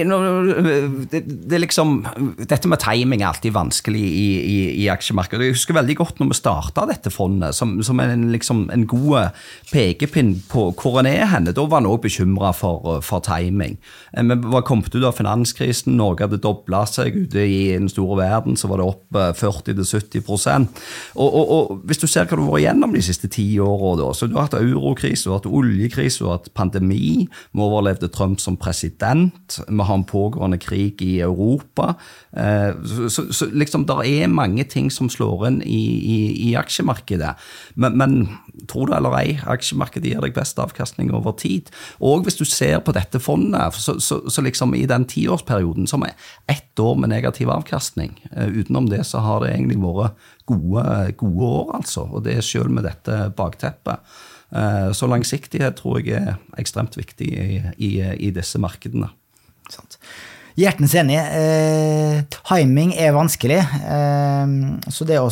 det, 1.08 1.22
det, 1.24 1.54
er 1.56 1.62
liksom, 1.64 1.94
Dette 2.44 2.68
med 2.68 2.82
timing 2.82 3.24
er 3.24 3.30
alltid 3.30 3.54
vanskelig 3.56 4.02
i, 4.04 4.26
i, 4.36 4.58
i 4.82 4.88
aksjemarkedet. 4.92 5.48
Jeg 5.48 5.56
husker 5.56 5.78
veldig 5.78 5.96
godt 5.96 6.20
når 6.20 6.32
vi 6.32 6.36
starta 6.36 6.84
dette 6.90 7.12
fondet, 7.14 7.56
som, 7.56 7.78
som 7.86 8.02
en, 8.04 8.26
liksom, 8.34 8.66
en 8.74 8.84
god 8.90 9.32
pekepinn 9.72 10.34
på 10.50 10.66
hvor 10.76 11.00
en 11.00 11.08
er 11.08 11.24
henne. 11.32 11.56
Da 11.56 11.64
var 11.64 11.80
en 11.80 11.88
òg 11.88 12.02
bekymra 12.04 12.52
for, 12.56 13.00
for, 13.06 13.24
timing. 13.24 13.78
Eh, 14.12 14.26
vi 14.28 14.52
var 14.52 14.66
kommet 14.68 14.92
ut 14.92 15.08
av 15.08 15.16
finanskrisen, 15.16 15.96
Norge 15.96 16.28
hadde 16.28 16.42
dobla 16.44 16.84
seg. 16.88 17.16
Ute 17.16 17.48
i 17.48 17.72
den 17.72 17.88
store 17.88 18.20
verden 18.20 18.60
så 18.60 18.68
var 18.68 18.82
det 18.82 18.90
opp 18.92 19.20
40-70 19.40 20.20
og, 20.20 21.26
og, 21.26 21.50
og 21.50 21.82
hvis 21.88 22.00
du 22.00 22.06
ser 22.08 22.28
hva 22.28 22.36
du 22.36 22.44
har 22.44 22.52
vært 22.52 22.64
igjennom 22.64 22.92
de 22.94 23.02
siste 23.04 23.28
ti 23.32 23.46
årene, 23.56 23.69
åra. 23.70 24.10
Så 24.14 24.26
du 24.26 24.36
har 24.36 24.48
hatt 24.48 24.58
eurokrise, 24.58 25.28
du 25.28 25.34
har 25.34 25.46
oljekrise, 25.46 26.24
du 26.24 26.50
pandemi. 26.54 27.28
Vi 27.52 27.62
overlevde 27.62 28.08
Trump 28.08 28.40
som 28.40 28.56
president. 28.56 29.60
Vi 29.68 29.82
har 29.82 29.94
en 29.94 30.04
pågående 30.04 30.58
krig 30.58 31.02
i 31.02 31.20
Europa. 31.20 31.94
Eh, 32.32 32.74
så, 32.84 33.08
så, 33.10 33.26
så 33.32 33.50
liksom, 33.52 33.86
det 33.86 33.98
er 34.06 34.32
mange 34.32 34.64
ting 34.64 34.90
som 34.90 35.10
slår 35.10 35.46
inn 35.48 35.60
i, 35.62 35.82
i, 36.00 36.18
i 36.50 36.54
aksjemarkedet. 36.58 37.34
Men, 37.74 37.98
men, 37.98 38.16
tro 38.68 38.84
det 38.88 38.96
eller 38.98 39.14
ei, 39.16 39.38
aksjemarkedet 39.48 40.10
gir 40.10 40.24
deg 40.24 40.34
best 40.36 40.58
avkastning 40.60 41.12
over 41.16 41.32
tid. 41.38 41.70
Og 42.04 42.26
hvis 42.26 42.38
du 42.40 42.44
ser 42.48 42.80
på 42.84 42.94
dette 42.96 43.20
fondet, 43.22 43.78
så, 43.80 43.96
så 44.00 44.44
liksom 44.44 44.74
i 44.76 44.86
den 44.90 45.06
tiårsperioden, 45.08 45.88
som 45.90 46.04
er 46.06 46.16
ett 46.50 46.80
år 46.80 46.98
med 47.00 47.12
negativ 47.14 47.50
avkastning, 47.52 48.16
eh, 48.34 48.50
utenom 48.60 48.90
det 48.90 49.04
så 49.08 49.22
har 49.24 49.44
det 49.44 49.54
egentlig 49.54 49.80
vært 49.80 50.28
gode, 50.48 50.84
gode 51.20 51.52
år, 51.60 51.70
altså. 51.80 52.06
Og 52.08 52.24
det 52.26 52.38
er 52.38 52.46
selv 52.46 52.72
med 52.74 52.86
dette 52.88 53.22
bakteppet. 53.36 54.02
Eh, 54.50 54.90
så 54.96 55.08
langsiktighet 55.10 55.78
tror 55.78 56.00
jeg 56.02 56.20
er 56.20 56.36
ekstremt 56.58 56.96
viktig 56.98 57.30
i, 57.30 57.62
i, 57.78 57.90
i 58.28 58.34
disse 58.34 58.60
markedene. 58.62 59.10
Sant. 59.70 60.00
Hjertens 60.58 60.94
enig. 60.98 61.16
Eh, 61.16 62.20
timing 62.42 62.92
er 62.98 63.14
vanskelig. 63.14 63.60
Eh, 63.62 64.54
så 64.90 65.06
det 65.08 65.20
å 65.22 65.30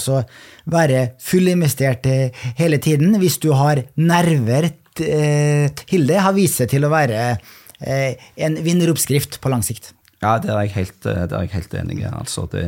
være 0.70 1.04
fullinvestert 1.22 2.06
eh, 2.08 2.44
hele 2.60 2.78
tiden, 2.82 3.16
hvis 3.20 3.40
du 3.42 3.50
har 3.56 3.82
nerver 3.98 4.70
eh, 4.70 5.68
til 5.84 6.08
det, 6.08 6.20
har 6.22 6.36
vist 6.36 6.62
seg 6.62 6.70
til 6.74 6.86
å 6.86 6.92
være 6.92 7.38
en 7.78 8.56
vinneroppskrift 8.58 9.36
på 9.38 9.50
lang 9.52 9.60
sikt. 9.62 9.92
Ja, 10.18 10.32
det 10.42 10.50
er 10.50 10.64
jeg 10.66 10.72
helt, 10.74 11.06
er 11.06 11.30
jeg 11.30 11.50
helt 11.52 11.74
enig. 11.78 12.00
Altså, 12.10 12.42
det, 12.50 12.64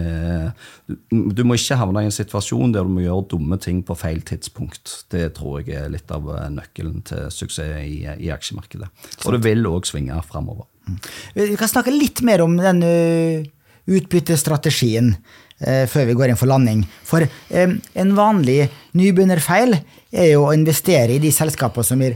du, 1.10 1.42
må 1.42 1.56
ikke 1.58 1.78
havne 1.80 2.04
i 2.04 2.06
en 2.06 2.14
situasjon 2.14 2.76
der 2.76 2.86
du 2.86 2.92
må 2.94 3.02
gjøre 3.02 3.26
dumme 3.32 3.58
ting 3.58 3.80
på 3.86 3.96
feil 3.98 4.22
tidspunkt. 4.26 4.92
Det 5.10 5.32
tror 5.34 5.64
jeg 5.64 5.74
er 5.80 5.90
litt 5.90 6.14
av 6.14 6.28
eh, 6.30 6.46
nøkkelen 6.54 7.02
til 7.10 7.26
suksess 7.34 7.74
i, 7.82 8.04
i 8.06 8.30
aksjemarkedet. 8.30 8.86
Og 9.24 9.34
det 9.34 9.42
vil 9.48 9.66
òg 9.66 9.90
svinge 9.90 10.20
framover. 10.30 10.68
Mm. 10.86 11.02
Vi 11.40 11.58
kan 11.58 11.72
snakke 11.74 11.94
litt 11.94 12.22
mer 12.26 12.44
om 12.46 12.54
den 12.58 12.86
uh, 12.86 13.50
utbyttestrategien 13.90 15.16
før 15.60 16.06
vi 16.08 16.14
går 16.16 16.30
inn 16.32 16.38
for 16.40 16.48
landing. 16.48 16.78
For 17.04 17.20
en 17.52 18.12
vanlig 18.16 18.62
nybegynnerfeil 18.96 19.74
er 19.76 20.30
jo 20.30 20.46
å 20.46 20.54
investere 20.56 21.18
i 21.18 21.20
de 21.20 21.28
selskapene 21.36 21.84
som 21.84 22.00
gir 22.00 22.14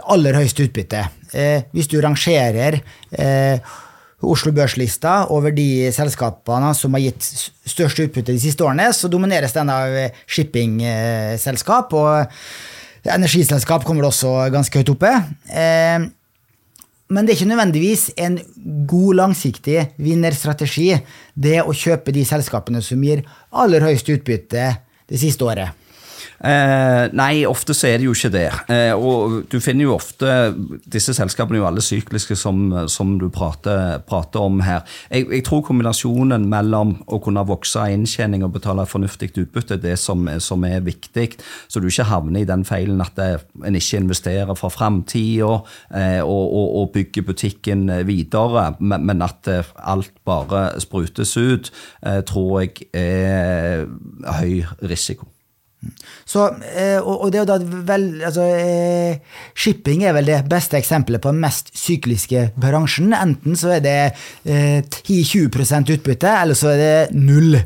aller 0.00 0.38
høyest 0.38 0.62
utbytte. 0.64 1.02
hvis 1.74 1.90
du 1.92 1.98
rangerer 2.00 2.80
Oslo 4.20 4.52
Børslista 4.52 5.26
over 5.32 5.54
de 5.56 5.88
selskapene 5.94 6.74
som 6.76 6.96
har 6.96 7.06
gitt 7.06 7.24
størst 7.24 8.02
utbytte 8.04 8.34
de 8.34 8.42
siste 8.42 8.66
årene, 8.66 8.90
så 8.92 9.08
domineres 9.08 9.54
den 9.56 9.72
av 9.72 9.96
shippingselskap, 10.28 11.94
og 11.96 13.10
energiselskap 13.16 13.86
kommer 13.88 14.10
også 14.10 14.50
ganske 14.52 14.82
høyt 14.82 14.92
oppe. 14.92 15.12
Eh, 15.48 16.10
men 17.10 17.26
det 17.26 17.32
er 17.32 17.40
ikke 17.40 17.50
nødvendigvis 17.50 18.04
en 18.22 18.38
god, 18.86 19.14
langsiktig 19.24 19.88
vinnerstrategi, 19.98 20.92
det 21.34 21.58
å 21.64 21.74
kjøpe 21.74 22.14
de 22.14 22.22
selskapene 22.28 22.82
som 22.86 23.02
gir 23.02 23.24
aller 23.50 23.82
høyest 23.88 24.12
utbytte 24.14 24.68
det 25.10 25.18
siste 25.18 25.48
året. 25.48 25.79
Eh, 26.40 27.06
nei, 27.12 27.42
ofte 27.44 27.74
så 27.76 27.90
er 27.90 27.98
det 28.00 28.06
jo 28.06 28.14
ikke 28.16 28.30
det. 28.32 28.48
Eh, 28.72 28.92
og 28.96 29.42
du 29.52 29.58
finner 29.60 29.84
jo 29.84 29.96
ofte 29.98 30.54
Disse 30.88 31.12
selskapene 31.12 31.58
jo 31.60 31.66
alle 31.68 31.82
sykliske, 31.84 32.36
som, 32.38 32.62
som 32.88 33.18
du 33.20 33.26
prater, 33.32 33.98
prater, 34.08 34.40
om 34.40 34.62
her. 34.64 34.86
Jeg, 35.10 35.26
jeg, 35.28 35.44
tror 35.44 35.60
kombinasjonen 35.66 36.46
mellom 36.48 36.94
å 37.12 37.18
kunne 37.20 37.44
vokse 37.48 37.82
av 37.82 37.92
inntjening 37.92 38.44
og 38.46 38.54
betale 38.54 38.86
fornuftig 38.88 39.34
utbytte 39.34 39.76
det 39.82 39.98
som, 40.00 40.24
som, 40.40 40.64
er 40.64 40.80
viktig, 40.84 41.26
så 41.68 41.82
du 41.82 41.90
ikke 41.90 42.08
havner 42.08 42.40
i 42.40 42.48
den 42.48 42.64
feilen 42.68 43.02
at 43.04 43.18
det, 43.20 43.28
en 43.66 43.76
ikke 43.76 44.00
investerer 44.00 44.56
for 44.58 44.72
framtida 44.72 45.50
eh, 45.92 46.22
og, 46.24 46.46
og, 46.46 46.68
og, 46.80 46.86
bygger 46.94 47.26
butikken 47.26 47.84
videre, 48.08 48.70
men, 48.80 49.04
men 49.06 49.26
at 49.26 49.48
alt 49.76 50.14
bare 50.26 50.70
sprutes 50.80 51.36
ut, 51.36 51.70
eh, 52.06 52.22
tror 52.26 52.62
jeg 52.62 52.88
er 52.96 53.84
høy 54.40 54.64
risiko. 54.88 55.28
Så, 56.28 56.44
eh, 56.76 57.00
og 57.00 57.30
det 57.32 57.40
er 57.40 57.44
jo 57.44 57.48
da 57.48 57.82
vel, 57.88 58.06
altså, 58.28 58.44
eh, 58.44 59.38
Shipping 59.56 60.04
er 60.04 60.12
vel 60.12 60.28
det 60.28 60.42
beste 60.50 60.76
eksempelet 60.76 61.22
på 61.24 61.32
den 61.32 61.40
mest 61.40 61.72
sykliske 61.78 62.50
bransjen. 62.60 63.14
Enten 63.16 63.56
så 63.58 63.76
er 63.78 63.84
det 63.84 63.98
10-20 64.44 65.48
eh, 65.48 65.94
utbytte, 65.96 66.34
eller 66.42 66.58
så 66.58 66.74
er 66.74 66.82
det 66.84 67.16
null. 67.16 67.56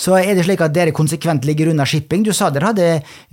Så 0.00 0.16
er 0.16 0.32
det 0.36 0.46
slik 0.46 0.62
at 0.64 0.72
dere 0.72 0.94
konsekvent 0.96 1.44
ligger 1.44 1.74
unna 1.74 1.84
shipping. 1.88 2.24
Du 2.24 2.32
sa 2.36 2.48
dere 2.52 2.70
hadde 2.70 2.86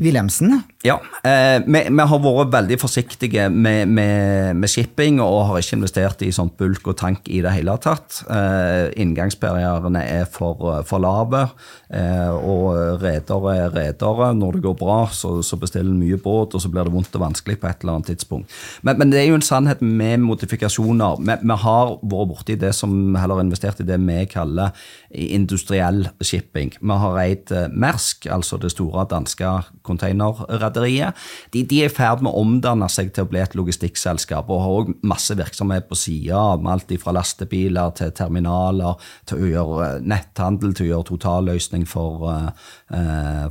Wilhelmsen? 0.03 0.57
Ja, 0.83 0.97
eh, 1.23 1.61
vi, 1.63 1.79
vi, 1.87 2.03
har 2.11 2.19
vært 2.23 2.51
veldig 2.53 2.77
forsiktige 2.79 3.47
med, 3.49 3.87
med, 3.87 4.55
med, 4.59 4.71
shipping 4.71 5.21
og 5.23 5.47
har 5.49 5.61
ikke 5.61 5.77
investert 5.79 6.23
i 6.27 6.31
sånt 6.35 6.57
bulk 6.59 6.89
og 6.91 6.97
tank 6.99 7.29
i 7.31 7.39
det 7.43 7.53
hele 7.55 7.75
tatt. 7.83 8.19
Eh, 8.27 8.91
inngangsbarrierene 8.99 10.03
er 10.03 10.27
for, 10.31 10.83
for 10.87 11.03
lave, 11.03 11.45
eh, 11.87 12.35
og 12.35 12.99
redere 13.01 13.55
er 13.55 13.73
redere. 13.75 14.29
Når 14.35 14.59
det 14.59 14.63
går 14.67 14.77
bra, 14.79 14.99
så, 15.11 15.37
så 15.43 15.59
bestiller 15.59 15.93
en 15.93 16.03
mye 16.03 16.19
båt, 16.19 16.55
og 16.55 16.63
så 16.63 16.71
blir 16.71 16.87
det 16.87 16.95
vondt 16.95 17.15
og 17.15 17.25
vanskelig 17.25 17.57
på 17.61 17.71
et 17.71 17.83
eller 17.83 17.97
annet 17.97 18.11
tidspunkt. 18.11 18.59
Men, 18.83 18.99
men 18.99 19.15
det 19.15 19.23
er 19.23 19.31
jo 19.31 19.39
en 19.39 19.47
sannhet 19.47 19.81
med 19.81 20.19
modifikasjoner. 20.27 21.23
Vi, 21.23 21.39
vi 21.47 21.59
har 21.63 21.95
vært 22.03 22.31
borti 22.35 22.59
det 22.59 22.75
som 22.75 23.15
heller 23.15 23.43
investert 23.43 23.79
i 23.83 23.87
det 23.87 23.99
vi 24.03 24.19
kaller 24.29 24.75
industriell 25.09 26.05
shipping 26.21 26.56
shipping. 26.57 26.73
Vi 26.81 26.97
har 26.97 27.17
eid 27.21 27.51
Mersk, 27.71 28.27
altså 28.27 28.57
det 28.57 28.71
store 28.71 29.05
danske 29.09 29.45
containerrederiet. 29.83 31.13
De, 31.53 31.63
de, 31.63 31.83
er 31.83 31.89
i 31.89 31.93
ferd 31.93 32.21
med 32.21 32.31
å 32.31 32.41
omdanne 32.41 32.87
seg 32.89 33.13
til 33.13 33.25
å 33.25 33.29
bli 33.29 33.41
et 33.41 33.55
logistikkselskap 33.55 34.49
og 34.49 34.61
har 34.61 34.75
òg 34.81 34.93
masse 35.03 35.35
virksomhet 35.37 35.87
på 35.87 35.95
sida 35.95 36.57
alt 36.67 36.91
fra 37.01 37.13
lastebiler 37.15 37.93
til 37.95 38.11
terminaler, 38.11 38.95
til 39.25 39.41
å 39.41 39.49
gjøre 39.51 39.87
netthandel, 40.01 40.73
til 40.73 40.87
å 40.87 40.89
gjøre 40.91 41.07
totalløsning 41.11 41.85
for, 41.87 42.27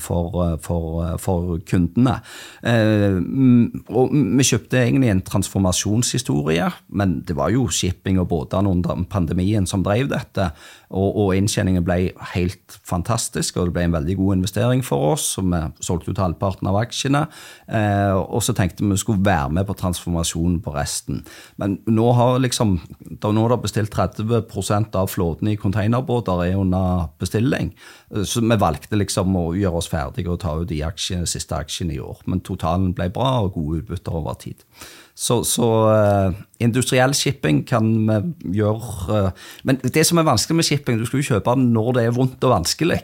for, 0.01 0.57
for, 0.63 1.17
for 1.23 1.59
kundene. 1.67 2.19
Og 2.67 4.17
vi 4.17 4.47
kjøpte 4.47 4.83
egentlig 4.83 5.13
en 5.13 5.25
transformasjonshistorie, 5.27 6.71
men 6.89 7.21
det 7.27 7.37
var 7.39 7.55
jo 7.55 7.69
shipping 7.73 8.21
og 8.23 8.31
båtene 8.33 8.73
under 8.73 9.07
pandemien 9.11 9.67
som 9.69 9.85
drev 9.87 10.11
dette. 10.13 10.51
Og, 10.95 11.17
og, 11.17 11.33
inntjeningen 11.35 11.83
ble 11.85 12.13
helt 12.35 12.77
fantastisk, 12.87 12.96
og 12.97 13.69
det 13.69 13.75
ble 13.75 13.85
en 13.87 13.97
veldig 13.97 14.17
god 14.17 14.37
investering 14.37 14.83
for 14.85 15.13
oss. 15.13 15.39
og 15.39 15.51
Vi 15.51 15.61
solgte 15.85 16.11
ut 16.11 16.23
halvparten 16.23 16.69
av 16.71 16.79
aksjene. 16.81 17.27
Eh, 17.69 18.15
og 18.17 18.43
så 18.43 18.55
tenkte 18.57 18.85
vi 18.85 18.95
vi 18.97 19.01
skulle 19.01 19.25
være 19.25 19.51
med 19.53 19.67
på 19.67 19.77
transformasjonen 19.77 20.61
på 20.65 20.73
resten. 20.75 21.25
Men 21.61 21.79
nå 21.87 22.13
har 22.17 22.39
liksom, 22.41 22.79
da 23.23 23.33
nå 23.33 23.45
er 23.45 23.55
det 23.55 23.63
bestilt 23.67 23.95
30% 23.95 24.97
av 24.97 25.11
flåten 25.13 25.49
i 25.49 25.57
containerbåter 25.61 26.45
er 26.47 26.57
under 26.57 27.09
bestilling. 27.21 27.75
Så 28.25 28.41
vi 28.41 28.61
valgte 28.61 28.97
liksom 28.97 29.37
å 29.37 29.51
gjøre 29.57 29.83
oss 29.83 29.91
ferdige 29.93 30.33
og 30.33 30.41
ta 30.41 30.57
ut 30.57 30.71
de 30.71 30.83
aksjene, 30.87 31.29
siste 31.29 31.57
aksjene 31.59 31.97
i 31.97 32.01
år. 32.03 32.23
Men 32.27 32.41
totalen 32.41 32.95
ble 32.97 33.11
bra 33.13 33.43
og 33.45 33.57
gode 33.59 33.83
utbytter 33.83 34.17
over 34.17 34.39
tid. 34.41 34.65
Så, 35.17 35.39
så 35.49 35.67
uh, 35.89 36.35
industriell 36.61 37.15
shipping 37.17 37.63
kan 37.65 37.87
vi 38.05 38.59
gjøre 38.59 38.91
uh, 39.09 39.47
Men 39.65 39.79
det 39.81 40.03
som 40.05 40.21
er 40.21 40.27
vanskelig 40.29 40.59
med 40.59 40.67
shipping, 40.69 40.99
du 41.01 41.07
skal 41.09 41.23
jo 41.23 41.29
kjøpe 41.31 41.55
når 41.57 41.89
det 41.97 42.03
er 42.05 42.17
vondt 42.19 42.45
og 42.45 42.53
vanskelig. 42.53 42.99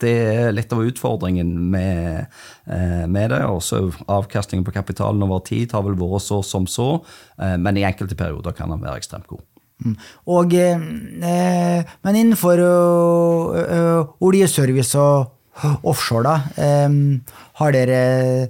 Det 0.00 0.14
er 0.32 0.54
litt 0.56 0.72
av 0.72 0.80
utfordringen 0.88 1.50
med, 1.74 2.30
uh, 2.64 3.04
med 3.04 3.34
det. 3.34 3.42
Også 3.44 3.82
avkastningen 4.08 4.64
på 4.64 4.72
kapitalen 4.72 5.20
over 5.26 5.42
tid 5.44 5.76
har 5.76 5.84
vel 5.84 5.98
vært 6.00 6.24
så 6.24 6.40
som 6.40 6.64
så, 6.64 6.94
men 7.36 7.76
i 7.76 7.84
enkelte 7.84 8.16
perioder 8.16 8.56
kan 8.56 8.72
den 8.72 8.80
være 8.80 9.02
ekstremt 9.02 9.28
god. 9.28 9.44
Mm. 9.84 9.94
Og, 10.32 10.52
men 10.52 12.18
innenfor 12.20 12.60
oljeservice 14.20 15.00
og 15.00 15.78
offshore, 15.88 16.24
da, 16.24 16.34
har 17.60 17.76
dere 17.76 18.02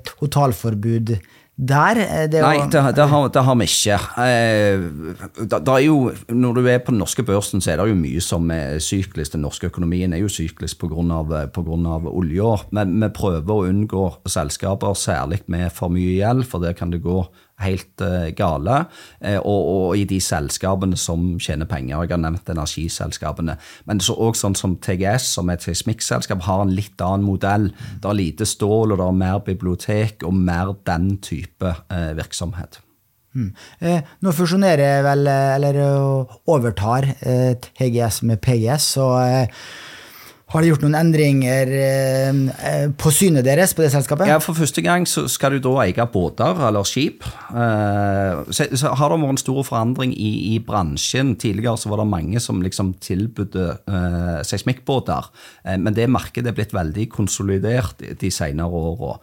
totalforbud? 0.06 1.14
Der, 1.60 1.98
eh, 2.00 2.24
det 2.32 2.40
Nei, 2.40 2.56
det, 2.72 2.80
det, 2.96 3.04
har, 3.10 3.28
det, 3.28 3.42
har, 3.44 3.56
vi 3.60 3.66
ikke. 3.68 3.98
Eh, 4.24 5.84
jo, 5.84 5.96
når 6.32 6.54
du 6.56 6.68
er 6.72 6.78
på 6.80 6.94
den 6.94 7.02
norske 7.02 7.22
børsen, 7.26 7.60
så 7.60 7.74
er 7.74 7.82
det 7.82 7.90
jo 7.90 7.98
mye 7.98 8.22
som 8.24 8.48
er 8.54 8.78
syklisk. 8.80 9.34
Den 9.34 9.44
norske 9.44 9.68
økonomien 9.68 10.14
er 10.16 10.22
jo 10.22 10.32
syklisk 10.32 10.80
pga. 10.80 12.00
olja. 12.08 12.56
Men 12.72 12.96
vi 13.02 13.08
prøver 13.12 13.52
å 13.52 13.68
unngå 13.68 14.06
selskaper, 14.24 14.96
særlig 14.96 15.42
med 15.48 15.68
for 15.76 15.92
mye 15.92 16.16
gjeld, 16.16 16.46
for 16.48 16.64
det 16.64 16.78
kan 16.78 16.90
det 16.90 17.02
gå 17.04 17.26
helt 17.64 18.04
uh, 18.04 18.28
gale. 18.36 18.82
Uh, 19.24 19.38
og, 19.38 19.60
og, 19.60 19.96
i 19.98 20.04
de 20.08 20.20
selskapene 20.22 20.98
som 21.00 21.32
tjener 21.42 21.68
penger. 21.70 22.04
Jeg 22.04 22.14
har 22.14 22.22
nevnt 22.22 22.52
energiselskapene. 22.52 23.56
Men 23.88 24.02
så 24.04 24.16
også 24.16 24.46
sånn 24.46 24.58
som 24.58 24.76
TGS, 24.82 25.30
som 25.36 25.50
er 25.50 25.58
et 25.58 25.66
seismikkselskap, 25.66 26.44
har 26.46 26.64
en 26.64 26.74
litt 26.74 27.00
annen 27.04 27.26
modell. 27.26 27.70
Det 28.00 28.10
er 28.10 28.18
lite 28.18 28.48
stål, 28.48 28.94
og 28.94 29.00
det 29.00 29.08
er 29.08 29.18
mer 29.24 29.42
bibliotek 29.46 30.24
og 30.26 30.36
mer 30.36 30.74
den 30.88 31.12
type 31.24 31.74
eh, 31.92 32.12
virksomhet. 32.18 32.80
Mm. 33.34 33.50
Eh, 33.86 34.08
nå 34.24 34.32
fusjonerer 34.34 35.04
vel, 35.06 35.28
eller 35.28 35.78
overtar 36.50 37.06
eh, 37.20 37.54
TGS 37.78 38.24
med 38.26 38.42
PGS, 38.42 38.90
og 39.04 39.54
har 40.50 40.64
de 40.64 40.70
gjort 40.72 40.82
noen 40.82 40.96
endringer 40.98 41.70
eh, 41.78 42.38
eh, 42.66 42.86
på 42.98 43.12
synet 43.14 43.46
deres 43.46 43.70
på 43.76 43.84
det 43.84 43.92
selskapet? 43.94 44.26
Ja, 44.26 44.40
For 44.42 44.58
første 44.58 44.82
gang 44.82 45.06
så 45.06 45.28
skal 45.30 45.54
du 45.54 45.60
da 45.62 45.76
eie 45.84 46.06
båter 46.10 46.58
eller 46.66 46.86
skip. 46.88 47.22
Eh, 47.54 48.40
så, 48.50 48.94
har 48.98 49.12
det 49.12 49.20
vært 49.22 49.34
en 49.36 49.40
stor 49.44 49.60
forandring 49.68 50.14
i, 50.16 50.30
i, 50.50 50.56
bransjen. 50.66 51.36
Tidligere 51.38 51.78
så 51.78 51.92
var 51.92 52.02
det 52.02 52.08
mange 52.10 52.42
som 52.42 52.58
liksom 52.64 52.96
tilbød 53.02 53.58
seismikkbåter. 54.46 55.28
men 55.78 55.94
det 55.94 56.08
markedet 56.10 56.50
er 56.50 56.56
blitt 56.56 56.74
veldig 56.74 57.06
konsolidert 57.12 58.02
de 58.20 58.30
senere 58.30 58.66
åra. 58.68 59.16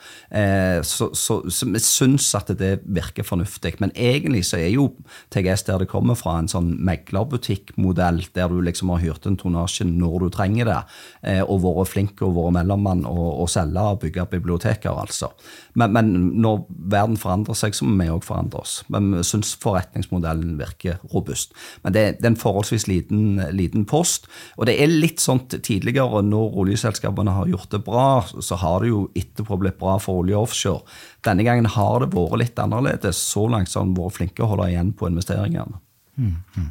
Så, 0.83 1.09
så, 1.15 1.39
så, 1.49 1.67
vi 1.67 1.81
syns 1.83 2.29
at 2.37 2.51
det 2.59 2.81
virker 2.83 3.27
fornuftig. 3.27 3.75
Men 3.83 3.91
egentlig 3.95 4.45
så 4.47 4.59
er 4.61 4.71
jo 4.73 4.89
TGS 5.33 5.67
der 5.67 5.83
det 5.83 5.89
kommer 5.91 6.17
fra, 6.19 6.37
en 6.39 6.51
sånn 6.51 6.73
meglerbutikkmodell 6.87 8.23
der 8.37 8.51
du 8.51 8.59
liksom 8.63 8.93
har 8.93 9.03
hyrt 9.03 9.27
en 9.27 9.39
tonnasje 9.39 9.87
når 9.87 10.27
du 10.27 10.29
trenger 10.33 10.71
det. 10.71 10.81
Eh, 11.25 11.41
og 11.41 11.63
vært 11.63 11.91
flink 11.91 12.21
og 12.25 12.35
vært 12.35 12.55
mellommann 12.59 13.03
og, 13.09 13.25
og 13.43 13.49
selge 13.49 13.81
og 13.81 14.01
bygge 14.03 14.27
biblioteker, 14.31 14.93
altså. 14.93 15.31
Men, 15.79 15.93
men, 15.95 16.11
når 16.41 16.63
verden 16.69 17.17
forandrer 17.19 17.57
seg, 17.57 17.75
så 17.77 17.87
må 17.87 17.97
vi 18.03 18.09
òg 18.13 18.25
forandre 18.25 18.61
oss. 18.61 18.75
Men 18.93 19.09
vi 19.15 19.23
syns 19.25 19.55
forretningsmodellen 19.61 20.57
virker 20.59 21.01
robust. 21.13 21.55
Men 21.83 21.95
det, 21.95 22.05
det 22.21 22.29
er 22.29 22.33
en 22.33 22.39
forholdsvis 22.39 22.87
liten, 22.89 23.41
liten, 23.55 23.85
post. 23.87 24.27
Og 24.57 24.67
det 24.69 24.77
er 24.81 24.91
litt 24.91 25.23
sånn 25.23 25.43
tidligere, 25.49 26.21
når 26.25 26.57
oljeselskapene 26.63 27.35
har 27.37 27.51
gjort 27.51 27.73
det 27.73 27.83
bra, 27.85 28.09
så 28.25 28.59
har 28.61 28.83
det 28.83 28.91
jo 28.91 29.05
etterpå 29.17 29.59
blitt 29.61 29.79
bra 29.81 29.97
for 30.01 30.23
olje 30.23 30.37
offshore. 30.37 30.97
Denne 31.25 31.45
gangen 31.47 31.69
har 31.77 32.03
det 32.03 32.13
vært 32.15 32.41
litt 32.43 32.61
annerledes. 32.61 33.21
Så 33.33 33.47
langt 33.51 33.73
har 33.73 33.85
en 33.85 33.95
vært 33.97 34.19
flinke 34.19 34.45
å 34.45 34.51
holde 34.53 34.69
igjen 34.71 34.93
på 34.97 35.09
investeringene. 35.09 35.81
Mm, 36.17 36.37
mm. 36.57 36.69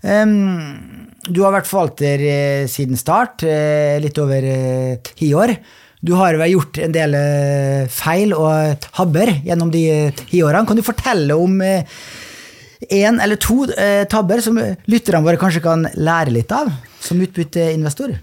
Um, 0.00 1.09
du 1.28 1.42
har 1.44 1.52
vært 1.52 1.68
forvalter 1.68 2.22
eh, 2.24 2.64
siden 2.70 2.98
start, 2.98 3.44
eh, 3.44 3.98
litt 4.00 4.18
over 4.22 4.46
eh, 4.46 4.96
ti 5.04 5.32
år. 5.36 5.54
Du 6.00 6.14
har 6.16 6.38
vel 6.40 6.54
gjort 6.54 6.78
en 6.80 6.94
del 6.94 7.16
eh, 7.18 7.84
feil 7.92 8.32
og 8.32 8.86
tabber 8.86 9.34
gjennom 9.44 9.72
de 9.72 9.82
eh, 9.92 10.14
ti 10.16 10.40
årene. 10.40 10.64
Kan 10.68 10.80
du 10.80 10.84
fortelle 10.86 11.36
om 11.36 11.60
én 11.60 11.84
eh, 12.88 13.20
eller 13.20 13.36
to 13.36 13.66
tabber 14.08 14.40
som 14.40 14.56
lytterne 14.88 15.24
våre 15.26 15.40
kanskje 15.40 15.64
kan 15.64 15.84
lære 16.00 16.32
litt 16.32 16.52
av, 16.56 16.72
som 17.04 17.20
utbytteinvestor? 17.20 18.16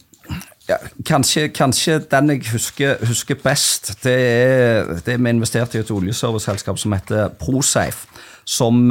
Ja, 0.67 0.81
kanskje, 1.07 1.45
kanskje, 1.55 2.01
den 2.11 2.33
jeg 2.33 2.41
husker, 2.49 2.97
husker 3.07 3.37
best, 3.39 3.93
det 4.03 4.17
er 4.17 4.89
det 5.05 5.15
vi 5.15 5.31
investerte 5.31 5.77
i 5.77 5.85
et 5.85 5.93
oljeserviceselskap 5.93 6.81
som 6.81 6.97
heter 6.97 7.29
Prosafe. 7.39 8.09
Som 8.47 8.89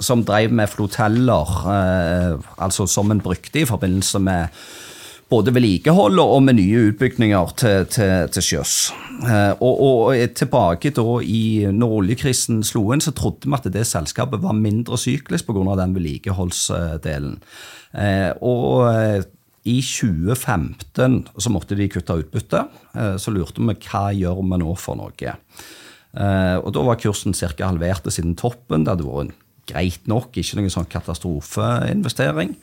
som 0.00 0.22
drev 0.26 0.52
med 0.54 0.70
floteller, 0.70 1.54
eh, 1.74 2.50
altså 2.62 2.86
som 2.86 3.10
en 3.10 3.22
brukte 3.22 3.62
i 3.62 3.68
forbindelse 3.68 4.20
med 4.22 4.54
både 5.28 5.52
vedlikehold 5.52 6.20
og 6.22 6.42
med 6.46 6.56
nye 6.56 6.86
utbygninger 6.88 7.50
til, 7.60 7.88
til, 7.92 8.28
til 8.32 8.44
sjøs. 8.44 8.76
Eh, 9.26 9.54
og, 9.58 9.80
og, 9.82 10.12
tilbake 10.38 10.94
da 10.96 11.06
i 11.20 11.66
når 11.74 11.96
oljekrisen 12.02 12.62
slo 12.64 12.86
inn, 12.94 13.02
så 13.04 13.12
trodde 13.16 13.50
vi 13.50 13.58
at 13.58 13.66
det 13.74 13.84
selskapet 13.90 14.40
var 14.44 14.56
mindre 14.56 14.96
syklisk 15.00 15.50
pga. 15.50 15.74
den 15.82 15.98
vedlikeholdsdelen. 15.98 17.42
Eh, 17.92 18.30
og 18.40 19.26
i 19.68 19.80
2015 19.84 21.18
så 21.36 21.52
måtte 21.52 21.76
de 21.76 21.90
kutte 21.92 22.14
utbytte. 22.22 22.62
Så 23.20 23.34
lurte 23.34 23.60
vi 23.60 23.74
hva 23.84 24.06
gjør 24.16 24.38
vi 24.40 24.58
nå 24.62 24.70
for 24.80 24.96
noe. 24.96 25.34
Og 26.62 26.70
da 26.72 26.84
var 26.86 26.96
kursen 27.02 27.36
ca. 27.36 27.66
halvert 27.66 28.08
siden 28.08 28.32
toppen. 28.38 28.86
Det 28.86 28.94
hadde 28.94 29.04
vært 29.04 29.26
en 29.26 29.34
greit 29.68 30.06
nok, 30.10 30.36
ikke 30.36 30.58
noen 30.58 30.72
sånn 30.72 30.88
katastrofeinvestering. 30.90 32.54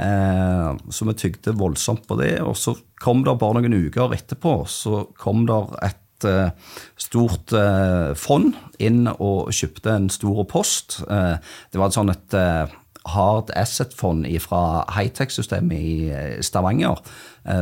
Eh, 0.00 0.70
så 0.90 1.08
vi 1.08 1.16
tygde 1.20 1.56
voldsomt 1.58 2.06
på 2.08 2.18
det. 2.20 2.36
Og 2.44 2.56
så 2.58 2.76
kom 3.02 3.24
det 3.26 3.36
bare 3.40 3.60
noen 3.60 3.84
uker 3.86 4.14
etterpå 4.16 4.56
så 4.70 5.04
kom 5.20 5.44
det 5.48 5.58
et 5.84 6.28
eh, 6.28 6.78
stort 7.00 7.54
eh, 7.56 8.14
fond 8.18 8.54
inn 8.82 9.04
og 9.14 9.52
kjøpte 9.54 9.92
en 9.92 10.08
stor 10.12 10.44
post. 10.50 11.00
Eh, 11.04 11.36
det 11.70 11.80
var 11.80 11.90
et 11.90 11.98
sånn 11.98 12.14
et 12.14 12.38
eh, 12.38 12.80
hard 13.12 13.50
asset-fond 13.52 14.24
fra 14.40 14.60
hightech-systemet 14.96 15.76
i 15.76 15.96
eh, 16.08 16.36
Stavanger, 16.44 17.02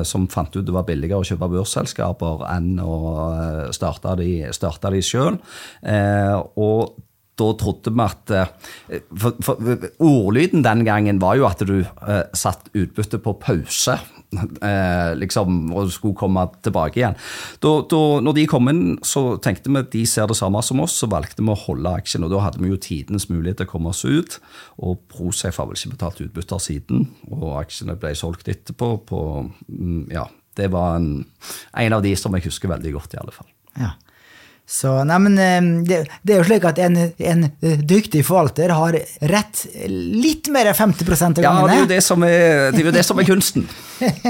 som 0.06 0.28
fant 0.30 0.54
ut 0.54 0.62
det 0.62 0.70
var 0.70 0.84
billigere 0.86 1.18
å 1.18 1.26
kjøpe 1.26 1.48
børsselskaper 1.50 2.44
enn 2.52 2.76
å 2.78 2.98
starte 3.74 4.12
de, 4.20 4.28
starte 4.54 4.92
sjøl. 5.02 5.40
Og 6.54 6.92
da 7.40 7.48
trodde 7.56 7.92
vi 7.92 8.04
at 8.04 8.32
eh, 8.36 8.50
for, 9.16 9.38
for, 9.44 9.86
Ordlyden 10.04 10.64
den 10.64 10.84
gangen 10.84 11.20
var 11.22 11.38
jo 11.40 11.46
at 11.48 11.62
du 11.64 11.78
eh, 11.80 12.24
satt 12.36 12.68
utbyttet 12.74 13.24
på 13.24 13.38
pause. 13.42 13.98
Eh, 14.32 15.10
liksom, 15.20 15.74
og 15.76 15.90
skulle 15.92 16.16
komme 16.16 16.46
tilbake 16.64 16.96
igjen. 16.96 17.16
Da, 17.60 17.72
da 17.84 17.98
når 18.24 18.36
de 18.38 18.44
kom 18.48 18.70
inn, 18.70 18.94
så 19.04 19.36
tenkte 19.44 19.68
vi 19.68 19.82
at 19.82 19.90
de 19.92 20.06
ser 20.08 20.30
det 20.30 20.38
samme 20.38 20.62
som 20.64 20.80
oss, 20.80 20.94
så 21.02 21.08
valgte 21.12 21.44
vi 21.44 21.52
å 21.52 21.58
holde 21.66 21.92
aksjen. 22.00 22.24
og 22.24 22.32
Da 22.32 22.40
hadde 22.46 22.62
vi 22.62 22.70
jo 22.70 22.78
tidens 22.80 23.28
mulighet 23.28 23.60
til 23.60 23.68
å 23.68 23.72
komme 23.74 23.92
oss 23.92 24.00
ut. 24.08 24.38
Og 24.80 25.02
Prosafe 25.12 25.60
har 25.60 25.68
vel 25.68 25.76
ikke 25.76 25.92
betalt 25.98 26.22
utbytter 26.24 26.64
siden, 26.64 27.10
og 27.28 27.58
aksjene 27.60 27.98
ble 28.00 28.14
solgt 28.16 28.48
etterpå. 28.48 28.88
På, 29.10 29.20
mm, 29.68 30.06
ja, 30.16 30.24
det 30.56 30.70
var 30.72 30.96
en, 31.02 31.26
en 31.84 31.98
av 31.98 32.08
de 32.08 32.16
som 32.16 32.32
jeg 32.32 32.48
husker 32.48 32.72
veldig 32.72 32.96
godt, 32.96 33.12
i 33.12 33.20
alle 33.20 33.36
fall. 33.36 33.52
Ja. 33.84 33.92
Så, 34.72 34.92
nei, 35.04 35.18
men 35.20 35.34
eh, 35.36 35.58
det, 35.84 35.98
det, 36.24 36.32
er 36.32 36.40
jo 36.40 36.46
slik 36.48 36.64
at 36.64 36.78
en, 36.80 36.96
en, 37.12 37.44
dyktig 37.60 38.22
forvalter 38.24 38.72
har 38.72 38.96
rett 39.28 39.66
litt 39.84 40.48
mer 40.54 40.70
enn 40.70 40.78
50 40.78 41.12
av 41.12 41.42
gangene. 41.42 41.42
Ja, 41.44 41.66
det 41.66 41.74
er 41.74 41.82
jo 41.82 41.90
det 41.90 42.00
som 42.06 42.24
er, 42.24 42.70
det 42.72 42.86
er, 42.86 42.94
det 42.96 43.04
som 43.04 43.20
er 43.20 43.28
kunsten. 43.28 43.68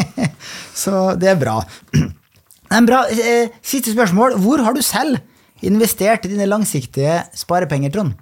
så 0.82 1.05
det 1.14 1.30
er 1.30 1.38
bra. 1.38 1.61
Nei, 2.72 2.82
bra. 2.88 3.05
Eh, 3.12 3.55
siste 3.62 3.95
spørsmål. 3.95 4.34
Hvor 4.43 4.64
har 4.66 4.74
du 4.74 4.82
selv 4.82 5.22
investert 5.62 6.26
dine 6.26 6.51
langsiktige 6.51 7.20
sparepenger, 7.38 7.95
Trond? 7.95 8.18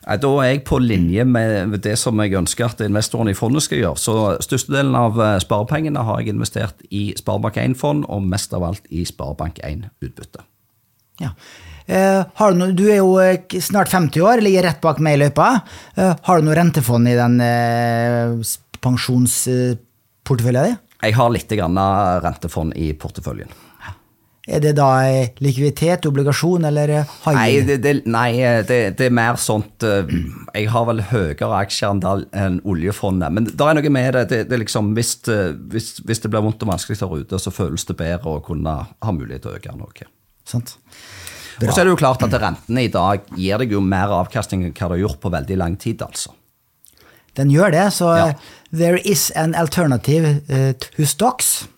Da 0.00 0.30
er 0.42 0.48
jeg 0.48 0.62
på 0.66 0.78
linje 0.82 1.22
med 1.28 1.76
det 1.84 1.94
som 2.00 2.18
jeg 2.24 2.34
ønsker 2.34 2.66
at 2.66 2.80
investorene 2.82 3.30
i 3.30 3.38
fondet 3.38 3.62
skal 3.68 3.84
gjøre. 3.84 4.00
Så 4.00 4.14
Størstedelen 4.42 4.96
av 4.98 5.22
eh, 5.22 5.38
sparepengene 5.44 6.02
har 6.02 6.18
jeg 6.18 6.34
investert 6.34 6.82
i 6.90 7.12
Sparebank1-fond, 7.20 8.08
og 8.10 8.26
mest 8.26 8.58
av 8.58 8.66
alt 8.72 8.90
i 8.90 9.06
Sparebank1-utbytte. 9.06 10.50
Ja. 11.20 11.34
Eh, 11.90 12.22
du, 12.54 12.66
du, 12.72 12.84
er 12.90 13.00
jo 13.00 13.16
eh, 13.18 13.60
snart 13.60 13.90
50 13.90 14.22
år, 14.22 14.44
ligger 14.44 14.68
rett 14.68 14.82
bak 14.82 15.00
meg 15.02 15.18
i 15.18 15.24
løypa. 15.24 15.48
Eh, 15.96 16.12
har 16.28 16.38
du 16.38 16.46
noe 16.46 16.58
rentefond 16.58 17.10
i 17.10 17.16
den 17.18 17.40
eh, 17.42 18.36
pensjonsporteføljen 18.84 20.70
din? 20.70 20.78
Jeg 21.00 21.16
har 21.16 21.32
litt 21.32 21.50
rentefond 21.50 22.76
i 22.76 22.92
porteføljen. 22.94 23.50
Er 24.50 24.62
det 24.64 24.72
da 24.78 24.88
likviditet, 25.38 26.06
obligasjon 26.08 26.64
eller 26.66 26.90
high 27.22 27.36
Nei, 27.36 27.60
det, 27.64 27.76
det, 27.84 27.92
nei 28.10 28.30
det, 28.66 28.78
det, 28.98 29.06
er 29.06 29.12
mer 29.14 29.36
sånt 29.38 29.84
Jeg 29.84 30.64
har 30.72 30.86
vel 30.88 31.02
høyere 31.06 31.50
aksjer 31.60 32.00
enn 32.34 32.58
oljefondet. 32.64 33.36
Men 33.36 33.46
det 33.46 33.66
er 33.66 33.78
noe 33.78 33.92
med 33.94 34.16
det. 34.16 34.42
det, 34.50 34.62
liksom, 34.64 34.94
hvis, 34.96 35.12
hvis, 35.70 35.92
hvis, 36.02 36.22
det 36.24 36.32
blir 36.32 36.44
vondt 36.44 36.64
og 36.66 36.72
vanskelig 36.72 36.98
der 36.98 37.20
ute, 37.20 37.40
så 37.40 37.54
føles 37.54 37.86
det 37.88 37.98
bedre 38.00 38.38
å 38.38 38.42
kunne 38.44 38.80
ha 38.90 39.14
mulighet 39.14 39.46
til 39.46 39.54
å 39.54 39.60
øke 39.60 39.76
noe. 39.78 40.10
Sant. 40.48 40.76
Og 41.60 41.72
så 41.74 41.82
er 41.82 41.88
det 41.88 41.92
jo 41.92 42.00
klart 42.00 42.22
at 42.24 42.34
rentene 42.40 42.86
i 42.86 42.92
dag 42.92 43.26
gir 43.36 43.60
deg 43.60 43.74
jo 43.74 43.82
mer 43.84 44.12
avkastning 44.16 44.64
enn 44.64 44.72
hva 44.72 44.88
det 44.88 44.96
har 44.96 45.02
gjort 45.04 45.20
på 45.20 45.32
veldig 45.34 45.58
lang 45.60 45.76
tid, 45.80 46.02
altså. 46.06 46.32
Den 47.38 47.52
gjør 47.52 47.70
det, 47.74 47.84
så 47.94 48.08
ja. 48.16 48.30
there 48.72 48.98
is 49.06 49.28
an 49.38 49.54
alternative 49.54 50.40
uh, 50.50 50.72
to 50.96 51.06
stocks. 51.06 51.68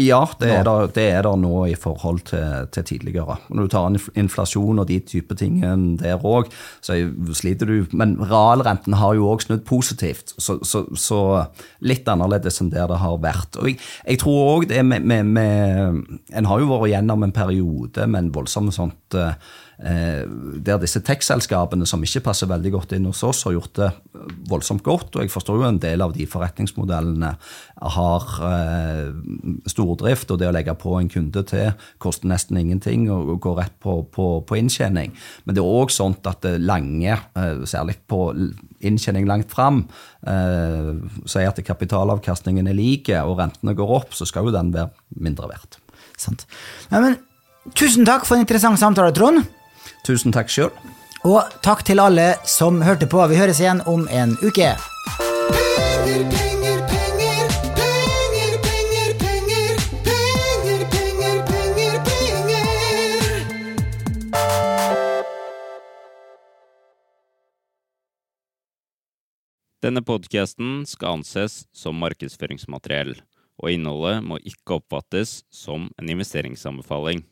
Ja, 0.00 0.22
det 0.40 0.50
er, 0.54 0.64
det, 0.66 0.94
det 0.96 1.06
er 1.12 1.26
det 1.26 1.34
nå 1.42 1.64
i 1.70 1.76
forhold 1.78 2.22
til, 2.30 2.66
til, 2.74 2.86
tidligere. 2.92 3.36
Når 3.48 3.66
du 3.66 3.72
tar 3.74 4.18
inflasjon 4.18 4.82
og 4.82 4.88
de 4.88 4.98
type 5.04 5.36
ting 5.38 5.60
der 6.00 6.24
òg, 6.26 6.50
så 6.84 6.96
sliter 7.36 7.70
du. 7.70 7.76
Men 7.96 8.16
realrenten 8.30 8.96
har 9.00 9.16
jo 9.18 9.28
òg 9.32 9.44
snudd 9.44 9.66
positivt, 9.68 10.34
så, 10.38 10.58
så, 10.66 10.84
så, 10.96 11.20
litt 11.84 12.08
annerledes 12.08 12.60
enn 12.62 12.72
der 12.72 12.88
det 12.90 13.00
har 13.02 13.20
vært. 13.22 13.60
Og 13.60 13.70
jeg, 13.70 13.80
jeg 14.06 14.22
tror 14.22 14.54
òg 14.56 14.68
det 14.70 14.82
med, 14.86 15.04
med, 15.04 15.34
med, 15.36 16.18
En 16.36 16.48
har 16.48 16.60
jo 16.60 16.70
vært 16.70 16.92
gjennom 16.94 17.26
en 17.26 17.34
periode 17.34 18.06
med 18.06 18.24
en 18.24 18.34
voldsom 18.34 18.72
sånt 18.74 19.10
Eh, 19.14 19.34
der 19.80 20.76
disse 20.82 21.00
tech-selskapene 21.00 21.86
som 21.88 22.02
ikke 22.04 22.20
passer 22.26 22.48
veldig 22.50 22.72
godt 22.74 22.90
inn 22.92 23.06
hos 23.08 23.22
oss, 23.24 23.46
har 23.46 23.54
gjort 23.54 23.78
det 23.78 23.86
voldsomt 24.50 24.82
godt. 24.84 25.14
Og 25.16 25.24
jeg 25.24 25.32
forstår 25.32 25.56
jo 25.56 25.68
en 25.68 25.80
del 25.80 26.02
av 26.04 26.12
de 26.12 26.26
forretningsmodellene 26.28 27.30
har 27.96 28.26
eh, 28.44 29.06
stordrift, 29.70 30.30
og 30.30 30.40
det 30.40 30.50
å 30.50 30.54
legge 30.54 30.74
på 30.78 30.92
en 30.98 31.08
kunde 31.12 31.42
til 31.48 31.70
koster 32.02 32.28
nesten 32.30 32.58
ingenting 32.60 33.06
og 33.12 33.38
går 33.42 33.56
rett 33.62 33.76
på, 33.82 34.00
på, 34.12 34.28
på 34.46 34.58
inntjening. 34.60 35.14
Men 35.44 35.56
det 35.56 35.62
er 35.62 35.78
òg 35.80 35.94
sånn 35.94 36.18
at 36.28 36.42
det 36.44 36.58
lange, 36.60 37.16
eh, 37.16 37.62
særlig 37.68 37.96
på 38.10 38.20
inntjening 38.84 39.28
langt 39.28 39.52
fram, 39.52 39.86
eh, 40.28 40.92
sier 41.24 41.48
at 41.48 41.62
kapitalavkastningen 41.64 42.68
er 42.68 42.76
like 42.76 43.22
og 43.24 43.38
rentene 43.40 43.76
går 43.78 43.96
opp, 44.00 44.12
så 44.16 44.28
skal 44.28 44.48
jo 44.48 44.54
den 44.56 44.74
være 44.76 44.92
mindre 45.16 45.48
verdt. 45.52 45.80
Sant. 46.20 46.44
Ja, 46.90 47.00
men, 47.00 47.16
tusen 47.72 48.04
takk 48.08 48.28
for 48.28 48.36
en 48.36 48.44
interessant 48.44 48.80
samtale, 48.80 49.14
Trond. 49.16 49.46
Tusen 50.06 50.32
takk 50.32 50.48
sjøl. 50.52 50.70
Og 51.28 51.44
takk 51.60 51.84
til 51.84 52.00
alle 52.00 52.34
som 52.48 52.80
hørte 52.80 53.04
på. 53.10 53.20
Vi 53.28 53.36
høres 53.36 53.60
igjen 53.60 53.82
om 53.84 54.08
en 54.08 54.32
uke. 54.40 54.72
Penger, 55.20 56.30
penger, 56.32 56.80
penger, 56.88 57.50
penger, 57.60 58.54
penger, 58.64 59.10
penger, 59.20 59.76
penger, 59.92 61.36
penger, 61.50 61.98
penger, 62.08 62.40
penger. 62.48 63.40
Denne 69.84 70.00
podkasten 70.04 70.86
skal 70.88 71.20
anses 71.20 71.66
som 71.76 72.00
markedsføringsmateriell, 72.00 73.14
og 73.60 73.68
innholdet 73.72 74.24
må 74.24 74.40
ikke 74.40 74.80
oppfattes 74.80 75.42
som 75.52 75.90
en 76.00 76.08
investeringsanbefaling. 76.16 77.24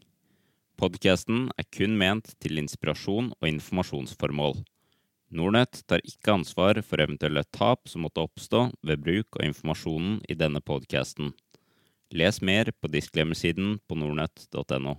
Podkasten 0.79 1.49
er 1.59 1.67
kun 1.75 1.97
ment 1.99 2.37
til 2.39 2.61
inspirasjon 2.61 3.33
og 3.35 3.47
informasjonsformål. 3.49 4.61
Nornett 5.35 5.81
tar 5.91 6.05
ikke 6.07 6.37
ansvar 6.37 6.79
for 6.87 7.03
eventuelle 7.03 7.43
tap 7.51 7.91
som 7.91 8.05
måtte 8.07 8.23
oppstå 8.23 8.61
ved 8.87 9.03
bruk 9.03 9.41
av 9.41 9.49
informasjonen 9.49 10.21
i 10.31 10.37
denne 10.39 10.63
podkasten. 10.63 11.33
Les 12.15 12.39
mer 12.47 12.71
på 12.79 12.93
disklemmesiden 12.95 13.81
på 13.91 13.99
nordnett.no. 13.99 14.95